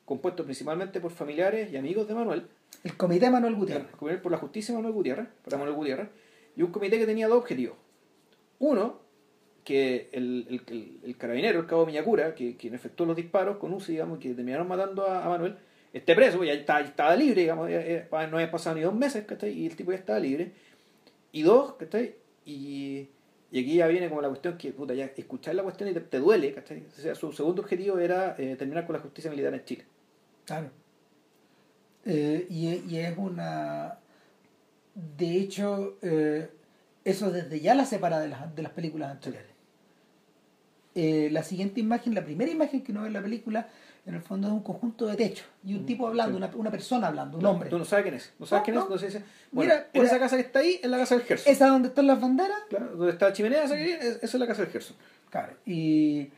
[0.06, 2.48] compuesto principalmente por familiares y amigos de Manuel,
[2.84, 3.92] El comité Manuel Gutiérrez.
[3.96, 6.10] comité por la justicia de Manuel Gutiérrez, para Manuel Gutiérrez,
[6.56, 7.78] y un comité que tenía dos objetivos.
[8.60, 9.00] Uno,
[9.70, 10.64] que el,
[11.06, 14.68] el, carabinero, el cabo Miyakura, que, quien efectuó los disparos con UCI, digamos, que terminaron
[14.68, 15.58] matando a, Manuel,
[15.94, 19.52] esté preso, ya está- estaba libre, digamos, no había pasado ni dos meses, ¿cachai?
[19.52, 20.54] Y el tipo ya estaba libre.
[21.32, 22.16] Y dos, ¿cachai?
[22.46, 23.10] Y,
[23.52, 26.18] y aquí ya viene como la cuestión que, puta, ya escuchar la cuestión y te,
[26.18, 26.84] duele, ¿cachai?
[26.88, 29.86] O sea, su segundo objetivo era eh, terminar con la justicia militar en Chile.
[30.46, 30.72] Claro.
[32.06, 34.00] Eh, y, y es una.
[34.96, 36.50] De hecho, eh,
[37.06, 39.59] eso desde ya la separa de las, de las películas anteriores.
[41.02, 43.68] Eh, la siguiente imagen, la primera imagen que uno ve en la película,
[44.06, 46.44] en el fondo es un conjunto de techo y un Mm, tipo hablando, sí.
[46.44, 47.70] una, una persona hablando, un hombre.
[47.70, 48.34] Tú no sabes quién es.
[48.40, 48.82] No sabes No, quién no.
[48.82, 48.86] es.
[48.88, 51.24] Entonces dice, bueno, Mira, en por esa casa que está ahí, es la casa del
[51.26, 51.54] Gerson.
[51.54, 52.58] ¿Esa donde están las banderas?
[52.70, 54.96] Claro, donde está la chimenea, esa, que- es- esa es la casa del Gerson.
[55.30, 55.54] Claro.
[55.66, 56.30] Y,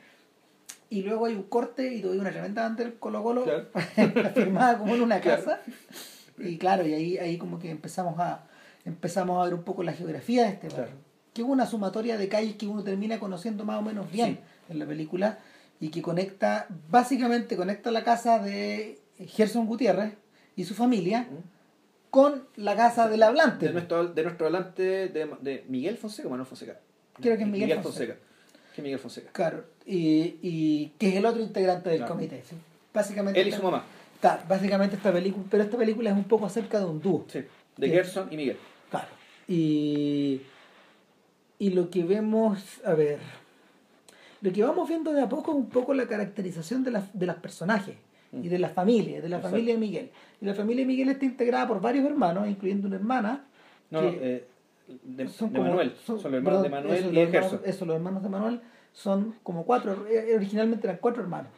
[0.90, 3.68] y luego hay un corte y todavía una tremenda bandera del Colo Colo Claro.
[4.36, 5.44] firmada como en una Claro.
[5.46, 5.62] casa.
[6.38, 8.44] Y claro, y ahí, ahí como que empezamos a
[8.84, 10.86] empezamos a ver un poco la geografía de este barrio.
[10.88, 11.02] Claro.
[11.34, 14.40] Que es una sumatoria de calles que uno termina conociendo más o menos bien
[14.72, 15.40] en la película
[15.80, 20.14] y que conecta, básicamente conecta la casa de Gerson Gutiérrez
[20.56, 21.28] y su familia
[22.10, 23.68] con la casa del hablante.
[23.68, 26.80] De nuestro, de nuestro hablante de, de Miguel Fonseca, Manuel Fonseca.
[27.20, 28.16] Creo que es Miguel Fonseca.
[28.76, 29.32] Que Miguel Fonseca.
[29.32, 32.14] Claro, y, y que es el otro integrante del Claro.
[32.16, 32.44] comité.
[32.48, 32.56] ¿sí?
[32.94, 33.84] Básicamente Él y su mamá.
[34.20, 37.26] Claro, básicamente esta película, pero esta película es un poco acerca de un dúo.
[37.28, 37.44] Sí.
[37.78, 37.90] De.
[37.90, 38.58] Gerson y Miguel.
[38.90, 39.08] Claro.
[39.48, 40.42] Y,
[41.60, 43.20] y lo que vemos, a ver,
[44.42, 47.26] lo que vamos viendo de a poco es un poco la caracterización de, las de
[47.26, 47.96] los personajes
[48.34, 49.52] y de la familia, de la Exacto.
[49.56, 50.10] familia de Miguel.
[50.40, 53.46] Y la familia de Miguel está integrada por varios hermanos, incluyendo una hermana.
[53.90, 54.46] No, que no, eh,
[55.04, 55.94] de, son de como- Manuel.
[56.06, 57.62] Son, los hermanos de Manuel eso, y de Gerson.
[57.66, 58.62] Eso, los hermanos de Manuel
[58.94, 61.52] son como cuatro, eh, originalmente eran cuatro hermanos.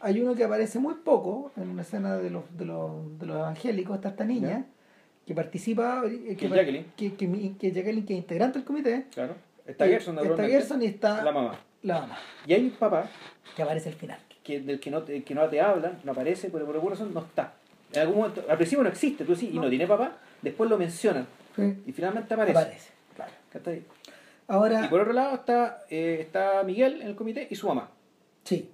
[0.00, 3.36] Hay uno que aparece muy poco en una escena de los, de los, de los
[3.36, 4.66] evangélicos, está esta niña, Ya.
[5.26, 6.86] que participa, eh, Que Jacqueline.
[6.96, 9.06] que, que, que Jacqueline, que es integrante del comité.
[9.14, 9.34] Claro.
[9.66, 10.46] Está Gerson, está.
[10.46, 11.58] Gerson y está La mamá.
[11.82, 13.08] la mamá, Y hay un papá
[13.56, 14.18] que aparece al final.
[14.42, 17.14] que, del que no, te, que no te hablan, no aparece, pero por alguna razón
[17.14, 17.54] no está.
[17.92, 19.68] En algún momento, al principio no existe, tú sí, y No.
[19.70, 21.26] tiene papá, después lo mencionan.
[21.86, 22.58] Y finalmente aparece.
[22.58, 22.90] Aparece.
[23.16, 23.32] Claro.
[24.48, 27.88] Ahora, Y por otro lado está, eh, está Miguel en el comité y su mamá.
[28.42, 28.68] sí,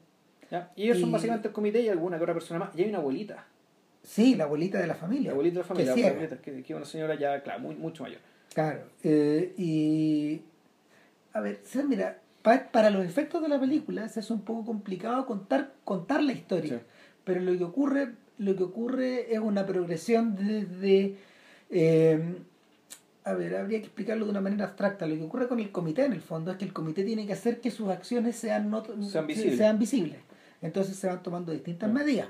[0.50, 0.72] ¿ya?
[0.74, 2.70] Y ellos son básicamente el comité y alguna que otra persona más.
[2.76, 3.44] Y hay una abuelita.
[4.02, 5.28] sí, la abuelita de la familia.
[5.28, 6.40] La abuelita de la familia.
[6.42, 8.18] Que es una señora ya, claro, muy, mucho mayor.
[8.54, 10.40] Claro, eh, y
[11.32, 15.26] a ver, mira, pa- para los efectos de la película se hace un poco complicado
[15.26, 16.84] contar contar la historia, Sí.
[17.24, 21.16] pero lo que ocurre lo que ocurre es una progresión desde
[21.68, 22.36] eh,
[23.24, 25.06] a ver, habría que explicarlo de una manera abstracta.
[25.06, 27.34] Lo que ocurre con el comité, en el fondo, es que el comité tiene que
[27.34, 29.58] hacer que sus acciones sean, not- Sean visibles.
[29.58, 30.18] sean visibles.
[30.62, 32.04] Entonces se van tomando distintas Claro.
[32.06, 32.28] medidas.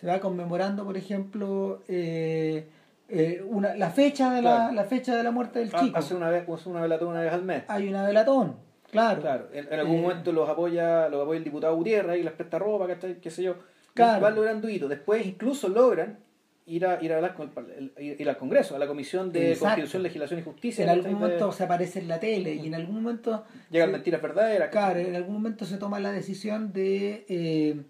[0.00, 2.66] Se va conmemorando, por ejemplo, eh,
[3.08, 4.72] eh, una, la fecha de la, Claro.
[4.74, 5.96] la fecha de la muerte del Ah, chico.
[5.98, 7.62] Hace una vez, hace una velatón una vez al mes.
[7.68, 8.56] Hay una velatón,
[8.90, 9.20] claro.
[9.20, 12.32] Claro, en, en algún Eh, momento los apoya, los apoya el diputado Gutiérrez y les
[12.32, 13.20] presta ropa, ¿cachai?
[13.20, 13.56] qué sé yo.
[13.94, 14.20] Claro.
[14.22, 14.88] Van logrando hitos.
[14.88, 16.18] Después incluso logran
[16.66, 19.50] ir a, ir a hablar con el, el- ir al Congreso, a la Comisión de
[19.50, 19.66] Exacto.
[19.66, 20.84] Constitución, Legislación y Justicia.
[20.84, 23.92] En algún De- momento se aparece en la tele y en algún momento Llegan se-
[23.92, 24.70] mentiras verdaderas.
[24.70, 27.82] Claro, en algún momento se toma la decisión de, eh,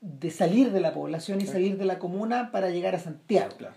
[0.00, 3.54] de salir de la población y salir de la comuna para llegar a Santiago.
[3.56, 3.74] Claro.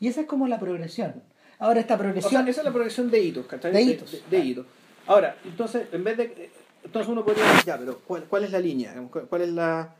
[0.00, 1.22] Y esa es como la progresión.
[1.58, 2.48] Ahora esta O sea, progresión...
[2.48, 3.72] esa es la progresión de hitos, ¿cachai?
[3.72, 4.10] De hitos.
[4.12, 4.66] De, de hitos.
[5.06, 6.50] Ahora, entonces, en vez de.
[6.82, 8.94] Entonces uno podría decir, ya, pero ¿cuál, cuál es la línea?
[9.28, 9.94] ¿Cuál, es la.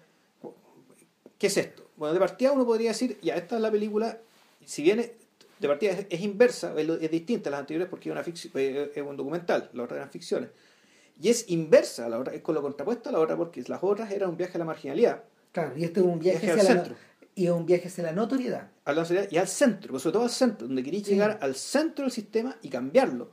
[1.39, 1.90] ¿Qué es esto?
[1.97, 4.18] Bueno, de partida uno podría decir, ya, esta es la película,
[4.64, 5.10] si bien es-
[5.59, 8.93] de partida es, es inversa, es, distinta a las anteriores porque es, una ficci- eh,
[8.94, 10.48] es un documental, las otras eran ficciones.
[11.20, 13.81] Y es inversa, a la otra, es con lo contrapuesto a la otra porque las
[13.82, 15.22] otras eran un viaje a la marginalidad,
[15.52, 16.98] Claro, y este es un viaje, Viaje al hacia la, centro.
[17.40, 18.70] Y es un viaje hacia la notoriedad.
[18.84, 21.12] a la sociedad y al centro, sobre todo al centro, donde queréis Sí.
[21.12, 23.30] llegar al centro del sistema y cambiarlo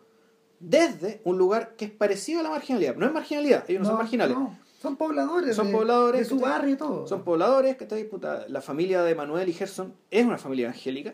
[0.60, 2.96] desde un lugar que es parecido a la marginalidad.
[2.96, 4.36] No es marginalidad, ellos no, son marginales.
[4.38, 5.56] No, son pobladores.
[5.56, 6.22] Son de, pobladores.
[6.22, 7.08] De su barrio y todo.
[7.08, 8.46] Son pobladores, que está disputada.
[8.50, 11.14] La familia de Manuel y Gerson es una familia evangélica.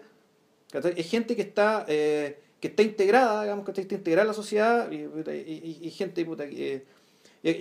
[0.73, 4.91] Es gente que está, eh, que está integrada, digamos, que está integrada en la sociedad
[4.91, 6.83] y, y, y gente, puta, y,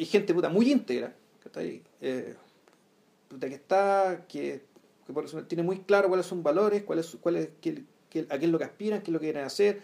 [0.06, 1.14] gente puta, muy íntegra.
[1.56, 2.34] Eh,
[3.28, 4.62] puta, que está, que,
[5.06, 8.46] que por eso tiene muy claro cuáles son valores, cuáles, cuáles, qué, qué, a qué
[8.46, 9.80] es lo que aspiran, qué es lo que quieren hacer.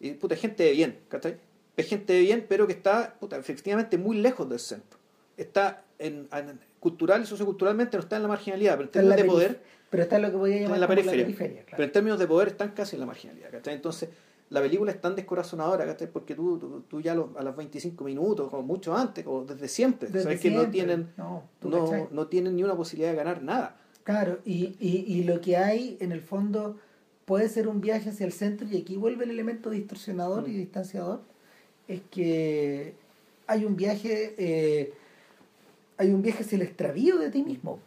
[0.00, 1.38] Y puta, gente de bien, ¿cachai?
[1.76, 4.98] Es gente de bien, pero que está, puta, efectivamente muy lejos del centro.
[5.36, 9.24] Está en, en cultural y socioculturalmente no está en la marginalidad, pero en términos de
[9.24, 9.60] poder.
[9.90, 11.20] Pero está en lo que voy a llamar en la periferia.
[11.20, 11.76] La periferia claro.
[11.76, 13.74] Pero en términos de poder están casi en la marginalidad, ¿cachai?
[13.74, 14.10] Entonces,
[14.50, 16.10] la película es tan descorazonadora, ¿cachai?
[16.10, 20.08] Porque tú, tú, tú ya a los 25 minutos, como mucho antes, o desde siempre,
[20.08, 20.60] Desde sabes siempre.
[20.62, 23.76] que no tienen, No, no tienen ni una posibilidad de ganar nada.
[24.08, 26.78] Claro, y, y, y lo que hay en el fondo
[27.26, 30.50] puede ser un viaje hacia el centro y aquí vuelve el elemento distorsionador Mm.
[30.50, 31.20] y distanciador,
[31.88, 32.94] es que
[33.46, 34.94] hay un viaje, eh,
[35.98, 37.80] hay un viaje hacia el extravío de ti mismo.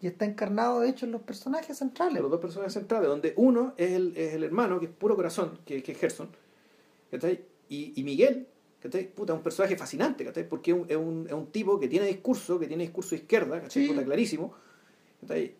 [0.00, 2.20] Y está encarnado, de hecho, en los personajes centrales.
[2.20, 5.60] Los dos personajes centrales, donde uno es el, es el hermano, que es puro corazón,
[5.64, 6.28] que, que es Gerson.
[7.68, 8.48] Y, y Miguel,
[8.82, 9.14] ¿cachai?
[9.14, 10.48] Puta, es un personaje fascinante, ¿cachai?
[10.48, 13.84] Porque es un, es, un, tipo que tiene discurso, que tiene discurso de izquierda, ¿cachai?
[13.84, 13.88] Sí.
[13.88, 14.64] Puta, clarísimo.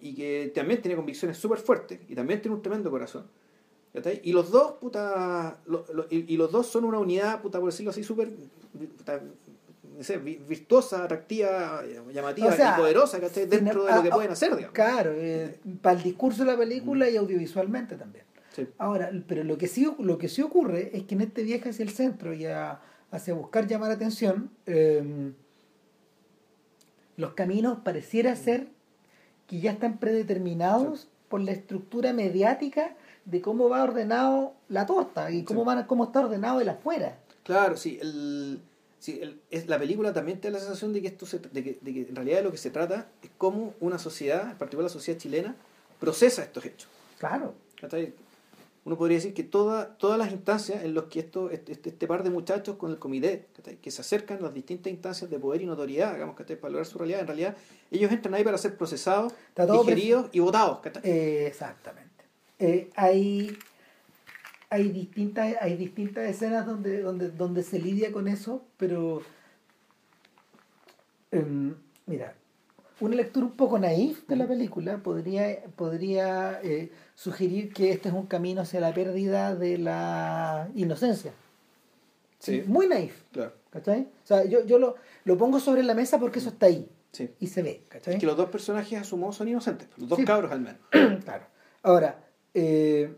[0.01, 3.27] Y que también tiene convicciones súper fuertes, y también tiene un tremendo corazón.
[4.23, 7.71] Y los dos, puta, lo- lo- y, y los dos son una unidad, puta, por
[7.71, 8.29] decirlo así, súper,
[9.97, 11.83] no sé, virtuosa, atractiva,
[12.13, 13.47] llamativa O sea, y poderosa, ¿cachai?
[13.47, 14.75] Dentro de lo que pueden hacer, digamos.
[14.75, 18.25] Claro, eh, para el discurso de la película y audiovisualmente también.
[18.53, 18.67] Sí.
[18.79, 21.85] Ahora, pero lo que sí, lo que sí ocurre es que en este viaje hacia
[21.85, 22.81] el centro y a-
[23.13, 25.33] hacia buscar llamar atención, eh,
[27.17, 28.69] los caminos pareciera ser
[29.47, 32.95] que ya están predeterminados por la estructura mediática
[33.25, 35.67] de cómo va ordenado la torta y cómo, Sí.
[35.67, 37.19] van, cómo está ordenado el afuera.
[37.43, 38.61] Claro, sí, el,
[38.99, 41.63] sí el- es, la película también te da la sensación de que esto se, de,
[41.65, 44.59] que, de que en realidad de lo que se trata es cómo una sociedad, en
[44.59, 45.57] particular la sociedad chilena,
[46.01, 46.89] procesa estos hechos.
[47.19, 47.55] Claro.
[48.85, 52.07] Uno podría decir que toda, todas las instancias en las que esto, este, este- este
[52.07, 53.47] par de muchachos con el comité,
[53.81, 56.57] que se acercan a las distintas instancias de poder y notoriedad, digamos, ¿cachai?
[56.57, 57.57] para lograr su realidad, en realidad
[57.91, 59.33] ellos entran ahí para ser procesados,
[59.87, 60.81] digeridos y votados.
[61.03, 62.11] Eh, exactamente.
[62.59, 63.57] Eh, hay,
[64.69, 69.23] hay, distintas, hay distintas escenas donde, donde, donde se lidia con eso, pero
[71.31, 71.75] em,
[72.07, 72.35] mira,
[73.01, 78.15] una lectura un poco naif de la película podría, podría eh, sugerir que este es
[78.15, 81.33] un camino hacia la pérdida de la inocencia.
[82.39, 82.63] Sí.
[82.67, 84.03] Muy naif, Claro, ¿cachai?
[84.03, 87.31] O sea, yo, yo lo, lo pongo sobre la mesa porque eso está ahí sí.
[87.41, 88.15] y se ve, ¿cachai?
[88.15, 90.25] Es que los dos personajes a su modo son inocentes, los dos Sí.
[90.25, 90.81] cabros al menos.
[91.25, 91.47] Claro.
[91.83, 92.19] Ahora,
[92.53, 93.15] eh,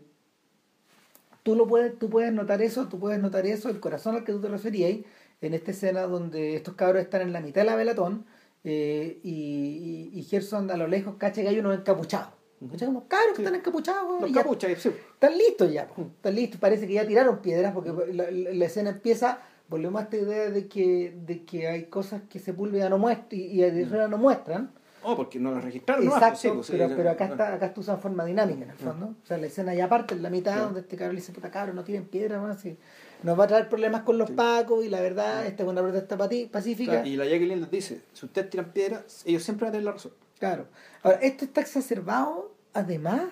[1.43, 4.31] tú lo puedes, tú puedes notar eso, tú puedes notar eso, el corazón al que
[4.31, 4.99] tú te referías,
[5.41, 8.25] en esta escena donde estos cabros están en la mitad de la velatón
[8.63, 12.29] eh, y, y, y Gerson a lo lejos cacha que hay unos encapuchados.
[12.71, 12.87] ¿Cachai?
[12.87, 13.41] Unos cabros que Sí.
[13.43, 14.89] están encapuchados, Los capuchas, sí.
[14.89, 16.01] están listos ya, po.
[16.15, 19.39] están listos, parece que ya tiraron piedras porque la, la- la escena empieza,
[19.69, 23.43] volvemos a esta idea de que, de que hay cosas que Sepúlveda no muestra y,
[23.43, 24.71] y Herrera no muestran.
[25.03, 26.03] Oh, porque no las registraron.
[26.03, 27.31] no, Exacto, sí, pues, sí, pero, sí, pero acá sí.
[27.33, 29.13] está, acá está usada en forma dinámica en el fondo.
[29.23, 30.59] O sea, la escena ya parte en la mitad Sí.
[30.61, 32.75] donde este cabrón le dice, puta cabrón, no tienen piedra más y
[33.23, 36.17] nos va a traer problemas con los pacos y la verdad, esta es una protesta
[36.17, 36.91] pacífica.
[36.91, 39.85] Claro, y la Jacqueline les dice, si ustedes tiran piedras, ellos siempre van a tener
[39.85, 40.11] la razón.
[40.39, 40.67] Claro.
[41.03, 43.23] Ahora, esto está exacerbado, además,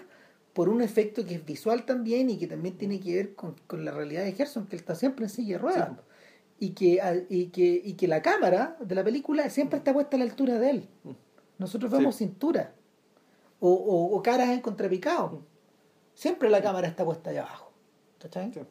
[0.53, 3.83] por un efecto que es visual también y que también tiene que ver con, con
[3.85, 5.89] la realidad de Gerson, que él está siempre en silla de ruedas.
[5.89, 5.95] Sí.
[6.57, 10.15] Y, que, al- y, que, y que la cámara de la película siempre está puesta
[10.15, 10.89] a la altura de él.
[11.03, 11.11] Mm.
[11.57, 12.73] Nosotros vemos cintura
[13.59, 15.41] o, o, o caras en contrapicado.
[16.13, 17.71] Siempre la cámara está puesta allá abajo.
[18.19, 18.53] ¿Cachai?
[18.53, 18.61] Sí.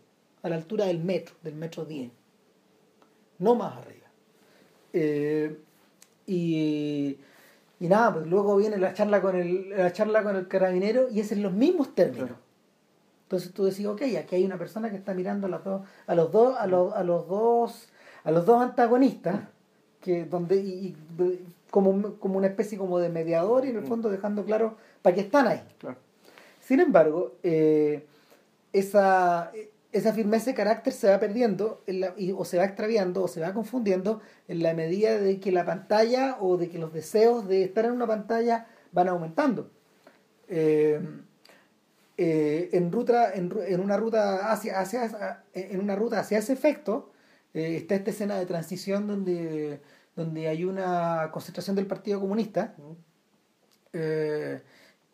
[0.43, 2.11] A la altura del metro, del metro 10.
[3.39, 4.06] No más arriba.
[4.94, 5.59] Eh,
[6.27, 7.19] y,
[7.80, 11.20] y nada, pues luego viene la charla con el, la charla con el carabinero y
[11.20, 12.28] es en los mismos términos.
[12.28, 12.42] Claro.
[13.24, 16.14] Entonces tú decís, ok, aquí hay una persona que está mirando a los dos, a
[16.14, 17.88] los dos, a los, a los dos,
[18.22, 19.40] a los dos antagonistas,
[20.01, 24.09] que donde, y, y- como, como una especie como de mediador y en el fondo
[24.09, 25.62] dejando claro para qué están ahí.
[25.78, 25.96] Claro.
[26.60, 28.06] Sin embargo, eh,
[28.72, 29.51] esa,
[29.94, 33.28] esa firmeza de carácter se va perdiendo en la- y- o se va extraviando o
[33.28, 37.46] se va confundiendo en la medida de que la pantalla o de que los deseos
[37.48, 39.70] de estar en una pantalla van aumentando.
[40.48, 41.00] Eh,
[42.16, 46.52] eh, en, ruta, en, ru- en una ruta hacia, hacia, en una ruta hacia ese
[46.52, 47.10] efecto
[47.54, 49.80] eh, está esta escena de transición donde,
[50.14, 52.74] donde hay una concentración del Partido Comunista
[53.92, 54.60] eh,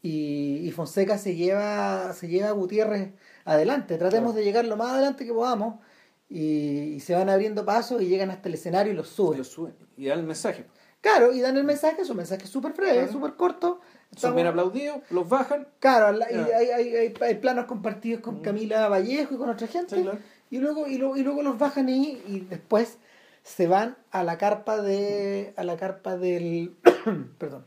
[0.03, 3.11] y, y Fonseca se lleva, se lleva a Gutiérrez
[3.51, 3.97] adelante.
[3.99, 5.81] Tratemos de llegar lo más adelante que podamos.
[6.29, 9.39] y, y se van abriendo pasos y llegan hasta el escenario y los suben.
[9.39, 10.65] Lo suben y dan el mensaje.
[11.01, 13.13] Claro, y dan el mensaje, su mensaje es súper breve, Claro.
[13.13, 13.81] súper corto.
[13.81, 15.67] Son Estamos- bien aplaudidos, los bajan.
[15.79, 19.97] Claro, y hay, hay, hay, hay planos compartidos con Camila Vallejo y con otra gente.
[19.97, 20.19] Sí, claro.
[20.51, 22.99] y, luego, y, luego, y luego los bajan ahí y después
[23.43, 25.53] se van a la carpa de.
[25.57, 26.77] a la carpa del.
[27.39, 27.65] perdón.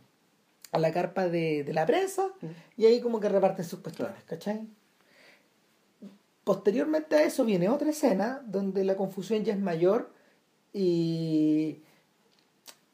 [0.72, 2.24] A la carpa de, de la prensa
[2.78, 4.68] y ahí como que reparten sus cuestiones, ¿cachai?
[6.44, 10.12] Posteriormente a eso viene otra escena donde la confusión ya es mayor
[10.74, 11.82] y,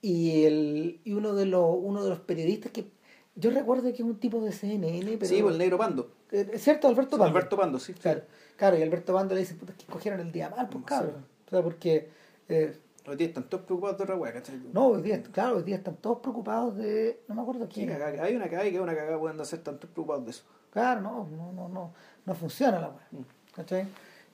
[0.02, 2.92] y, el, y uno, de los, uno de los periodistas que
[3.36, 5.26] yo recuerdo que es un tipo de CNN, pero...
[5.26, 6.12] Sí, pues el negro Pando.
[6.32, 7.26] Eh, ¿Es cierto, Alberto Pando?
[7.26, 7.94] Alberto Pando, sí.
[7.94, 8.22] Claro,
[8.58, 11.26] claro, y Alberto Pando le dice, puta, es que escogieron el día mal, pues cabrón.
[11.48, 12.10] O sea, porque...
[12.50, 12.78] eh,
[13.08, 14.60] Hoy día están todos preocupados de otra hueá, ¿cachai?
[14.72, 17.22] no, hoy día, claro, hoy día están todos preocupados de...
[17.28, 17.90] No me acuerdo quién.
[17.90, 20.44] Hay una cagada y que una cagada pueden hacer tan todos preocupados de eso.
[20.70, 21.94] Claro, no, no, no, no,
[22.26, 23.08] no funciona la weá.
[23.12, 23.18] Mm.
[23.60, 23.86] ¿Cachai?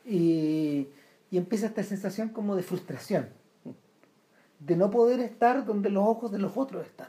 [0.05, 0.87] Y,
[1.31, 3.29] y empieza esta sensación como de frustración.
[4.59, 7.07] De no poder estar donde los ojos de los otros están.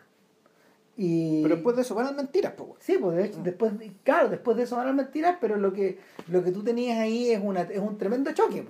[0.97, 2.71] Y, Pero después de eso van las mentiras, pues.
[2.81, 3.73] Sí, pues de hecho, después,
[4.03, 5.99] claro, después de eso van a mentiras, pero lo que,
[6.29, 8.65] lo que tú tenías ahí es, una, es un tremendo choque.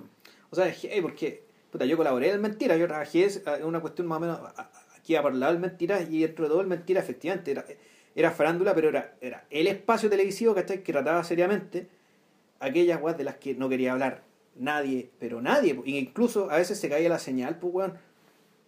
[0.49, 4.07] O sea, que, porque puta, yo colaboré en Mentira, yo trabajé es- en una cuestión
[4.07, 6.67] más o menos a- a- aquí a hablar del Mentira y dentro de todo el
[6.67, 7.63] Mentira efectivamente era,
[8.13, 10.83] era farándula, pero era, era el espacio televisivo ¿cachai?
[10.83, 11.87] que trataba seriamente
[12.59, 14.23] aquellas weas de las que no quería hablar
[14.55, 17.93] nadie, pero nadie, incluso a veces se caía la señal, pues weón,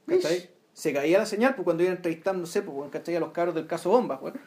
[0.07, 0.49] ¿cachai?
[0.73, 3.15] Se caía la señal, pues cuando iban entrevistando, no sé, pues weón, ¿cachai?
[3.15, 4.39] A los cabros del caso Bomba, weón.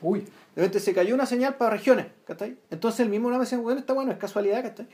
[0.00, 0.20] Uy.
[0.20, 2.56] De repente se cayó una señal para regiones, ¿cachai?
[2.70, 4.86] Entonces el mismo una vez decía, bueno, está bueno, es casualidad, ¿cachai?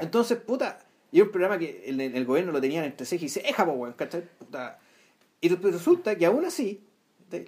[0.00, 0.78] Entonces, puta,
[1.10, 3.94] y un programa que el, el gobierno lo tenían entre ceja y ceja, po, weón,
[3.94, 4.22] ¿cachai?
[4.38, 4.78] Puta.
[5.40, 6.84] Y resulta que aún así,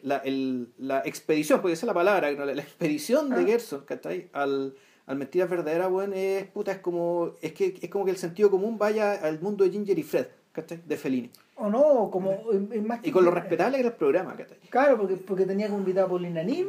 [0.03, 3.45] la, el- la expedición, porque esa es la palabra, la expedición de Ah.
[3.47, 4.29] Gerson, ¿cachai?
[4.33, 4.75] Al,
[5.11, 8.49] al Mentiras Verdaderas, weón, es, puta, es como, es que es como que el sentido
[8.49, 10.81] común vaya al mundo de Ginger y Fred, ¿cachai?
[10.87, 11.29] De Fellini.
[11.57, 12.31] O no, como...
[12.73, 14.59] es más Y con lo respetable que era el programa, ¿cachai?
[14.71, 16.69] Claro, porque, porque tenía como invitado a Paulina Nim,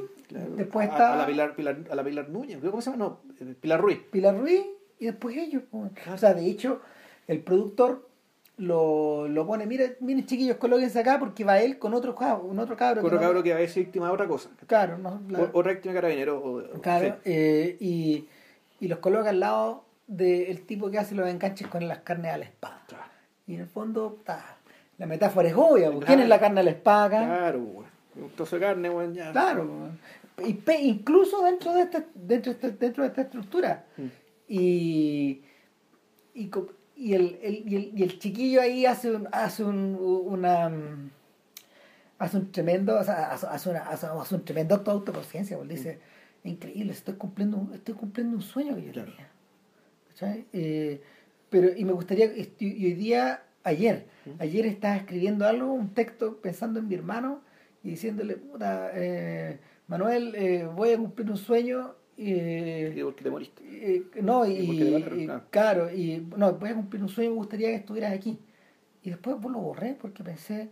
[0.57, 3.03] después a, está a la Pilar, Pilar, a la Pilar Núñez, ¿cómo se llama?
[3.05, 3.99] No, eh, Pilar Ruiz.
[4.09, 4.65] Pilar Ruiz
[4.97, 5.61] y después ellos.
[5.69, 5.91] pues.
[6.11, 6.81] O sea, de hecho,
[7.27, 8.09] el productor
[8.61, 12.59] lo, lo pone, mira, miren chiquillos, colóquense acá porque va él con otro cabro, con
[12.59, 13.01] otro cabro.
[13.01, 14.49] que Otro no- cabro que va a ser víctima de otra cosa.
[14.67, 16.37] Claro, no, la- O, o víctima de carabinero.
[16.43, 17.21] O, claro, sí.
[17.25, 18.27] eh, y,
[18.79, 22.37] y los coloca al lado del tipo que hace los enganches con las carnes a
[22.37, 22.83] la espada.
[22.87, 23.03] Claro,
[23.47, 24.57] Y en el fondo, ta,
[24.97, 26.05] la metáfora es obvia, pues, Claro.
[26.05, 27.25] ¿quién es la carne a la espada acá?
[27.25, 27.85] claro, weón.
[28.15, 29.31] Un trozo de carne, weón, ya.
[29.31, 29.67] Claro,
[30.45, 33.85] y pe- incluso dentro de esta, dentro, de dentro de esta estructura.
[33.97, 34.05] Mm.
[34.49, 35.41] Y,
[36.33, 36.51] y,
[37.01, 40.71] y el, el- y, el, y el chiquillo ahí hace un, hace un, una
[42.19, 45.69] hace un tremendo o sea, hace, una- hace- hace un tremendo acto de autoconciencia pues
[45.69, 45.99] dice
[46.43, 49.11] increíble estoy cumpliendo estoy cumpliendo un sueño que yo Claro.
[49.11, 50.45] tenía.
[50.53, 51.01] Eh,
[51.49, 54.05] pero y me gustaría y y hoy día ayer
[54.39, 57.41] ayer estaba escribiendo algo un texto pensando en mi hermano
[57.83, 59.57] y diciéndole puta eh,
[59.87, 63.63] Manuel eh, voy a cumplir un sueño eh, Y porque te moriste.
[63.65, 65.43] eh, no, y, claro.
[65.49, 68.37] claro, y no, voy a cumplir un sueño, me gustaría que estuvieras aquí.
[69.03, 70.69] Y después pues, lo borré porque pensé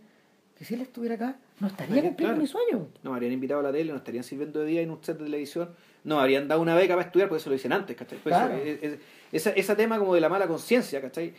[0.56, 2.86] que si él estuviera acá, no estaría cumpliendo mi sueño.
[3.02, 5.18] No me habrían invitado a la tele, no estarían sirviendo de día en un set
[5.18, 5.70] de televisión.
[6.04, 8.18] No me habrían dado una beca para estudiar, porque eso lo dicen antes, ¿cachai?
[8.18, 8.54] Por eso, Claro.
[8.62, 8.98] es- es-
[9.32, 11.32] esa, ese tema como de la mala conciencia, ¿cachai?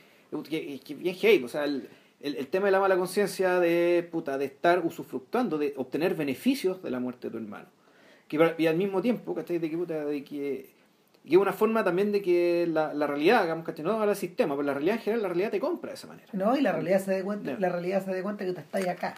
[0.49, 1.87] Que, que bien heavy, o sea, el,
[2.21, 6.81] el, el tema de la mala conciencia de, puta, de estar usufructuando, de obtener beneficios
[6.83, 7.67] de la muerte de tu hermano.
[8.37, 9.59] Que, y al mismo tiempo, ¿cachai?
[9.59, 10.69] De que, puta, de que,
[11.27, 13.83] que es una forma también de que la, la realidad, digamos, ¿cachai?
[13.83, 16.29] No al sistema, pero la realidad en general, la realidad te compra de esa manera.
[16.31, 18.87] No, y la realidad se da cuenta, la realidad se da cuenta que tú estás
[18.87, 19.15] acá.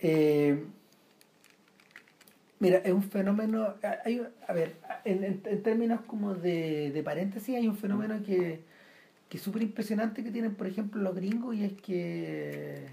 [0.00, 0.64] Eh,
[2.58, 3.74] mira, es un fenómeno,
[4.04, 4.74] hay, a ver,
[5.06, 8.60] en, en- en términos como de, de paréntesis, hay un fenómeno que,
[9.30, 12.86] que es súper impresionante que tienen, por ejemplo, los gringos, y es que,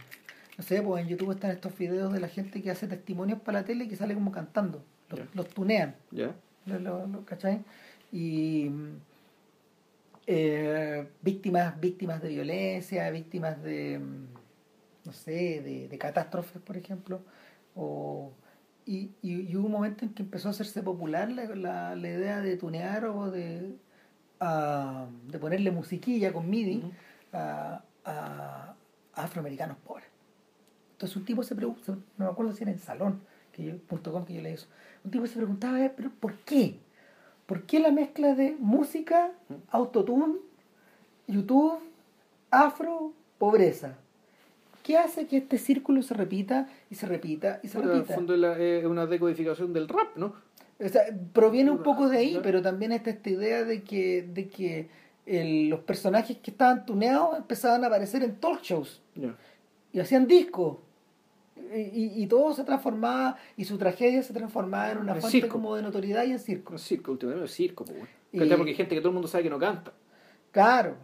[0.58, 3.60] no sé, pues en YouTube están estos videos de la gente que hace testimonios para
[3.60, 5.28] la tele y que sale como cantando, los, Ya.
[5.34, 5.96] los tunean.
[6.12, 6.36] ¿Ya?
[6.66, 7.64] ¿Lo, lo- lo- cachai?
[8.12, 8.70] Y
[10.28, 14.00] eh, víctimas, víctimas de violencia, víctimas de,
[15.06, 17.22] no sé, de, de catástrofes, por ejemplo.
[17.76, 18.32] O,
[18.86, 22.08] y, y- y hubo un momento en que empezó a hacerse popular la, la, la
[22.10, 23.76] idea de tunear o de,
[24.40, 26.84] ah, de ponerle musiquilla con MIDI
[27.34, 28.76] a, a-
[29.16, 30.08] a afroamericanos pobres.
[30.94, 33.22] Entonces un tipo se pregunta, no me acuerdo si era en salón,
[33.52, 34.68] que yo, punto com, que yo leí eso,
[35.04, 36.76] un tipo se preguntaba, "Eh, pero ¿por qué?
[37.46, 39.32] ¿Por qué la mezcla de música,
[39.70, 40.36] autotune,
[41.28, 41.80] YouTube,
[42.50, 43.96] afro, pobreza?
[44.84, 48.00] ¿Qué hace que este círculo se repita y se repita y se Puta, en el
[48.00, 48.16] repita?
[48.16, 50.34] fondo es la- es una decodificación del rap, ¿no?
[50.84, 51.04] O sea,
[51.34, 54.90] proviene un poco de ahí, pero también está esta idea de que, de que
[55.28, 59.02] el- los personajes que estaban tuneados empezaban a aparecer en talk shows
[59.94, 60.78] y hacían discos.
[61.74, 65.54] Y, y- todo se transformaba, y su tragedia se transformaba en una En fuente circo.
[65.54, 66.74] como de notoriedad y en circo.
[66.74, 67.98] Un circo, últimamente es circo, pues.
[68.32, 69.92] Porque hay gente que todo el mundo sabe que no canta.
[70.52, 70.96] Claro.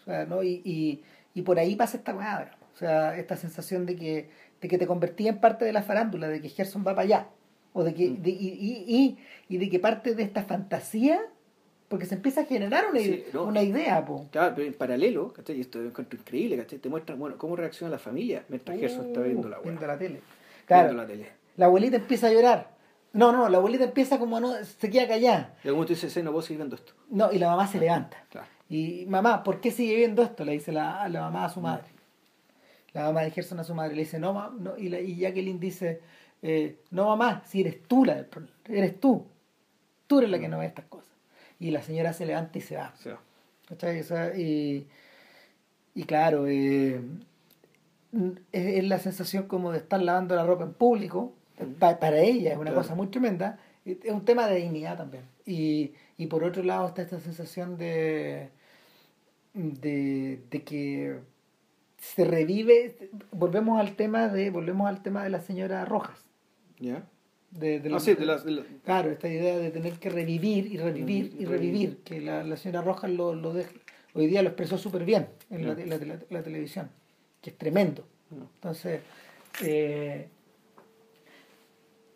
[0.00, 0.42] O sea, ¿no?
[0.42, 1.02] y, y,
[1.34, 2.56] y por ahí pasa esta digamos.
[2.74, 4.30] O sea, esta sensación de que,
[4.60, 7.28] de que te convertía en parte de la farándula, de que Gerson va para allá.
[7.72, 8.22] O de que, Mm.
[8.22, 9.18] de- y, y,
[9.48, 11.20] y de que parte de esta fantasía,
[11.90, 13.42] porque se empieza a generar una, Sí, no.
[13.44, 14.28] una idea, po.
[14.30, 15.56] Claro, pero en paralelo, ¿cachai?
[15.58, 16.78] Y esto lo encuentro increíble, ¿cachai?
[16.78, 19.70] Te muestran, bueno, cómo reacciona la familia mientras Gerson está viendo la Uh, weá.
[19.70, 20.20] viendo la tele.
[20.66, 21.28] Claro, Viendo la tele.
[21.56, 22.70] la abuelita empieza a llorar.
[23.12, 25.56] No, no, la abuelita empieza como a no, se queda callada.
[25.64, 26.92] Y algún momento dice, "Sí, no puedo seguir viendo esto.
[27.10, 28.24] No, y la mamá se levanta.
[28.30, 28.46] Claro.
[28.68, 30.44] Y mamá, ¿por qué sigue viendo esto?
[30.44, 31.88] Le dice la, la mamá a su madre.
[32.92, 34.76] La mamá de Gerson a su madre le dice, no, ma- no.
[34.78, 36.00] Y, la, y Jacqueline dice,
[36.40, 39.26] eh, no mamá, si eres tú la del problema, eres tú.
[40.06, 41.09] Tú eres la que no ve estas cosas.
[41.60, 42.92] Y la señora se levanta y se va.
[43.68, 44.00] ¿Cachai?
[44.00, 44.88] O sea, y,
[45.94, 47.00] y claro, eh,
[48.52, 51.32] es, es la sensación como de estar lavando la ropa en público.
[51.78, 52.82] Pa- para ella es una Claro.
[52.82, 53.58] cosa muy tremenda.
[53.84, 55.24] Es un tema de dignidad también.
[55.46, 58.48] Y, y por otro lado está esta sensación de,
[59.54, 61.18] de, de que
[61.98, 63.10] se revive.
[63.32, 66.24] Volvemos al tema de volvemos al tema de la señora Rojas.
[66.78, 67.04] ¿ya?
[67.50, 70.66] De, de Ah, sí, de las- de la- Claro, esta idea de tener que revivir
[70.72, 73.72] y revivir Mm, y revivir, que la, la señora Rojas lo, lo deja-
[74.14, 76.90] hoy día lo expresó súper bien en la, televisión,
[77.42, 78.06] que es tremendo.
[78.30, 79.00] Entonces,
[79.64, 80.28] eh,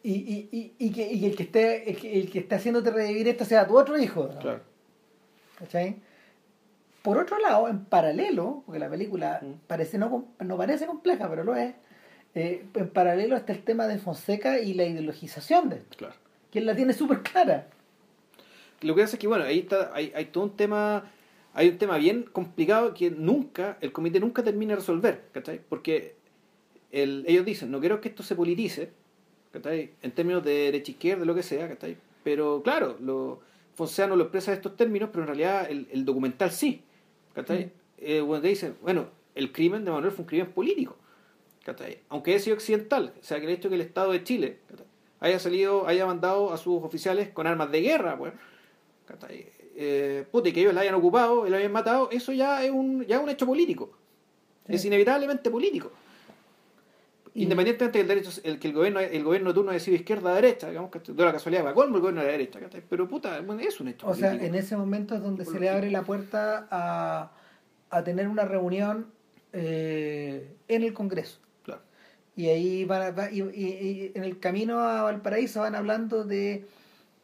[0.04, 2.90] y, y, y, y que, y el que esté el que, el que esté haciéndote
[2.90, 4.30] revivir esto sea tu otro hijo.
[4.32, 4.38] ¿no?
[4.38, 4.60] Claro.
[5.58, 5.96] ¿Cachai?
[7.02, 9.66] Por otro lado, en paralelo, porque la película Mm.
[9.66, 11.74] parece no, no parece compleja, pero lo es,
[12.34, 16.14] eh, en paralelo está el tema de Fonseca y la ideologización de esto, Claro.
[16.52, 17.68] la tiene súper clara.
[18.80, 21.10] Lo que pasa es que, bueno, ahí está, hay, hay todo un tema,
[21.52, 25.60] hay un tema bien complicado que nunca, el comité nunca termina de resolver, ¿cachai?
[25.68, 26.16] Porque
[26.92, 28.90] el, ellos dicen, no quiero que esto se politice,
[29.52, 29.92] ¿cachai?
[30.02, 31.96] En términos de derecha izquierda, lo que sea, ¿cachai?
[32.24, 33.40] Pero claro, lo,
[33.74, 36.82] Fonseca no lo expresa en estos términos, pero en realidad el, el documental sí,
[37.32, 37.66] ¿cachai?
[37.66, 37.70] Mm.
[37.98, 40.96] Eh, dicen, bueno, el crimen de Manuel fue un crimen político,
[41.64, 41.98] ¿cachai?
[42.08, 44.86] Aunque haya sido occidental, o sea, que el hecho que el Estado de Chile ¿cachai?
[45.20, 48.32] haya salido, haya mandado a sus oficiales con armas de guerra, pues.
[49.76, 52.70] Eh, puta, y que ellos la hayan ocupado y la hayan matado, eso ya es
[52.70, 53.90] un, ya es un hecho político.
[54.66, 54.74] Sí.
[54.76, 55.90] Es inevitablemente político.
[57.34, 60.30] Y- Independientemente del derecho, el que el gobierno, el gobierno de turno haya sido izquierda
[60.30, 62.82] o derecha, digamos que de la casualidad, para colmo el gobierno de la derecha, ¿cachai?
[62.88, 65.90] pero puta, es un hecho O sea, en ese momento es donde se le abre
[65.90, 67.32] la puerta a,
[67.90, 69.06] a tener una reunión
[69.52, 71.40] eh, en el Congreso.
[72.36, 76.64] Y ahí van a- y, y- y en el camino a Valparaíso van hablando de,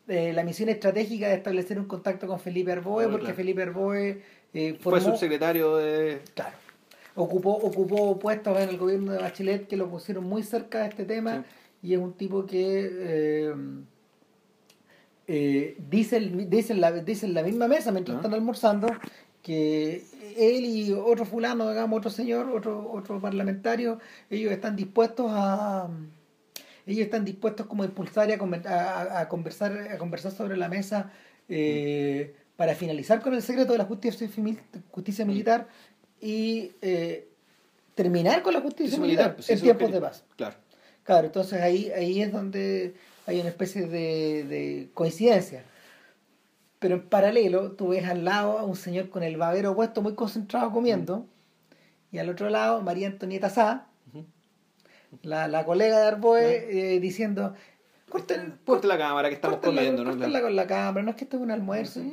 [0.07, 3.37] la misión estratégica de establecer un contacto con Felipe Arboe, porque claro.
[3.37, 4.23] Felipe Arboe
[4.55, 6.21] eh, Fue subsecretario de...
[6.35, 6.57] claro,
[7.15, 11.05] ocupó, ocupó puestos en el gobierno de Bachelet que lo pusieron muy cerca de este
[11.05, 11.45] tema
[11.83, 13.55] y es un tipo que eh,
[15.29, 18.21] eh, dice, dice, la, dice en la misma mesa mientras Ah.
[18.21, 18.89] están almorzando
[19.43, 20.05] que
[20.37, 23.99] él y otro fulano, digamos, otro señor, otro, otro parlamentario,
[24.29, 25.89] ellos están dispuestos a
[26.87, 28.39] ellos están dispuestos como a impulsar y a,
[28.71, 31.11] a- a conversar a conversar sobre la mesa
[31.49, 34.29] eh, para finalizar con el secreto de la justicia,
[34.91, 35.69] justicia militar
[36.21, 37.29] y eh,
[37.95, 40.25] terminar con la justicia militar, militar, pues, en tiempos de paz.
[40.37, 40.57] Claro.
[41.05, 42.95] Claro, entonces ahí, ahí es donde
[43.27, 45.65] hay una especie de, de coincidencia.
[46.81, 50.15] Pero en paralelo, tú ves al lado a un señor con el babero puesto muy
[50.15, 51.27] concentrado comiendo,
[52.11, 53.87] y al otro lado María Antonieta Sá,
[55.23, 57.55] la, la colega de Arboe, eh, diciendo,
[58.09, 60.11] corten, Ponte la cámara que estamos comiendo, ¿no?
[60.13, 62.01] córtenla con la cámara, no es que esto es un almuerzo.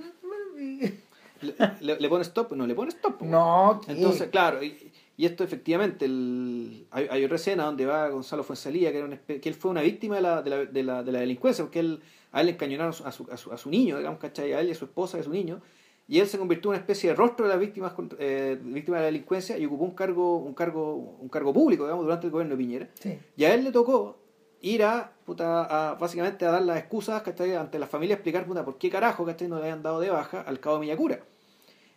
[1.39, 3.21] Le, le, le pone stop, no le pone stop.
[3.21, 3.91] No, ¿qué?
[3.91, 8.91] Entonces, claro, y, y esto efectivamente, el, hay, hay otra escena donde va Gonzalo Fuensalía,
[8.91, 11.11] que, era espe- que él fue una víctima de la, de la, de la, de
[11.11, 12.01] la delincuencia, porque él,
[12.31, 14.53] a él le encañonaron a su, a, su, a su niño, digamos, ¿cachai?
[14.53, 15.61] A él y a su esposa y a su niño,
[16.07, 19.01] y él se convirtió en una especie de rostro de las víctimas, eh, víctimas de
[19.01, 22.55] la delincuencia y ocupó un cargo, un cargo, un cargo público, digamos, durante el gobierno
[22.55, 22.89] de Piñera.
[22.93, 23.19] Sí.
[23.35, 24.17] Y a él le tocó
[24.61, 27.55] ir a, puta, a básicamente a dar las excusas ¿cachai?
[27.55, 29.49] ante la familia, explicar puta, por qué carajo ¿cachai?
[29.49, 31.19] no le habían dado de baja al cabo de Miyakura.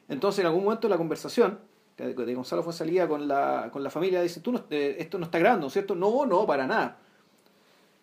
[0.08, 1.60] Entonces, en algún momento la conversación
[1.96, 5.26] de, Gonzalo fue salida con la, con la familia, dice, tú no, eh, esto no
[5.26, 5.94] está grabando, ¿cierto?
[5.94, 6.98] No, no, para nada.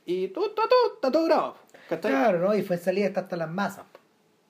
[0.05, 1.55] Y todo, está todo, está todo grabado.
[1.89, 2.11] ¿Cachai?
[2.11, 2.55] Claro, ¿no?
[2.55, 3.85] Y fue en salida hasta, hasta las masas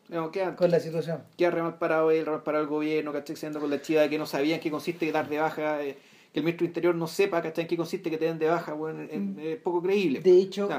[0.09, 1.23] No, queda, con la situación.
[1.37, 3.35] queda re mal parado él, parado el gobierno, ¿cachai?
[3.35, 5.97] Siendo con la chiva de que no sabían qué consiste dar de baja, eh,
[6.33, 7.63] que el ministro Interior no sepa, ¿cachai?
[7.63, 9.39] En qué consiste que te den de baja, bueno, es, Mm.
[9.39, 10.19] es poco creíble.
[10.21, 10.69] De hecho,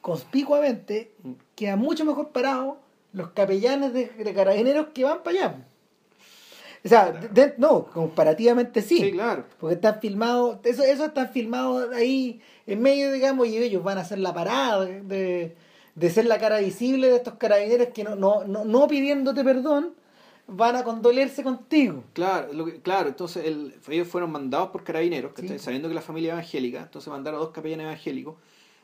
[0.00, 1.32] conspicuamente Mm.
[1.54, 2.78] queda mucho mejor parado
[3.12, 5.54] los capellanes de, de carabineros que van para allá.
[6.84, 8.98] O sea, de- no, comparativamente sí.
[8.98, 9.44] Sí, claro.
[9.58, 14.02] Porque están filmados, eso, eso están filmados ahí en medio, digamos, y ellos van a
[14.02, 15.56] hacer la parada de,
[15.98, 19.94] de, ser la cara visible de estos carabineros que no, no, no, no pidiéndote perdón,
[20.46, 22.04] van a condolerse contigo.
[22.14, 25.42] Claro, lo que- claro, entonces el- ellos fueron mandados por carabineros, Sí.
[25.42, 25.58] ¿cachai?
[25.58, 28.36] sabiendo que la familia evangélica, entonces mandaron a dos capellanes evangélicos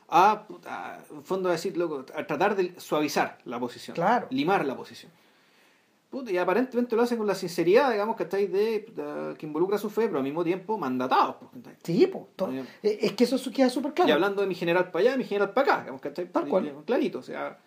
[0.07, 4.27] a, a, en fondo a decir, loco, a tratar de suavizar la posición, Claro.
[4.29, 5.11] limar la posición.
[6.27, 10.07] Y aparentemente lo hacen con la sinceridad, digamos, que de, puta, que involucra su fe,
[10.07, 11.35] pero al mismo tiempo mandatados.
[11.51, 11.75] pues.
[11.83, 12.25] Sí, pues,
[12.83, 14.09] eh, es que eso queda súper claro.
[14.09, 16.31] Y hablando de mi general para allá, mi general para acá, digamos, ¿cachai?
[16.31, 16.83] Tal cual.
[16.85, 17.59] Clarito, o sea,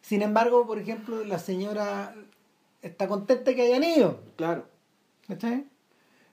[0.00, 2.14] Sin embargo, por ejemplo, la señora
[2.82, 4.20] está contenta que hayan ido.
[4.36, 4.66] claro.
[5.26, 5.64] ¿Cachai?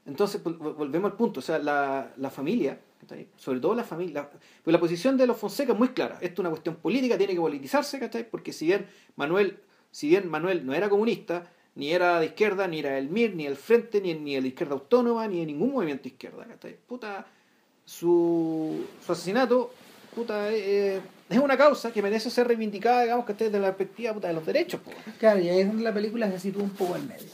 [0.06, 3.30] Entonces, vol- vol- volvemos al punto, o sea, la, la familia, ¿cachai?
[3.38, 4.30] sobre todo la familia,
[4.64, 7.34] pues la posición de los Fonseca es muy clara, esto es una cuestión política, tiene
[7.34, 8.30] que politizarse, ¿cachai?
[8.30, 9.60] porque si bien Manuel,
[9.92, 13.46] si bien Manuel no era comunista, ni era de izquierda, ni era del MIR, ni
[13.46, 16.46] del Frente, ni, ni de la izquierda autónoma, ni de ningún movimiento izquierda.
[16.88, 17.26] Puta,
[17.86, 19.74] su, su asesinato,
[20.14, 24.28] puta, eh, es una causa que merece ser reivindicada, digamos, que desde la perspectiva puta,
[24.28, 24.92] de los derechos, po.
[25.20, 27.30] Claro, y ahí es donde la película se sitúa un poco en medio.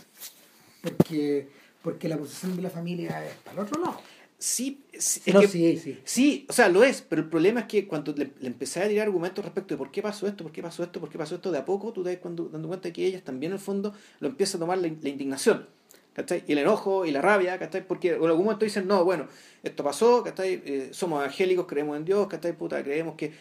[0.81, 1.49] Porque,
[1.81, 4.01] porque la posición de la familia es para el otro lado.
[4.39, 5.97] Sí, sí, es No, que- sí, sí.
[6.05, 8.87] Sí, o sea, lo es, pero el problema es que cuando le, le empecé a
[8.87, 11.35] tirar argumentos respecto de por qué pasó esto, por qué pasó esto, por qué pasó
[11.35, 13.59] esto, de a poco tú te das cuando, dando cuenta que ellas también en el
[13.63, 15.65] fondo lo empiezan a tomar la, la indignación,
[16.13, 16.43] ¿cachai?
[16.47, 17.87] Y el enojo y la rabia, ¿cachai?
[17.87, 19.27] Porque en algún momento dicen, no, bueno,
[19.63, 20.61] esto pasó, ¿cachai?
[20.65, 22.55] Eh, somos evangélicos, creemos en Dios, ¿cachai?
[22.55, 23.31] Puta, creemos que,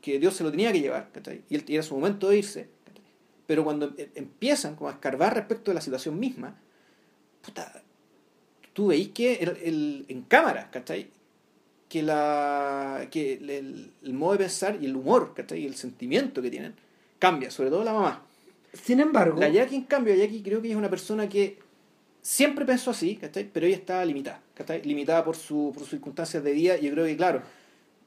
[0.00, 1.42] que Dios se lo tenía que llevar, ¿cachai?
[1.48, 3.02] Y, él- y era su momento de irse, ¿cachai?
[3.46, 6.60] Pero cuando em- empiezan como a escarbar respecto de la situación misma,
[7.42, 7.82] puta,
[8.78, 11.08] tú veis que el, el- en cámara, ¿cachai?
[11.88, 15.62] Que, la, que el, modo de pensar y el humor, ¿cachai?
[15.64, 16.74] Y el sentimiento que tienen
[17.18, 18.22] cambia, sobre todo la mamá.
[18.72, 21.58] Sin embargo, La Jackie, en cambio, Jackie creo que es una persona que
[22.22, 23.50] siempre pensó así, ¿cachai?
[23.52, 24.80] Pero ella está limitada, ¿cachai?
[24.82, 27.42] Limitada por, su, por sus circunstancias de vida y yo creo que, claro,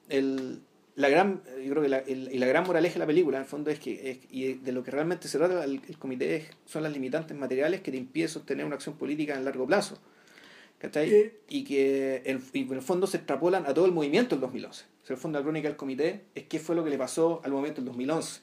[0.07, 0.59] el,
[0.95, 3.43] la gran, yo creo que la, el- y la gran moraleja de la película, en
[3.43, 6.37] el fondo, es que es- y de lo que realmente se trata el, el comité
[6.37, 9.97] es- son las limitantes materiales que te impiden sostener una acción política en largo plazo.
[10.81, 11.13] ¿Cachai?
[11.13, 11.41] Eh.
[11.47, 14.83] y que en, y en el fondo se extrapolan a todo el movimiento del 2011.
[15.03, 16.97] O sea, el fondo de la crónica del comité es qué fue lo que le
[16.97, 18.41] pasó al movimiento del 2011.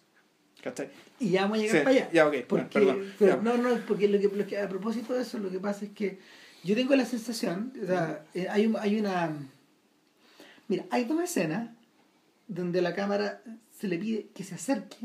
[0.62, 0.90] ¿cachai?
[1.20, 2.10] y ya vamos a llegar Sí, para allá.
[2.12, 3.42] ya, ok, Porque, perdón, pero ya.
[3.42, 5.92] no, no, porque lo que, lo que- a propósito de eso, lo que pasa es
[5.92, 6.18] que
[6.64, 9.32] yo tengo la sensación, o sea, eh, hay, un- hay una...
[10.66, 11.70] Mira, hay dos escenas
[12.48, 13.40] donde la cámara
[13.78, 14.96] se le pide que se acerque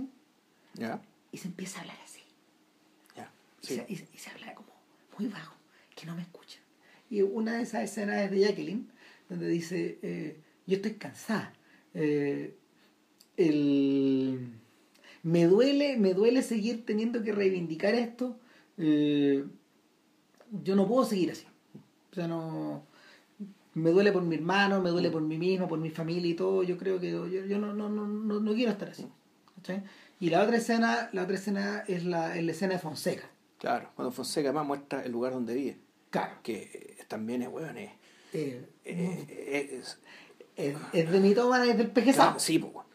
[1.31, 2.19] y se empieza a hablar así.
[3.61, 3.75] Y, Sí.
[3.75, 4.73] se, y se- y se habla como
[5.19, 5.55] muy bajo,
[5.95, 6.62] que no me escuchan.
[7.13, 8.89] Y una de esas escenas es de Jacqueline,
[9.29, 11.53] donde dice, eh, yo estoy cansada.
[11.93, 12.55] Eh,
[13.37, 14.49] el-
[15.21, 18.35] me duele, me duele seguir teniendo que reivindicar esto.
[18.79, 19.45] eh,
[20.63, 21.45] yo no puedo seguir así.
[22.11, 22.83] O sea, no.
[23.75, 26.63] Me duele por mi hermano, me duele por mí mismo, por mi familia y todo.
[26.63, 29.05] Yo creo que yo, yo no, no, no, no, quiero estar así.
[30.19, 33.29] Y la otra escena, la otra escena es la, es escena de Fonseca.
[33.59, 35.77] Claro, cuando Fonseca además muestra el lugar donde vive,
[36.13, 36.35] Claro.
[36.43, 37.89] que también es es,
[38.33, 39.97] Eh, eh, es-
[40.55, 42.29] es, es de mitómana, es del pejesado.
[42.29, 42.85] claro, sí, pues.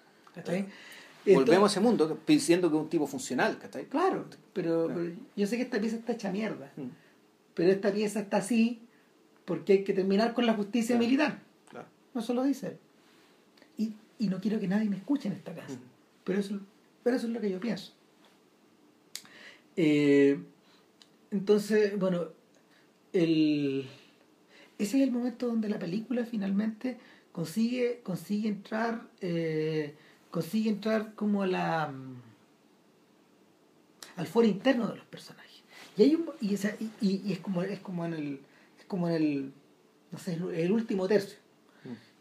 [1.35, 3.85] Volvemos a ese mundo diciendo que es un tipo funcional, ¿cachai?
[3.87, 6.73] Claro, pero, pero yo sé que esta pieza está hecha mierda.
[6.77, 6.89] Mm,
[7.55, 8.81] Pero esta pieza está así
[9.45, 11.05] porque hay que terminar con la justicia Claro.
[11.05, 11.39] militar.
[11.69, 11.89] Claro.
[12.15, 12.79] Eso lo dice.
[13.77, 15.75] Y, y no quiero que nadie me escuche en esta casa.
[15.75, 15.83] Mm.
[16.25, 16.61] Pero, eso,
[17.03, 17.93] pero eso es lo que yo pienso.
[19.77, 20.39] Eh,
[21.31, 22.29] entonces, bueno,
[23.13, 23.87] el,
[24.79, 26.99] ese es el momento donde la película finalmente
[27.33, 29.95] consigue, consigue entrar, eh,
[30.31, 32.23] consigue entrar como a la mm,
[34.17, 35.63] al foro interno de los personajes.
[35.97, 38.41] Y hay un, y, esa- y- y- y es como es como en el
[38.79, 39.53] es como en el
[40.11, 41.39] no sé, el último tercio.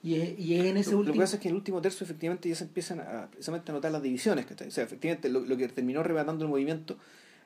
[0.04, 1.58] Y es, y es en ese Lo, lo que último pasa es que en el
[1.58, 4.68] último tercio efectivamente ya se empiezan a, precisamente a notar las divisiones, ¿cachai?
[4.68, 6.98] O sea, efectivamente lo, lo que terminó reventando el movimiento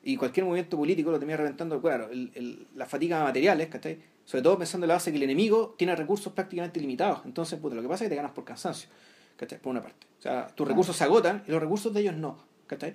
[0.04, 3.98] y cualquier movimiento político lo termina reventando, claro, el, el- la fatiga de materiales, ¿cachai?
[4.24, 7.20] Sobre todo pensando en la base que el enemigo tiene recursos prácticamente limitados.
[7.24, 8.88] Entonces, puta, lo que pasa es que te ganas por cansancio,
[9.36, 9.58] ¿cachai?
[9.60, 10.06] Por una parte.
[10.18, 12.94] O sea, tus recursos se agotan y los recursos de ellos no, ¿cachai?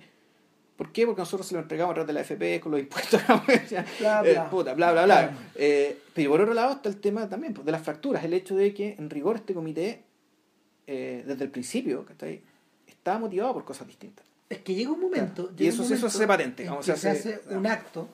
[0.76, 1.06] ¿Por qué?
[1.08, 3.20] Porque nosotros se lo entregamos a través de la FP con los impuestos,
[3.70, 4.50] ya, Bla, eh, bla.
[4.50, 5.38] puta, bla, bla, bla.
[5.56, 8.56] Eh, pero por otro lado está el tema también pues, de las fracturas, el hecho
[8.56, 10.04] de que en rigor este comité,
[10.86, 12.42] eh, desde el principio, ¿cachai?
[12.86, 14.26] estaba motivado por cosas distintas.
[14.50, 15.44] Es que llega un momento.
[15.48, 15.58] Claro.
[15.58, 17.56] llega Y un eso- eso momento se hace patente, en vamos, que se se hace-
[17.56, 18.08] un acto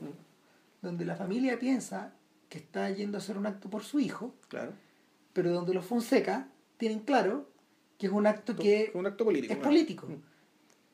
[0.81, 2.13] donde la familia piensa
[2.49, 4.73] que está yendo a hacer un acto por su hijo, Claro.
[5.33, 6.47] pero donde los Fonseca
[6.77, 7.47] tienen claro
[7.97, 9.53] que es un acto que un acto político.
[9.53, 9.69] es claro.
[9.69, 10.07] político.
[10.07, 10.15] Mm.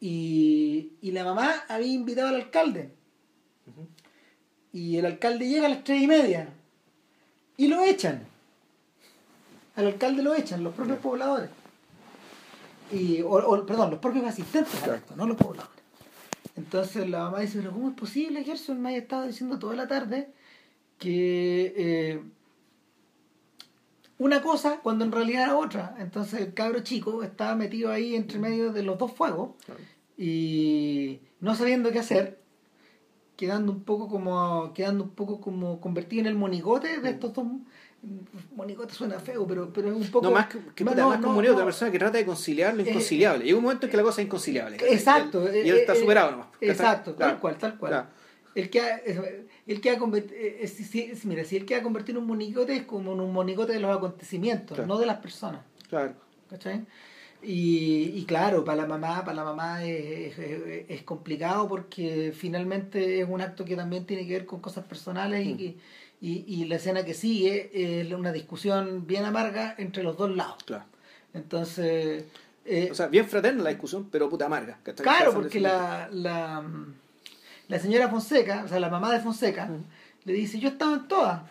[0.02, 2.92] Y, y la mamá había invitado al alcalde.
[4.72, 6.48] Y el alcalde llega a las tres y media
[7.58, 8.22] y lo echan.
[9.76, 11.50] Al alcalde lo echan, los propios pobladores.
[12.92, 15.70] Y, o, o, perdón, los propios asistentes al acto, no los pobladores.
[16.56, 18.82] Entonces la mamá dice, pero ¿cómo es posible, Gerson?
[18.82, 20.30] Me haya estado diciendo toda la tarde
[20.98, 22.22] que eh,
[24.18, 25.96] una cosa cuando en realidad era otra.
[26.00, 29.80] Entonces el cabro chico estaba metido ahí entre medio de los dos fuegos Claro.
[30.18, 32.40] y no sabiendo qué hacer,
[33.38, 37.46] quedando un poco como quedando un poco como convertido en el monigote de estos dos
[38.56, 41.10] monigote suena feo, pero pero es un poco No, más que, que No, puta, no,
[41.10, 41.54] más no, como no.
[41.54, 43.44] una persona que trata de conciliar lo Eh, inconciliable.
[43.46, 44.78] Llega un momento en que la cosa es inconciliable.
[44.90, 45.44] Exacto.
[45.54, 46.48] Y él, y eh, está eh, superado nomás.
[46.62, 47.92] Exacto, Claro, tal cual, tal cual.
[47.92, 48.08] claro.
[48.56, 51.84] El que ha, eh, el que ha convertido, si, si- mira, si el que ha
[51.84, 54.88] convertido en un monigote es como en un monigote de los acontecimientos, Claro.
[54.88, 55.62] no de las personas.
[55.90, 56.14] Claro.
[56.50, 56.82] ¿cachai?
[57.42, 63.22] Y, y claro, para la mamá, para la mamá es, es- es complicado porque finalmente
[63.22, 65.58] es un acto que también tiene que ver con cosas personales y, Mm.
[65.58, 65.76] que-
[66.22, 70.58] y, y la escena que sigue es una discusión bien amarga entre los dos lados.
[70.66, 70.86] claro.
[71.34, 72.26] Entonces,
[72.66, 74.80] eh, O sea, bien fraterna la discusión, pero puta amarga.
[74.98, 76.64] claro, porque la, la,
[77.68, 79.70] la señora Fonseca, o sea, la mamá de Fonseca,
[80.26, 81.42] le dice, yo he estado en todas,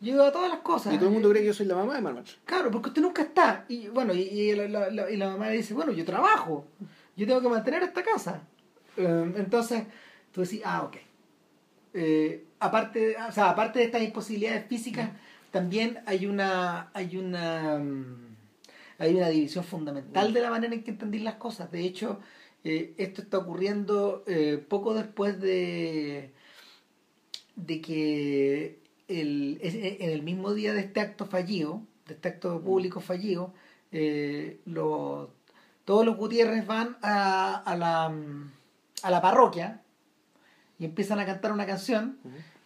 [0.00, 0.94] yo he ido a todas las cosas.
[0.94, 2.30] Y todo el mundo cree que yo soy la mamá de Marmach.
[2.44, 3.64] Claro, porque usted nunca está.
[3.68, 6.66] Y bueno, y, y la, la- la- y la mamá le dice, bueno, yo trabajo,
[7.16, 8.42] yo tengo que mantener esta casa.
[8.96, 9.82] Eh, entonces,
[10.32, 10.96] tú decís, ah, ok.
[11.94, 15.10] Eh, aparte, o sea, aparte de estas imposibilidades físicas,
[15.50, 18.36] también hay una, hay una, mm,
[18.98, 21.70] hay una división fundamental de la manera en que entendís las cosas.
[21.72, 22.20] De hecho,
[22.64, 26.32] eh, esto está ocurriendo eh, poco después de,
[27.56, 28.78] de que
[29.08, 33.52] el, es- en el mismo día de este acto fallido, de este acto público fallido,
[34.66, 35.28] los-
[35.84, 38.50] todos los Gutiérrez van a, a la, mm,
[39.02, 39.80] a la parroquia
[40.78, 42.18] y empiezan a cantar una canción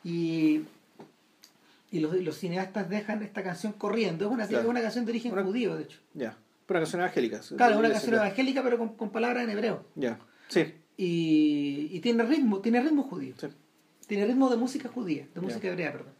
[0.05, 0.63] y,
[1.91, 4.27] y los, los cineastas dejan esta canción corriendo.
[4.27, 4.65] Es una, Claro.
[4.65, 5.99] es una canción de origen Una- judío, de hecho.
[6.15, 6.37] Ya.
[6.67, 7.41] Pero una canción evangélica.
[7.57, 8.27] Claro, una canción claro.
[8.27, 9.85] evangélica pero con, con palabras en hebreo.
[9.95, 10.19] Ya.
[10.49, 10.75] Sí.
[10.97, 13.35] Y, y tiene ritmo, tiene ritmo judío.
[13.41, 13.49] sí.
[14.07, 16.13] Tiene ritmo de música judía, de música hebrea, perdón.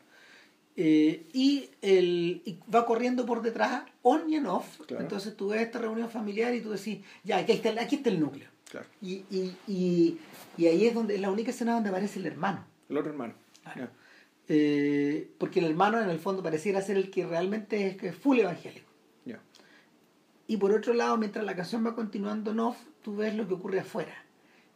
[0.77, 4.81] Eh, y, el, y va corriendo por detrás, on y en off.
[4.87, 5.03] Claro.
[5.03, 8.21] Entonces tú ves esta reunión familiar y tú decís, ya, aquí está, aquí está el
[8.21, 8.49] núcleo.
[8.73, 8.87] Claro.
[9.03, 10.19] Y, y, y,
[10.57, 12.65] y ahí es donde es la única escena donde aparece el hermano.
[12.89, 13.35] El otro hermano.
[13.63, 13.91] Claro.
[14.49, 18.39] Eh, porque el hermano en el fondo pareciera ser el que realmente es, que full
[18.39, 18.89] evangélico.
[19.27, 19.41] Ya.
[20.47, 23.55] Y por otro lado, mientras la canción va continuando en off, tú ves lo que
[23.55, 24.15] ocurre afuera.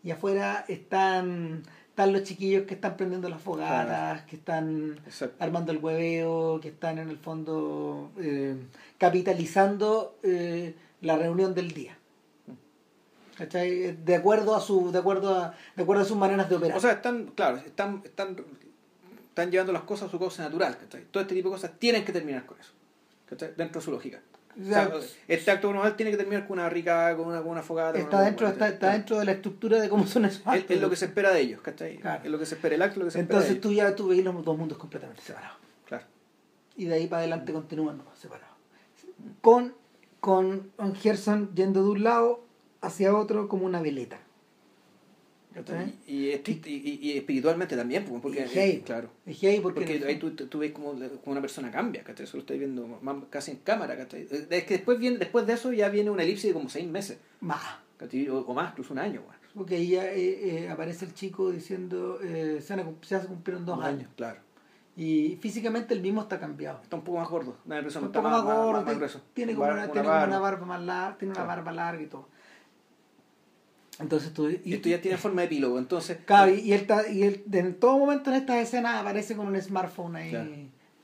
[0.04, 5.42] Y afuera están, están los chiquillos que están prendiendo las fogatas, que están Exacto.
[5.42, 8.56] armando el hueveo, que están en el fondo eh,
[8.98, 11.95] capitalizando eh, la reunión del día.
[13.36, 13.92] ¿Cachai?
[14.04, 16.76] De acuerdo a su, de acuerdo a, de acuerdo a sus maneras de operar.
[16.76, 18.36] O sea, están, claro, están, están,
[19.28, 20.76] están llevando las cosas a su causa natural.
[20.78, 21.04] ¿cachai?
[21.10, 22.72] Todo este tipo de cosas tienen que terminar con eso.
[23.28, 23.52] ¿cachai?
[23.56, 24.20] Dentro de su lógica.
[24.58, 24.90] O sea,
[25.28, 27.98] este acto normal tiene que terminar con una rica, con una, con una fogata.
[27.98, 30.70] está una- dentro, está, está dentro de la estructura de cómo son esos Es, actos.
[30.76, 31.98] es lo que se espera de ellos, ¿cachai?
[31.98, 32.24] Claro.
[32.24, 34.08] Es lo que se espera el acto, lo que se Entonces espera tú ya tú
[34.08, 35.58] veis los dos mundos completamente separados.
[35.86, 36.04] Claro.
[36.74, 38.56] y de ahí para adelante continúan separados.
[39.42, 39.74] Con,
[40.20, 40.70] con
[41.02, 42.45] Gerson yendo de un lado
[42.86, 44.18] hacia otro como una veleta.
[45.54, 45.94] ¿Cachai?
[46.06, 48.80] Y, y, y, y- y espiritualmente también, pues, porque, Y heavy.
[48.82, 49.08] claro.
[49.24, 52.24] Es heavy porque, ahí tú, tú ves como, como una persona cambia, ¿cachai?
[52.24, 54.28] Eso lo estáis viendo más- casi en cámara, ¿cachai?
[54.30, 57.18] Es que después, viene, después de eso ya viene una elipsis de como seis meses,
[57.40, 57.62] Más.
[58.30, 59.40] O, o más, incluso un año, bueno.
[59.54, 63.82] Porque ahí ya eh, eh, aparece el chico diciendo eh, se, cum- se cumplieron dos
[63.82, 64.10] años.
[64.14, 64.40] Claro.
[64.98, 66.82] Y físicamente el mismo está cambiado.
[66.82, 69.22] Está un poco más gordo, impresión Un está poco más gordo, más tiene- grueso.
[69.32, 70.26] tiene, como una, tiene barba.
[70.26, 71.48] una barba más larga, tiene una Claro.
[71.48, 72.28] barba larga y todo.
[73.98, 74.48] Entonces tú...
[74.48, 76.18] Y esto ya tiene forma de epílogo, entonces...
[76.24, 79.46] Claro, y, y él, está- y él en todo momento en estas escenas aparece con
[79.46, 80.50] un smartphone ahí Claro.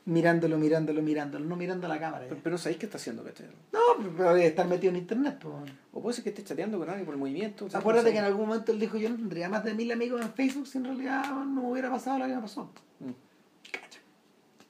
[0.05, 2.25] mirándolo, mirándolo, mirándolo, no mirando la cámara.
[2.29, 3.47] Pero, pero no sabéis qué está haciendo, ¿cachai?
[3.71, 3.79] No,
[4.17, 5.39] pero debe estar metido en internet.
[5.41, 5.71] pues.
[5.91, 7.67] O puede ser que esté chateando con alguien por el movimiento.
[7.73, 10.31] Acuérdate que en algún momento él dijo, yo no tendría más de mil amigos en
[10.33, 12.69] Facebook si en realidad no hubiera pasado lo que me pasó.
[12.99, 13.09] Mm.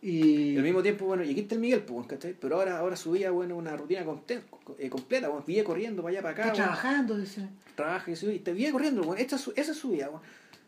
[0.01, 2.33] Y Y al mismo tiempo, bueno, y aquí está el Miguel, pues, ¿cachai?
[2.39, 6.33] Pero ahora, ahora subía, bueno, una rutina eh, completa, bueno, vivía corriendo para allá, para
[6.33, 7.47] acá, está bueno, trabajando, dice.
[7.75, 10.23] Trabaja y y te vivía corriendo, bueno, esta es su, esa es su vida, bueno.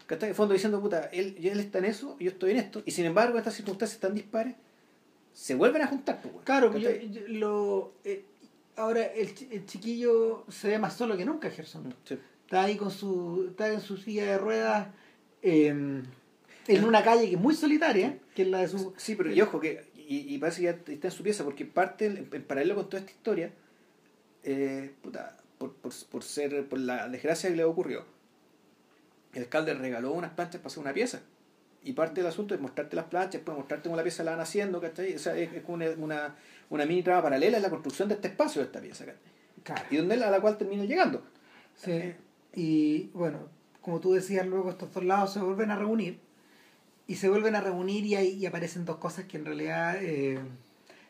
[0.07, 0.29] ¿Cachai?
[0.29, 3.05] En fondo diciendo, puta, él, él está en eso, yo estoy en esto, y sin
[3.05, 4.53] embargo, estas circunstancias tan dispares,
[5.33, 7.09] se vuelven a juntar, pues, bueno, Claro, ¿cachai?
[7.11, 8.23] yo- yo- lo, eh,
[8.75, 11.93] ahora el, el chiquillo se ve más solo que nunca, Gerson.
[12.03, 12.17] Sí.
[12.45, 14.87] Está ahí con su, está en su silla de ruedas,
[15.41, 15.67] eh,
[16.67, 18.93] en una calle que es muy solitaria, que es la de su...
[18.97, 21.65] Sí, pero y ojo, que, y, y parece que ya está en su pieza, porque
[21.65, 23.51] parte, en, en paralelo con toda esta historia,
[24.43, 28.05] eh, puta, por, por, por ser, por la desgracia que le ocurrió,
[29.33, 31.21] el alcalde regaló unas planchas para hacer una pieza.
[31.83, 34.39] Y parte del asunto es mostrarte las planchas, después mostrarte cómo la pieza la van
[34.39, 35.13] haciendo, ¿cachai?
[35.13, 36.35] O sea, es, como una, una,
[36.69, 39.05] una mini trama paralela en la construcción de este espacio de esta pieza.
[39.63, 39.83] Claro.
[39.91, 41.23] Y donde a la cual termina llegando.
[41.75, 42.15] Sí.
[42.55, 43.49] Y bueno,
[43.81, 46.19] como tú decías, luego estos dos lados se vuelven a reunir.
[47.07, 49.97] Y se vuelven a reunir y ahí y aparecen dos cosas que en realidad.
[50.01, 50.39] Eh,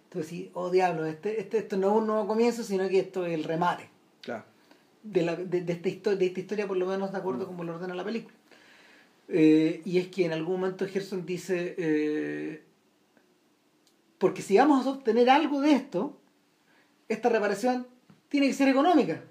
[0.09, 3.25] tú decís, oh diablo, este, este, esto no es un nuevo comienzo, sino que esto
[3.25, 3.89] es el remate.
[5.07, 7.63] De, la, de, de esta historia, de esta historia, por lo menos de acuerdo como
[7.63, 8.35] lo ordena la película.
[9.29, 12.63] Eh, y es que en algún momento Gerson dice, eh,
[14.17, 16.17] porque si vamos a obtener algo de esto,
[17.07, 17.85] esta reparación
[18.29, 19.23] tiene que ser económica.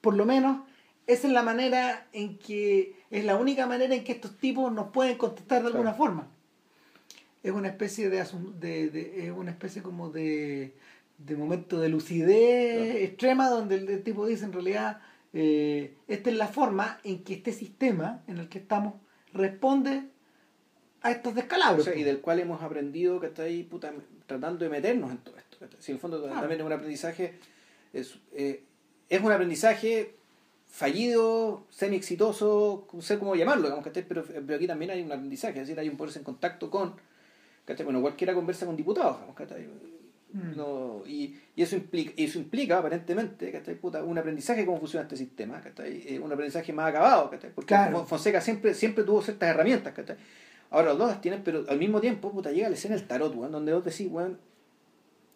[0.00, 0.60] Por lo menos
[1.08, 4.90] esa es la manera en que, es la única manera en que estos tipos nos
[4.90, 5.96] pueden contestar de alguna Claro.
[5.96, 6.28] forma.
[7.42, 8.24] Es una especie de,
[8.60, 10.74] de, de- es una especie como de,
[11.18, 12.98] de momento de lucidez Claro.
[13.04, 15.00] extrema donde el, el tipo dice en realidad
[15.32, 18.94] eh, esta es la forma en que este sistema en el que estamos
[19.32, 20.04] responde
[21.02, 21.84] a estos O descalabros.
[21.84, 23.92] sea, y del cual hemos aprendido que está ahí puta,
[24.26, 25.58] tratando de meternos en todo esto.
[25.78, 26.40] Si en el fondo Claro.
[26.40, 27.34] también es un aprendizaje,
[27.92, 28.62] es, eh,
[29.08, 30.14] es un aprendizaje
[30.66, 34.06] fallido, semi exitoso, no sé cómo llamarlo, digamos, ¿cachai?
[34.06, 36.94] Pero, pero aquí también hay un aprendizaje, es decir, hay un ponerse en contacto con,
[37.64, 37.84] ¿cachai?
[37.84, 39.82] bueno, cualquiera conversa con diputados, digamos.
[40.32, 40.56] Mm.
[40.56, 43.74] No, y, y eso implica, y eso implica aparentemente ¿cachai?
[43.76, 46.02] Puta, un aprendizaje de cómo funciona este sistema, ¿cachai?
[46.06, 47.50] Eh, un aprendizaje más acabado, ¿cachai?
[47.54, 48.04] porque Claro.
[48.04, 50.16] Fonseca siempre, siempre tuvo ciertas herramientas, ¿cachai?
[50.70, 53.34] ahora los dos las tienen, pero al mismo tiempo puta, llega la escena del tarot,
[53.34, 54.38] weón, donde vos decís, weón,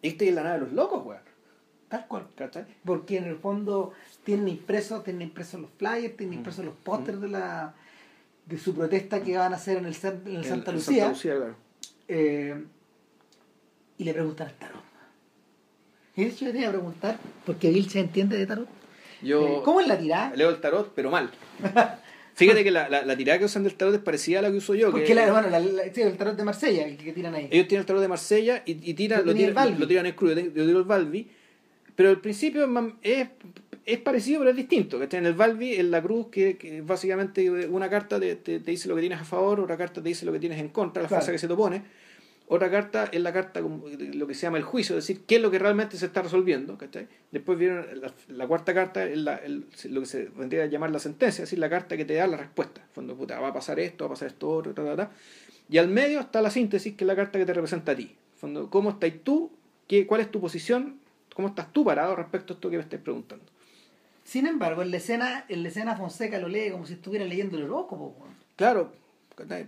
[0.03, 1.21] este es la nave de los locos, weón,
[1.89, 2.27] Tal cual.
[2.35, 2.65] ¿cachai?
[2.85, 3.93] Porque en el fondo
[4.23, 6.39] tienen impresos, tienen impresos los flyers, tienen Mm.
[6.39, 7.73] impresos los pósters de la
[8.45, 11.03] de su protesta que van a hacer en el, en Santa en Lucía.
[11.05, 11.55] Santa Lucía, claro.
[12.09, 12.63] eh,
[13.97, 14.82] y le preguntan al tarot.
[16.15, 18.67] Y hecho yo te iba a preguntar, porque Bill se entiende de tarot.
[19.21, 20.35] Yo Eh, ¿Cómo es la tirada?
[20.35, 21.31] leo el tarot, pero mal.
[22.35, 24.57] Fíjate que la, la, la tirada que usan del tarot es parecida a la que
[24.57, 24.91] uso yo.
[24.91, 27.47] Porque que- la, bueno, el tarot de Marsella, el que, que tiran ahí.
[27.51, 29.79] Ellos tienen el tarot de Marsella y, y tiran, lo, tenía el tiran, Balbi.
[29.79, 30.33] lo tiran en crudo.
[30.39, 31.27] Yo tiro el Balbi,
[31.95, 32.67] pero al principio
[33.01, 33.27] es,
[33.85, 34.99] es, parecido, pero es distinto.
[34.99, 35.19] ¿cachai?
[35.19, 38.87] En el Balbi, en la cruz, que, que básicamente una carta te, te- te dice
[38.89, 41.07] lo que tienes a favor, otra carta te dice lo que tienes en contra, la
[41.07, 41.21] Claro.
[41.21, 42.02] fuerza que se te opone.
[42.55, 45.41] Otra carta es la carta, lo que se llama el juicio, es decir, qué es
[45.41, 46.77] lo que realmente se está resolviendo.
[46.77, 47.07] ¿cachai?
[47.31, 50.91] Después viene la, la cuarta carta, es la- el- lo que se vendría a llamar
[50.91, 52.81] la sentencia, es decir, la carta que te da la respuesta.
[52.93, 55.11] Fondo, puta, va a pasar esto, va a pasar esto otro, ta, ta, ta.
[55.67, 58.15] Y al medio está la síntesis, que es la carta que te representa a ti.
[58.37, 59.51] Fondo, ¿Cómo estás tú?
[59.87, 60.99] ¿Qué, ¿Cuál es tu posición?
[61.33, 63.45] ¿Cómo estás tú parado respecto a esto que me estés preguntando?
[64.23, 67.57] Sin embargo, en la escena, en la escena Fonseca lo lee como si estuviera leyendo
[67.57, 68.15] el horóscopo.
[68.55, 68.93] Claro.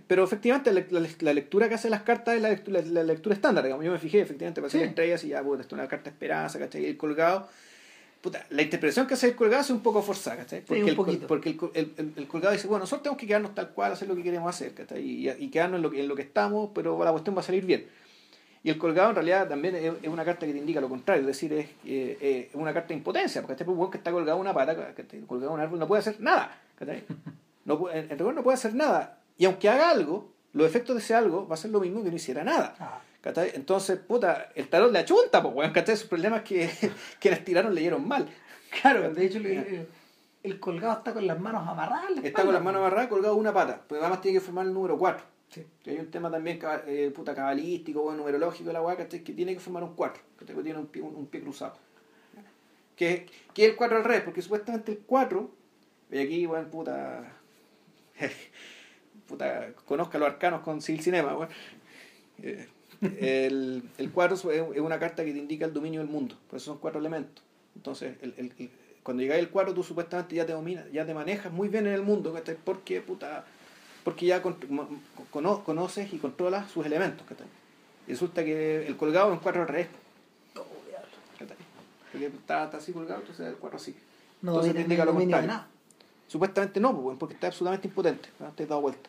[0.06, 3.34] Pero efectivamente la, la- la lectura que hace las cartas es la lectura, la, lectura
[3.34, 3.84] estándar, digamos.
[3.84, 4.80] Yo me fijé, efectivamente, para Sí.
[4.80, 6.82] estrellas y ya, puta, esto es una carta de esperanza, ¿cachai?
[6.84, 7.48] Y el colgado,
[8.20, 10.60] puta, la interpretación que hace el colgado es un poco forzada, ¿cachai?
[10.64, 13.70] Porque, un el, porque el, el- el- colgado dice, bueno, nosotros tenemos que quedarnos tal
[13.70, 15.02] cual, hacer lo que queremos hacer, ¿cachai?
[15.02, 17.44] Y, y quedarnos en lo, que, en lo que estamos, pero la cuestión va a
[17.44, 17.86] salir bien.
[18.62, 21.26] Y el colgado en realidad también es, una carta que te indica lo contrario, es
[21.28, 24.40] decir, es, eh, eh, una carta de impotencia, porque este pues, que está colgado en
[24.40, 26.56] una pata, que está colgado en un árbol, no puede hacer nada.
[26.78, 27.02] ¿cachai?
[27.64, 29.18] No, puede- en rigor no puede hacer nada.
[29.38, 32.10] Y aunque haga algo, los efectos de ese algo va a ser lo mismo que
[32.10, 32.74] no hiciera nada.
[32.78, 33.00] Ah.
[33.54, 35.96] Entonces, puta, el tarot le achunta, pues, weón, ¿cachai?
[35.96, 36.70] Sus problemas que
[37.20, 38.28] quienes tiraron leyeron mal.
[38.80, 39.88] claro, de hecho le- el,
[40.44, 42.10] el colgado está con las manos amarradas.
[42.14, 44.72] la Está con las manos amarradas colgado una pata, pues además tiene que formar el
[44.72, 45.24] número 4.
[45.48, 45.66] Sí.
[45.86, 49.60] Hay un tema también eh, puta cabalístico o numerológico de la weá, que tiene que
[49.60, 51.74] formar un 4, que tiene un pie, un, un pie cruzado.
[52.94, 55.50] Que, que es el 4 al revés, porque supuestamente el 4,
[56.12, 57.32] y aquí, weón, puta.
[59.28, 61.48] puta, conozca los arcanos con Civil Cinema, weón.
[62.42, 62.68] Eh,
[63.20, 66.66] el, el 4 es una carta que te indica el dominio del mundo, por eso
[66.72, 67.44] son cuatro elementos.
[67.74, 68.70] Entonces, el, el- el-
[69.02, 71.92] cuando llegáis al 4, tú supuestamente ya te dominas, ya te manejas muy bien en
[71.94, 72.56] el mundo, ¿cachai?
[72.56, 73.44] Porque, puta,
[74.02, 74.88] porque ya con- mo-
[75.30, 77.46] cono- conoces y controlas sus elementos, ¿cachai?
[78.08, 79.88] Resulta que el colgado es un 4 al revés.
[82.10, 83.94] Porque está, está así colgado, entonces el 4 así.
[84.42, 85.48] No Entonces te indica lo contrario.
[85.48, 85.68] nada.
[86.28, 88.50] Supuestamente no, pues, porque está absolutamente impotente, ¿no?
[88.52, 89.08] te has dado vuelta.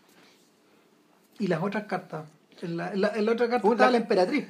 [1.39, 2.27] Y las otras cartas.
[2.61, 4.45] En la, en la- en la otra carta estaba la emperatriz.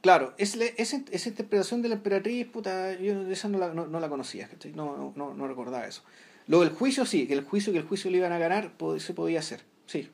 [0.00, 3.86] Claro, es le- esa, esa interpretación de la emperatriz, puta, yo esa no la, no,
[3.86, 4.48] no la conocía.
[4.74, 6.02] No, no, no, recordaba eso.
[6.48, 9.14] Luego el juicio sí, que el juicio que el juicio le iban a ganar se
[9.14, 10.10] podía hacer, sí.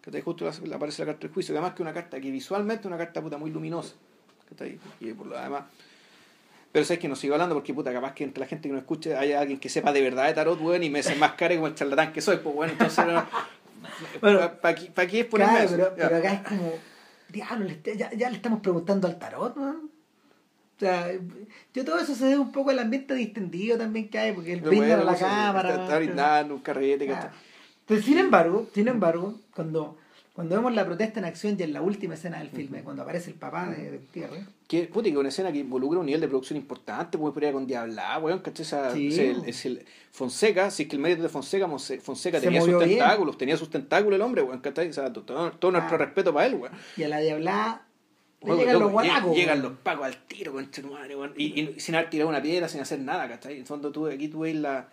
[0.00, 0.22] ¿Cachai?
[0.22, 2.86] Justo la- aparece la carta del juicio, que además que una carta que visualmente es
[2.86, 3.94] una carta puta muy luminosa.
[4.48, 4.78] ¿cachai?
[5.00, 5.64] Y por lo demás.
[6.72, 8.82] Pero sabes que no sigo hablando porque puta, capaz que entre la gente que nos
[8.82, 11.74] escuche haya alguien que sepa de verdad de tarot, weón, y me desenmascare como el
[11.74, 13.24] charlatán que soy, pues bueno, entonces no,
[14.20, 15.76] Bueno, ¿para aquí, pa' aquí es ponerme Claro, eso?
[15.76, 16.72] pero, pero acá es como,
[17.28, 17.66] diablo,
[17.96, 19.70] ya, ya le estamos preguntando al tarot, ¿no?
[19.70, 21.12] O sea,
[21.74, 24.62] yo todo eso se debe un poco al ambiente distendido también que hay, porque él
[24.62, 25.82] brinda a la pues, cámara.
[25.82, 27.04] Está, brindando un carrete.
[27.04, 27.30] Claro.
[27.86, 29.98] Pero sin embargo, sin embargo, cuando,
[30.40, 33.28] Cuando vemos la protesta en acción y en la última escena del filme, cuando aparece
[33.28, 36.28] el papá de, de Gutiérrez, Que, puta, que una escena que involucra un nivel de
[36.28, 38.64] producción importante, pues podría con Diabla, weón, ¿cachai?
[38.64, 39.20] Esa- Sí.
[39.20, 42.68] el- es el Fonseca, si es que el medio de Fonseca, Fonseca Se tenía sus
[42.74, 42.88] bien.
[42.88, 44.88] tentáculos, tenía sus tentáculos el hombre, weón, ¿cachai?
[44.88, 45.98] O sea, to- todo, todo nuestro Ah.
[45.98, 46.72] respeto para él, weón.
[46.96, 47.82] y a la
[48.42, 49.36] Weón, llegan los loco, guanacos.
[49.36, 51.34] Llegan los pacos al tiro, con madre, weón.
[51.36, 53.52] Y, y sin haber tirado una piedra, sin hacer nada, ¿cachai?
[53.52, 54.88] En el fondo tú, aquí tú ves la,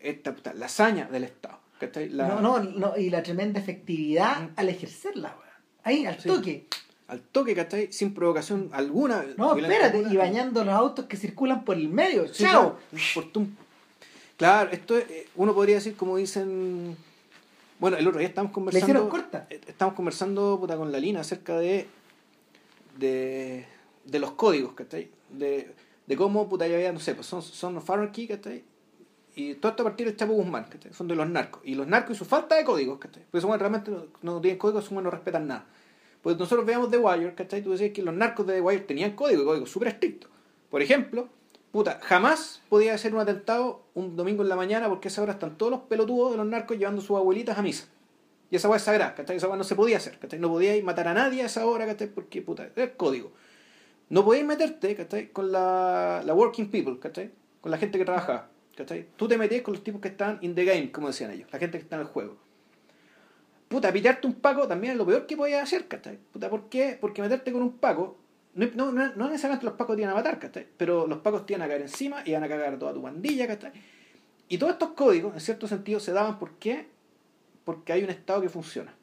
[0.00, 2.08] esta, puta, la hazaña del Estado, ¿cachai?
[2.08, 5.52] La, No, no, no, y la tremenda efectividad al ejercerla, weón.
[5.84, 6.28] Ahí, al Sí.
[6.28, 6.66] toque.
[7.08, 7.92] Al toque, ¿cachai?
[7.92, 9.24] Sin provocación alguna.
[9.36, 10.14] No, espérate, alguna.
[10.14, 12.26] y bañando los autos que circulan por el medio.
[12.32, 12.78] Sí, ¡Chao!
[14.36, 16.96] claro, esto es, eh, uno podría decir como dicen.
[17.78, 19.08] Bueno, el otro día estamos conversando.
[19.08, 19.46] corta.
[19.50, 21.86] eh, Estamos conversando puta, con la Lina acerca de.
[22.98, 23.66] de.
[24.04, 25.10] de los códigos, ¿cachai?
[25.30, 25.74] De,
[26.06, 28.62] de cómo, puta, ya había, no sé, pues son, son of Anarchy, ¿cachai?
[29.34, 30.92] Y todo esto a partir del Chapo Guzmán, ¿cachai?
[30.92, 31.62] Son de los narcos.
[31.64, 33.22] Y los narcos y su falta de códigos, ¿cachai?
[33.24, 33.90] Porque esos buenos realmente
[34.20, 35.66] no, tienen códigos, esos buenos no respetan nada.
[36.20, 37.62] Pues nosotros veamos The Wire, ¿cachai?
[37.62, 40.28] Tú decías que los narcos de The Wire tenían código, código súper estricto.
[40.70, 41.28] Por ejemplo,
[41.72, 45.32] puta, jamás podía hacer un atentado un domingo en la mañana porque a esa hora
[45.32, 47.86] están todos los pelotudos de los narcos llevando a sus abuelitas a misa.
[48.50, 49.38] Y esa weá es sagrada, ¿cachai?
[49.38, 50.38] Esa weá no se podía hacer, ¿cachai?
[50.38, 52.08] No podíais matar a nadie a esa hora, ¿cachai?
[52.08, 53.32] Porque, puta, el código.
[54.10, 55.32] No podíais meterte, ¿cachai?
[55.32, 57.30] Con la, la working people, ¿cachai?
[57.62, 58.50] Con la gente que trabajaba,
[59.16, 61.58] Tú te metías con los tipos que estaban in the game, como decían ellos, la
[61.58, 62.36] gente que está en el juego.
[63.68, 66.18] Puta, pillarte un paco también es lo peor que podías hacer, ¿cachai?
[66.32, 66.98] Puta, ¿por qué?
[67.00, 68.18] Porque meterte con un paco,
[68.54, 70.66] no, no, no, necesariamente los pacos te iban a matar, ¿cachai?
[70.76, 73.46] Pero los pacos te iban a caer encima y iban a cagar toda tu pandilla,
[73.46, 73.72] ¿cachai?
[74.48, 76.50] Y todos estos códigos, en cierto sentido, se daban ¿por?
[77.64, 78.94] Porque hay un Estado que funciona.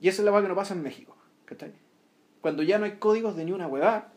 [0.00, 1.72] Y esa es la cosa que no pasa en México, ¿cachai?
[2.40, 4.12] Cuando ya no hay códigos de ni una huevada,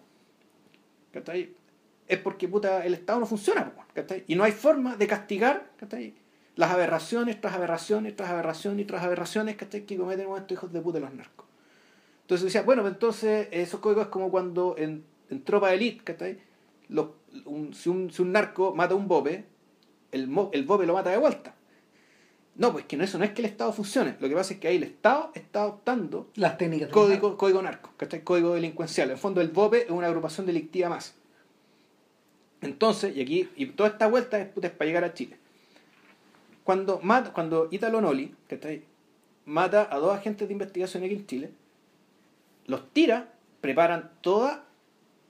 [1.12, 1.54] ¿cachai?
[2.08, 4.24] Es porque puta, el Estado no funciona, ¿cachai?
[4.28, 6.14] Y no hay forma de castigar, ¿cachai?
[6.56, 9.86] Las aberraciones tras aberraciones tras aberraciones y tras aberraciones, ¿cachai?
[9.86, 11.46] Que cometen estos hijos de puta los narcos.
[12.22, 16.04] Entonces decía, bueno, pues entonces esos códigos es como cuando en, en tropa de elite,
[16.04, 16.40] ¿cachai?
[16.90, 17.08] Los,
[17.46, 19.46] un- si, un, si un narco mata a un bobe,
[20.12, 21.54] el, el bobe lo mata de vuelta.
[22.56, 24.16] No, pues que no, eso no es que el Estado funcione.
[24.20, 26.90] Lo que pasa es que ahí el Estado está adoptando Las técnicas.
[26.90, 28.24] código, código narco, ¿cachai?
[28.24, 29.10] Código delincuencial.
[29.10, 31.14] En el fondo el BOPE es una agrupación delictiva más.
[32.62, 35.38] Entonces, y aquí, y toda esta vuelta es, puta, es para llegar a Chile.
[36.64, 38.84] Cuando, mata, cuando Italo Noli, ¿cachai?
[39.46, 41.52] mata a dos agentes de investigación aquí en Chile,
[42.66, 44.66] los tira, preparan toda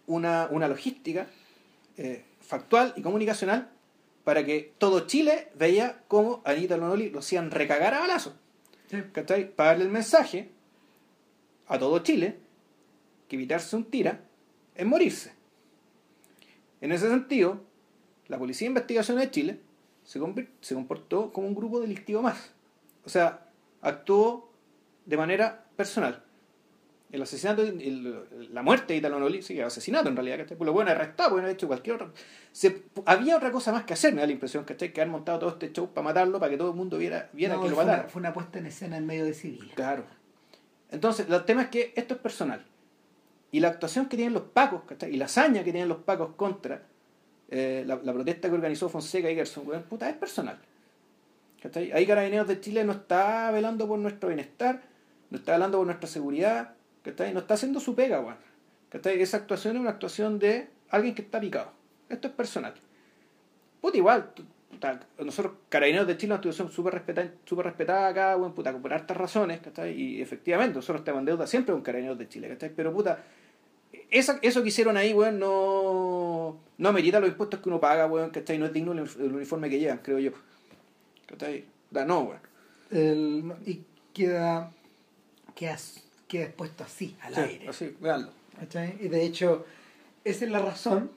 [0.07, 1.27] una, una logística
[1.97, 3.69] eh, factual y comunicacional
[4.23, 8.33] para que todo Chile veía cómo a Italo Noli lo hacían recagar a balazos.
[8.89, 8.97] Sí.
[9.11, 9.49] ¿cachai?
[9.53, 10.49] Para darle el mensaje
[11.67, 12.37] a todo Chile
[13.27, 14.21] que evitarse un tira
[14.75, 15.36] es morirse.
[16.81, 17.61] En ese sentido,
[18.27, 19.59] la Policía de Investigación de Chile
[20.03, 20.19] se,
[20.61, 22.51] se comportó como un grupo delictivo más.
[23.05, 23.47] O sea,
[23.81, 24.51] actuó
[25.05, 26.23] de manera personal.
[27.09, 30.57] El asesinato, el- la muerte de Italo Noli, sí, asesinato en realidad, ¿cachai?
[30.57, 32.11] Pues lo pueden arrestar, pueden haber hecho cualquier otra.
[32.51, 34.91] Se, había otra cosa más que hacer, me da la impresión, ¿cachai?
[34.91, 37.55] Que haber montado todo este show para matarlo, para que todo el mundo viera, viera
[37.55, 38.09] No, que lo mataron.
[38.09, 39.71] fue una puesta en escena en medio de civil.
[39.75, 40.03] Claro.
[40.91, 42.65] Entonces, el tema es que esto es personal.
[43.51, 45.13] Y la actuación que tienen los pacos, ¿cachai?
[45.13, 46.83] Y la hazaña que tienen los pacos contra
[47.49, 50.59] eh, la, protesta que organizó Fonseca y Gerson, weón, puta, es personal.
[51.61, 51.91] ¿cachai?
[51.91, 54.83] Ahí Carabineros de Chile no está velando por nuestro bienestar,
[55.29, 57.33] no está velando por nuestra seguridad, ¿cachai?
[57.33, 58.37] No está haciendo su pega, weón.
[58.89, 59.21] ¿cachai?
[59.21, 61.71] Esa actuación es una actuación de alguien que está picado.
[62.09, 62.73] Esto es personal.
[63.81, 64.31] Puta, igual,
[64.69, 68.93] puta, nosotros, Carabineros de Chile, una institución súper respetada, súper respetada acá, bueno, puta, por
[68.93, 69.93] hartas razones, ¿cachai?
[69.99, 72.71] Y efectivamente, nosotros estamos en deuda siempre con Carabineros de Chile, ¿cachai?
[72.75, 73.23] Pero puta,
[74.09, 78.29] esa, eso que hicieron ahí, weón, no, no amerita los impuestos que uno paga, weón,
[78.29, 78.57] ¿cachai?
[78.57, 80.31] No es digno el, el uniforme que llevan, creo yo.
[81.27, 81.65] ¿Cachai?
[81.91, 82.39] Da, no, weón.
[82.91, 83.81] El- y
[84.13, 84.71] queda,
[85.55, 85.77] queda,
[86.27, 87.69] queda expuesto así, al Sí, aire.
[87.69, 88.31] así, veanlo.
[88.59, 88.97] ¿cachai?
[89.01, 89.65] Y de hecho,
[90.23, 91.11] esa es la razón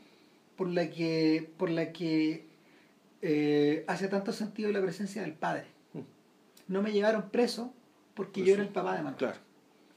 [0.56, 2.44] por la que, por la que
[3.22, 5.64] eh, hace tanto sentido la presencia del padre.
[5.92, 6.00] Mm.
[6.68, 7.72] No me llevaron preso
[8.14, 9.16] porque Pues yo era el papá de Manuel.
[9.16, 9.38] Claro.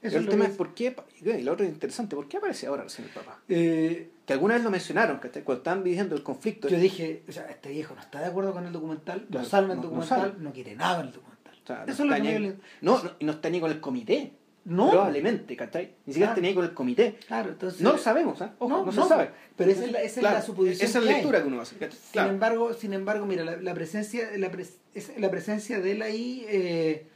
[0.02, 2.36] Eso el es tema que es por qué, y lo otro es interesante, ¿por qué
[2.36, 3.40] aparece ahora recién el papá?
[3.48, 5.42] Eh, Que alguna vez lo mencionaron, ¿cachai?
[5.42, 6.68] Cuando estaban viviendo el conflicto.
[6.68, 9.48] yo dije, o sea, este viejo no está de acuerdo con el documental, Claro, no
[9.48, 10.34] salva el no- no documental, sale.
[10.44, 11.54] no, quiere nada en el documental.
[11.62, 12.48] O sea, no Eso es lo que ni-
[12.82, 14.32] no, no, y no está ni con el comité.
[14.64, 14.90] No.
[14.90, 15.94] Probablemente, ¿cachai?
[16.06, 17.18] Ni siquiera ni ahí con el comité.
[17.26, 17.82] Claro, entonces.
[17.82, 18.54] No lo sabemos, ¿ah?
[18.58, 19.30] Ojo, no, No, se no, sabe.
[19.56, 21.60] pero esa es la- esa es la suposición Esa es que la lectura que uno
[21.60, 21.76] hace.
[21.78, 22.30] Sin Claro.
[22.30, 26.46] embargo, sin embargo, mira, la, la presencia, la, pres- es- la presencia de él ahí,
[26.48, 27.06] eh,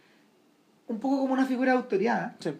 [0.88, 2.50] un poco como una figura de autoridad, Sí.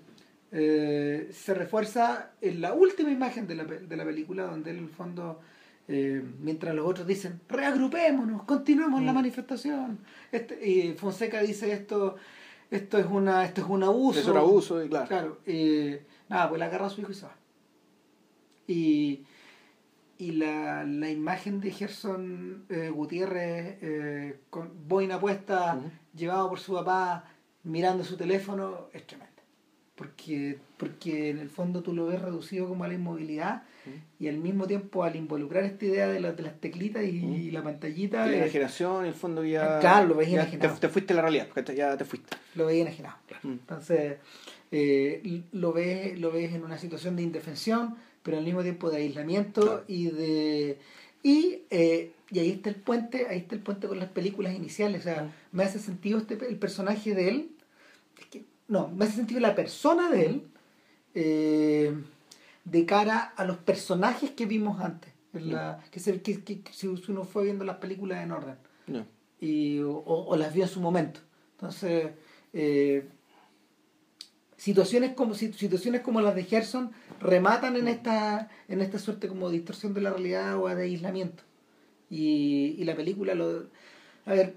[0.52, 4.78] eh, se refuerza en la última imagen de la, pe- de la película, donde él
[4.78, 5.40] en el fondo,
[5.86, 9.16] eh, mientras los otros dicen, reagrupémonos, continuemos la Mm.
[9.16, 9.98] manifestación.
[10.32, 12.16] Este, y Fonseca dice esto,
[12.70, 14.20] esto es una esto es un abuso.
[14.20, 15.07] Es un abuso, claro.
[15.09, 17.36] Claro, eh, nada, pues la agarra a su hijo y se va.
[18.66, 19.24] Y,
[20.19, 25.90] y la, la imagen de Gerson eh, Gutiérrez eh, con boina puesta, Ujú.
[26.15, 27.24] llevado por su papá,
[27.65, 29.32] mirando su teléfono, es tremenda.
[29.95, 33.62] Porque, porque en el fondo tú lo ves reducido como a la inmovilidad
[34.20, 37.35] y al mismo tiempo al involucrar esta idea de, la- de las teclitas y, Ujú.
[37.35, 39.78] y la pantallita, La eh, imaginación, en el fondo ya.
[39.81, 40.74] Claro, lo ves ya imaginado.
[40.74, 42.36] te, te fuiste a la realidad, porque ya te fuiste.
[42.55, 43.16] lo veis enajenado.
[43.43, 43.48] Mm.
[43.52, 44.16] Entonces,
[44.73, 48.98] eh, lo, ves, lo ves en una situación de indefensión, pero al mismo tiempo de
[48.98, 49.85] aislamiento Claro.
[49.89, 50.78] y de.
[51.23, 55.01] Y, eh, y ahí está el puente, ahí está el puente con las películas iniciales.
[55.01, 55.56] O sea, Mm.
[55.56, 57.48] me hace sentido este, el personaje de él.
[58.20, 60.43] es que- no, me hace sentido la persona de él
[61.15, 61.93] eh,
[62.70, 65.12] de cara a los personajes que vimos antes.
[65.35, 68.57] en la- que, se- que- que- que si uno fue viendo las películas en orden
[68.86, 69.05] No.
[69.40, 71.20] y, o, o las vio en su momento.
[71.53, 72.12] Entonces,
[72.55, 73.07] eh,
[74.57, 79.49] situaciones como si- situaciones como las de Gerson rematan en esta en esta suerte como
[79.51, 81.43] de distorsión de la realidad o de aislamiento.
[82.11, 83.66] Y, y la película lo
[84.27, 84.57] a ver,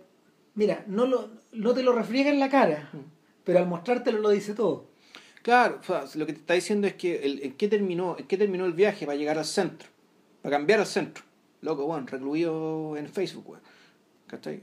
[0.55, 2.89] mira, no lo no te lo refriega en la cara,
[3.43, 4.89] pero al mostrártelo lo dice todo.
[5.41, 5.79] Claro,
[6.15, 8.73] lo que te está diciendo es que el, en, qué terminó, en qué terminó el
[8.73, 9.89] viaje para llegar al centro,
[10.41, 11.23] para cambiar al centro.
[11.61, 13.61] Loco, bueno, recluido en Facebook, weón.
[14.27, 14.61] ¿Cachai?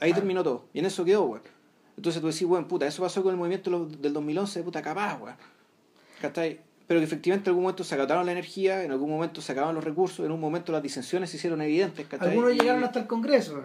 [0.00, 0.14] Ahí Ah.
[0.14, 0.64] terminó todo.
[0.72, 1.42] Y en eso quedó, weón.
[1.96, 5.36] Entonces tú decís, weón, puta, eso pasó con el movimiento del 2011, puta, capaz, weón.
[6.20, 6.60] ¿Cachai?
[6.86, 9.76] Pero que efectivamente en algún momento se agotaron la energía, en algún momento se acabaron
[9.76, 12.30] los recursos, en un momento las disensiones se hicieron evidentes, ¿cachai?
[12.30, 13.62] Algunos llegaron hasta el Congreso,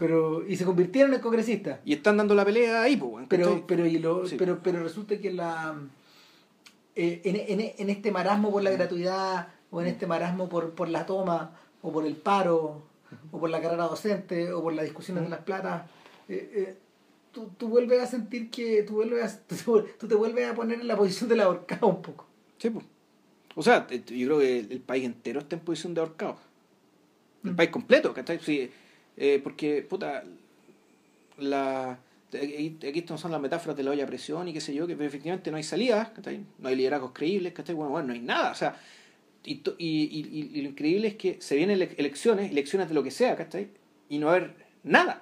[0.00, 1.78] pero y se convirtieron en congresistas.
[1.84, 4.36] Y están dando la pelea ahí, pues, pero pero y lo, Sí.
[4.38, 5.76] pero pero resulta que la
[6.96, 10.88] eh, en, en, en este marasmo por la gratuidad o en este marasmo por, por
[10.88, 11.52] la toma
[11.82, 12.82] o por el paro
[13.30, 15.82] o por la carrera docente o por las discusiones de las platas
[16.28, 16.76] eh, eh,
[17.32, 20.80] tú, tú vuelves a sentir que tú vuelves a- tú, tú te vuelves a poner
[20.80, 22.26] en la posición del ahorcado un poco
[22.58, 22.84] Sí, pues.
[23.54, 26.36] O sea, te- yo creo que el, el país entero está en posición de ahorcado.
[27.44, 27.56] El Mm.
[27.56, 28.38] país completo, ¿cachai?
[28.40, 28.70] Sí,
[29.16, 30.24] eh, porque, puta,
[31.38, 31.98] la...
[32.32, 34.94] Aquí, aquí usando las metáforas de la olla a presión y qué sé yo, que
[34.94, 36.12] pero efectivamente no hay salidas.
[36.60, 37.74] No hay liderazgos creíbles, ¿cachai?
[37.74, 38.76] Bueno, bueno, no hay nada, o sea,
[39.42, 43.02] y, to- y, y, lo increíble es que se vienen ele- elecciones, elecciones de lo
[43.02, 43.68] que sea, ¿cachai?
[44.08, 44.54] Y no haber
[44.84, 45.20] nada,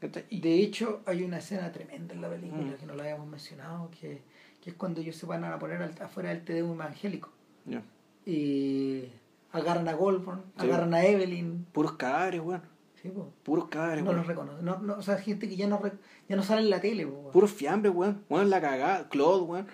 [0.00, 2.76] de hecho hay una escena tremenda en la película Mm.
[2.78, 4.22] que no la habíamos mencionado que,
[4.64, 7.30] que es cuando ellos se van a poner afuera del TDU evangélico
[7.66, 7.82] ya.
[8.24, 9.04] y
[9.52, 10.66] agarran a Goldborn, Sí.
[10.66, 12.62] agarran a Evelyn, Puros cadáveres, weón.
[13.06, 13.32] Sí, po.
[13.42, 14.18] Puros cadáveres, no weón.
[14.20, 15.92] los reconoce, no, no, o sea, gente que ya no, re-
[16.28, 17.32] ya no sale en la tele, po, weón.
[17.32, 18.22] Puros fiambres, weón.
[18.28, 19.08] Weón, la cagada.
[19.08, 19.66] Claude, weón.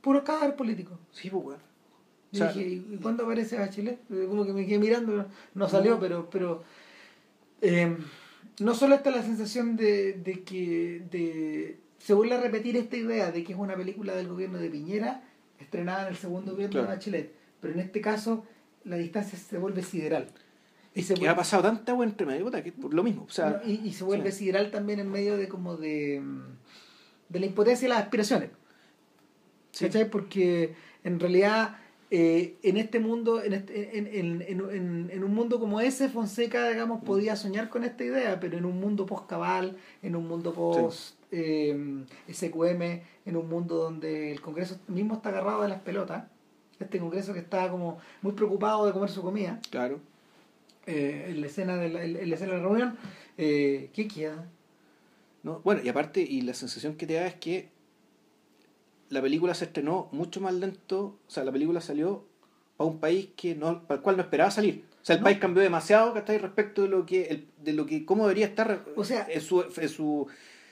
[0.00, 0.98] puro cadáver político.
[1.12, 1.60] Sí, pues, weón.
[2.32, 4.00] O sea, dije, ¿y cuándo aparece Bachelet?
[4.10, 6.00] Eh, Como que me quedé mirando, no salió, No.
[6.00, 6.64] pero, pero
[7.60, 7.96] eh,
[8.58, 13.30] no solo está la sensación de, de que de, se vuelve a repetir esta idea
[13.30, 15.22] de que es una película del gobierno de Piñera
[15.60, 16.88] estrenada en el segundo gobierno Claro.
[16.88, 18.44] de Bachelet, pero en este caso
[18.84, 20.26] la distancia se vuelve sideral.
[20.94, 23.24] Y se que vuelve- ha pasado tanta weón entre medio, que por lo mismo.
[23.24, 24.38] O sea, No, y, y se vuelve sí.
[24.40, 26.42] sideral también en medio de como de, mm,
[27.30, 28.50] de la impotencia y las aspiraciones.
[29.72, 29.86] sí.
[29.86, 30.08] ¿Cachai?
[30.08, 31.78] Porque en realidad
[32.10, 37.04] eh, en este mundo, en, este- en, un mundo como ese, Fonseca, digamos, Mm.
[37.04, 42.04] podía soñar con esta idea, pero en un mundo post-cabal, en un mundo post eh,
[42.28, 46.24] SQM, en un mundo donde el Congreso mismo está agarrado de las pelotas,
[46.78, 49.98] este Congreso que está como muy preocupado de comer su comida, Claro.
[50.86, 52.96] Eh, en, la escena de la, en la escena de la reunión,
[53.38, 54.46] eh, ¿qué queda?
[55.42, 55.60] ¿no?
[55.64, 57.68] Bueno, y aparte, y la sensación que te da es que
[59.10, 62.24] la película se estrenó mucho más lento, o sea, la película salió
[62.78, 64.84] a un país que no, para el cual no esperaba salir.
[65.02, 65.24] O sea, el No.
[65.24, 66.38] país cambió demasiado, ¿cachai?
[66.38, 69.62] Respecto de lo que, el- de lo que, cómo debería estar O sea- en su,
[69.76, 70.26] en su,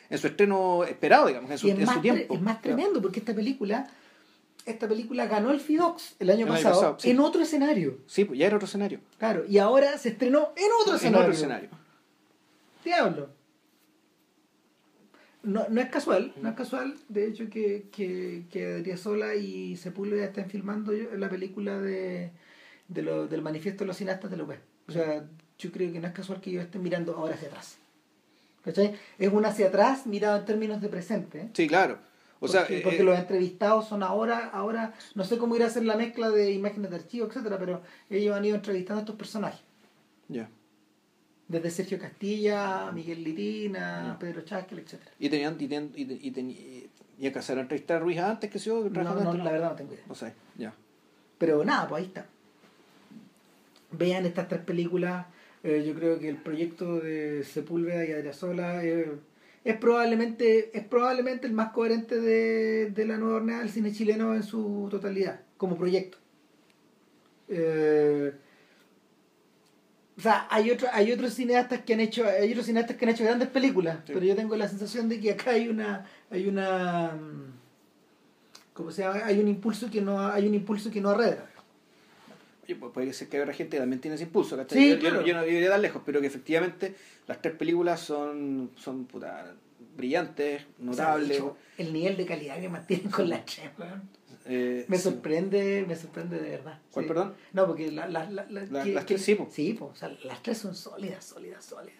[0.08, 2.34] en su estreno esperado, digamos, en su, es en su tiempo.
[2.34, 3.88] es más tremendo porque esta película
[4.66, 7.10] esta película ganó el FIDOX el año El año pasado, sí.
[7.10, 9.00] en otro escenario Sí, pues ya era otro escenario.
[9.18, 11.68] claro y ahora se estrenó en otro En escenario otro escenario.
[12.84, 13.28] diablo
[15.42, 20.24] no, no es casual no es casual de hecho que que, que Adriasola y Sepúlveda
[20.26, 22.30] estén filmando yo- la película de,
[22.88, 25.24] de lo- del manifiesto de los cineastas de López o sea
[25.58, 27.78] yo creo que no es casual que ellos estén mirando ahora hacia atrás
[28.64, 28.94] ¿Cachai?
[29.18, 31.48] Es un hacia atrás mirado en términos de presente.
[31.52, 31.98] Sí, claro.
[32.44, 35.66] O sea, porque, eh, porque eh, los entrevistados son ahora, ahora, no sé cómo irá
[35.66, 39.02] a ser la mezcla de imágenes de archivo, etcétera, pero ellos han ido entrevistando a
[39.02, 39.60] estos personajes.
[40.28, 40.48] ya.
[41.48, 44.18] Desde Sergio Castilla, a Miguel Litina, Ya.
[44.18, 45.10] Pedro Chaskel, etcétera.
[45.18, 46.88] Y tenían, y, tenían- y, y, teni-
[47.18, 49.70] y, alcanzaron a entrevistar a Ruiz antes que se yo, No, no, antes, la verdad
[49.70, 50.04] no tengo idea.
[50.08, 50.72] No sé, ya.
[51.36, 52.26] Pero nada, pues ahí está.
[53.90, 55.26] Vean estas tres películas.
[55.62, 59.06] Eh, yo creo que el proyecto de Sepúlveda y Adriasola es,
[59.64, 64.34] es probablemente es probablemente el más coherente de, de la nueva hornada del cine chileno
[64.34, 66.18] en su totalidad como proyecto
[67.48, 68.32] Eh,
[70.16, 73.10] o sea hay otro, hay otros cineastas que han hecho hay otros cineastas que han
[73.10, 74.12] hecho grandes películas Sí.
[74.14, 77.52] pero yo tengo la sensación de que acá hay una hay una mm,
[78.72, 79.20] ¿cómo se llama?
[79.24, 81.46] hay un impulso que no hay un impulso que no arredra
[82.92, 84.78] puede ser que haya gente que también tiene ese impulso, ¿cachai?
[84.78, 85.20] Sí, yo, claro.
[85.20, 86.94] no- yo no iría tan lejos, pero que efectivamente
[87.26, 89.54] las tres películas son, son puta,
[89.96, 91.42] brillantes, O sea, notables.
[91.78, 93.70] el nivel de calidad que mantienen con la tres
[94.44, 95.04] eh, Me sí.
[95.04, 96.80] sorprende, me sorprende de verdad.
[96.90, 97.08] ¿Cuál, sí.
[97.08, 97.34] perdón?
[97.52, 99.48] No, porque la- la- la- la- La- que- las que- tres sí, po.
[99.52, 101.98] Sí, po, o sea, las tres son sólidas, sólidas, sólidas.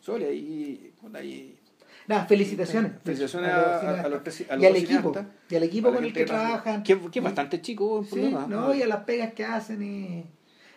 [0.00, 1.56] Sólida y, puta, y-
[2.06, 2.92] Nada, felicitaciones.
[3.02, 5.12] Felicitaciones a, a- a los, a y los al dos equipo.
[5.48, 6.82] Y al equipo con el que trabaja- trabajan.
[6.82, 10.24] Que, que es bastante chico, Sí, demás, no, y a las pegas que hacen y...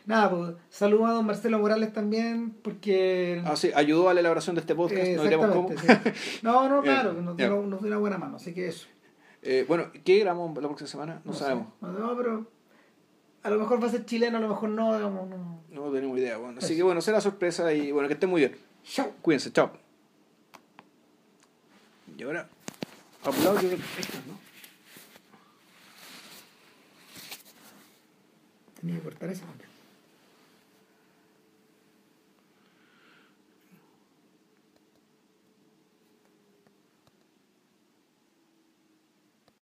[0.06, 3.42] Nada, pues saludos a don Marcelo Morales también, porque...
[3.46, 5.68] Ah, sí, ayudó a la elaboración de este podcast, eh, no diremos cómo.
[5.70, 5.76] sí.
[6.44, 7.48] No, no, claro, nos ya.
[7.50, 8.88] dio, nos dio una buena mano, así que eso.
[9.42, 11.22] Eh, bueno, ¿qué grabamos la próxima semana?
[11.26, 11.40] No, sé.
[11.40, 11.68] sabemos.
[11.82, 12.48] No, pero
[13.44, 15.62] a lo mejor va a ser chileno, a lo mejor no, digamos, no.
[15.72, 16.38] No tenemos idea.
[16.38, 16.60] Bueno.
[16.60, 18.56] Así que bueno, será sorpresa y bueno, que estén muy bien.
[18.86, 19.12] Chau.
[19.22, 19.72] Cuídense, chao.
[22.18, 22.50] Y ahora,
[23.22, 24.40] aplausos yo creo que estos, ¿no?
[28.82, 29.67] Tenía que cortar hombre.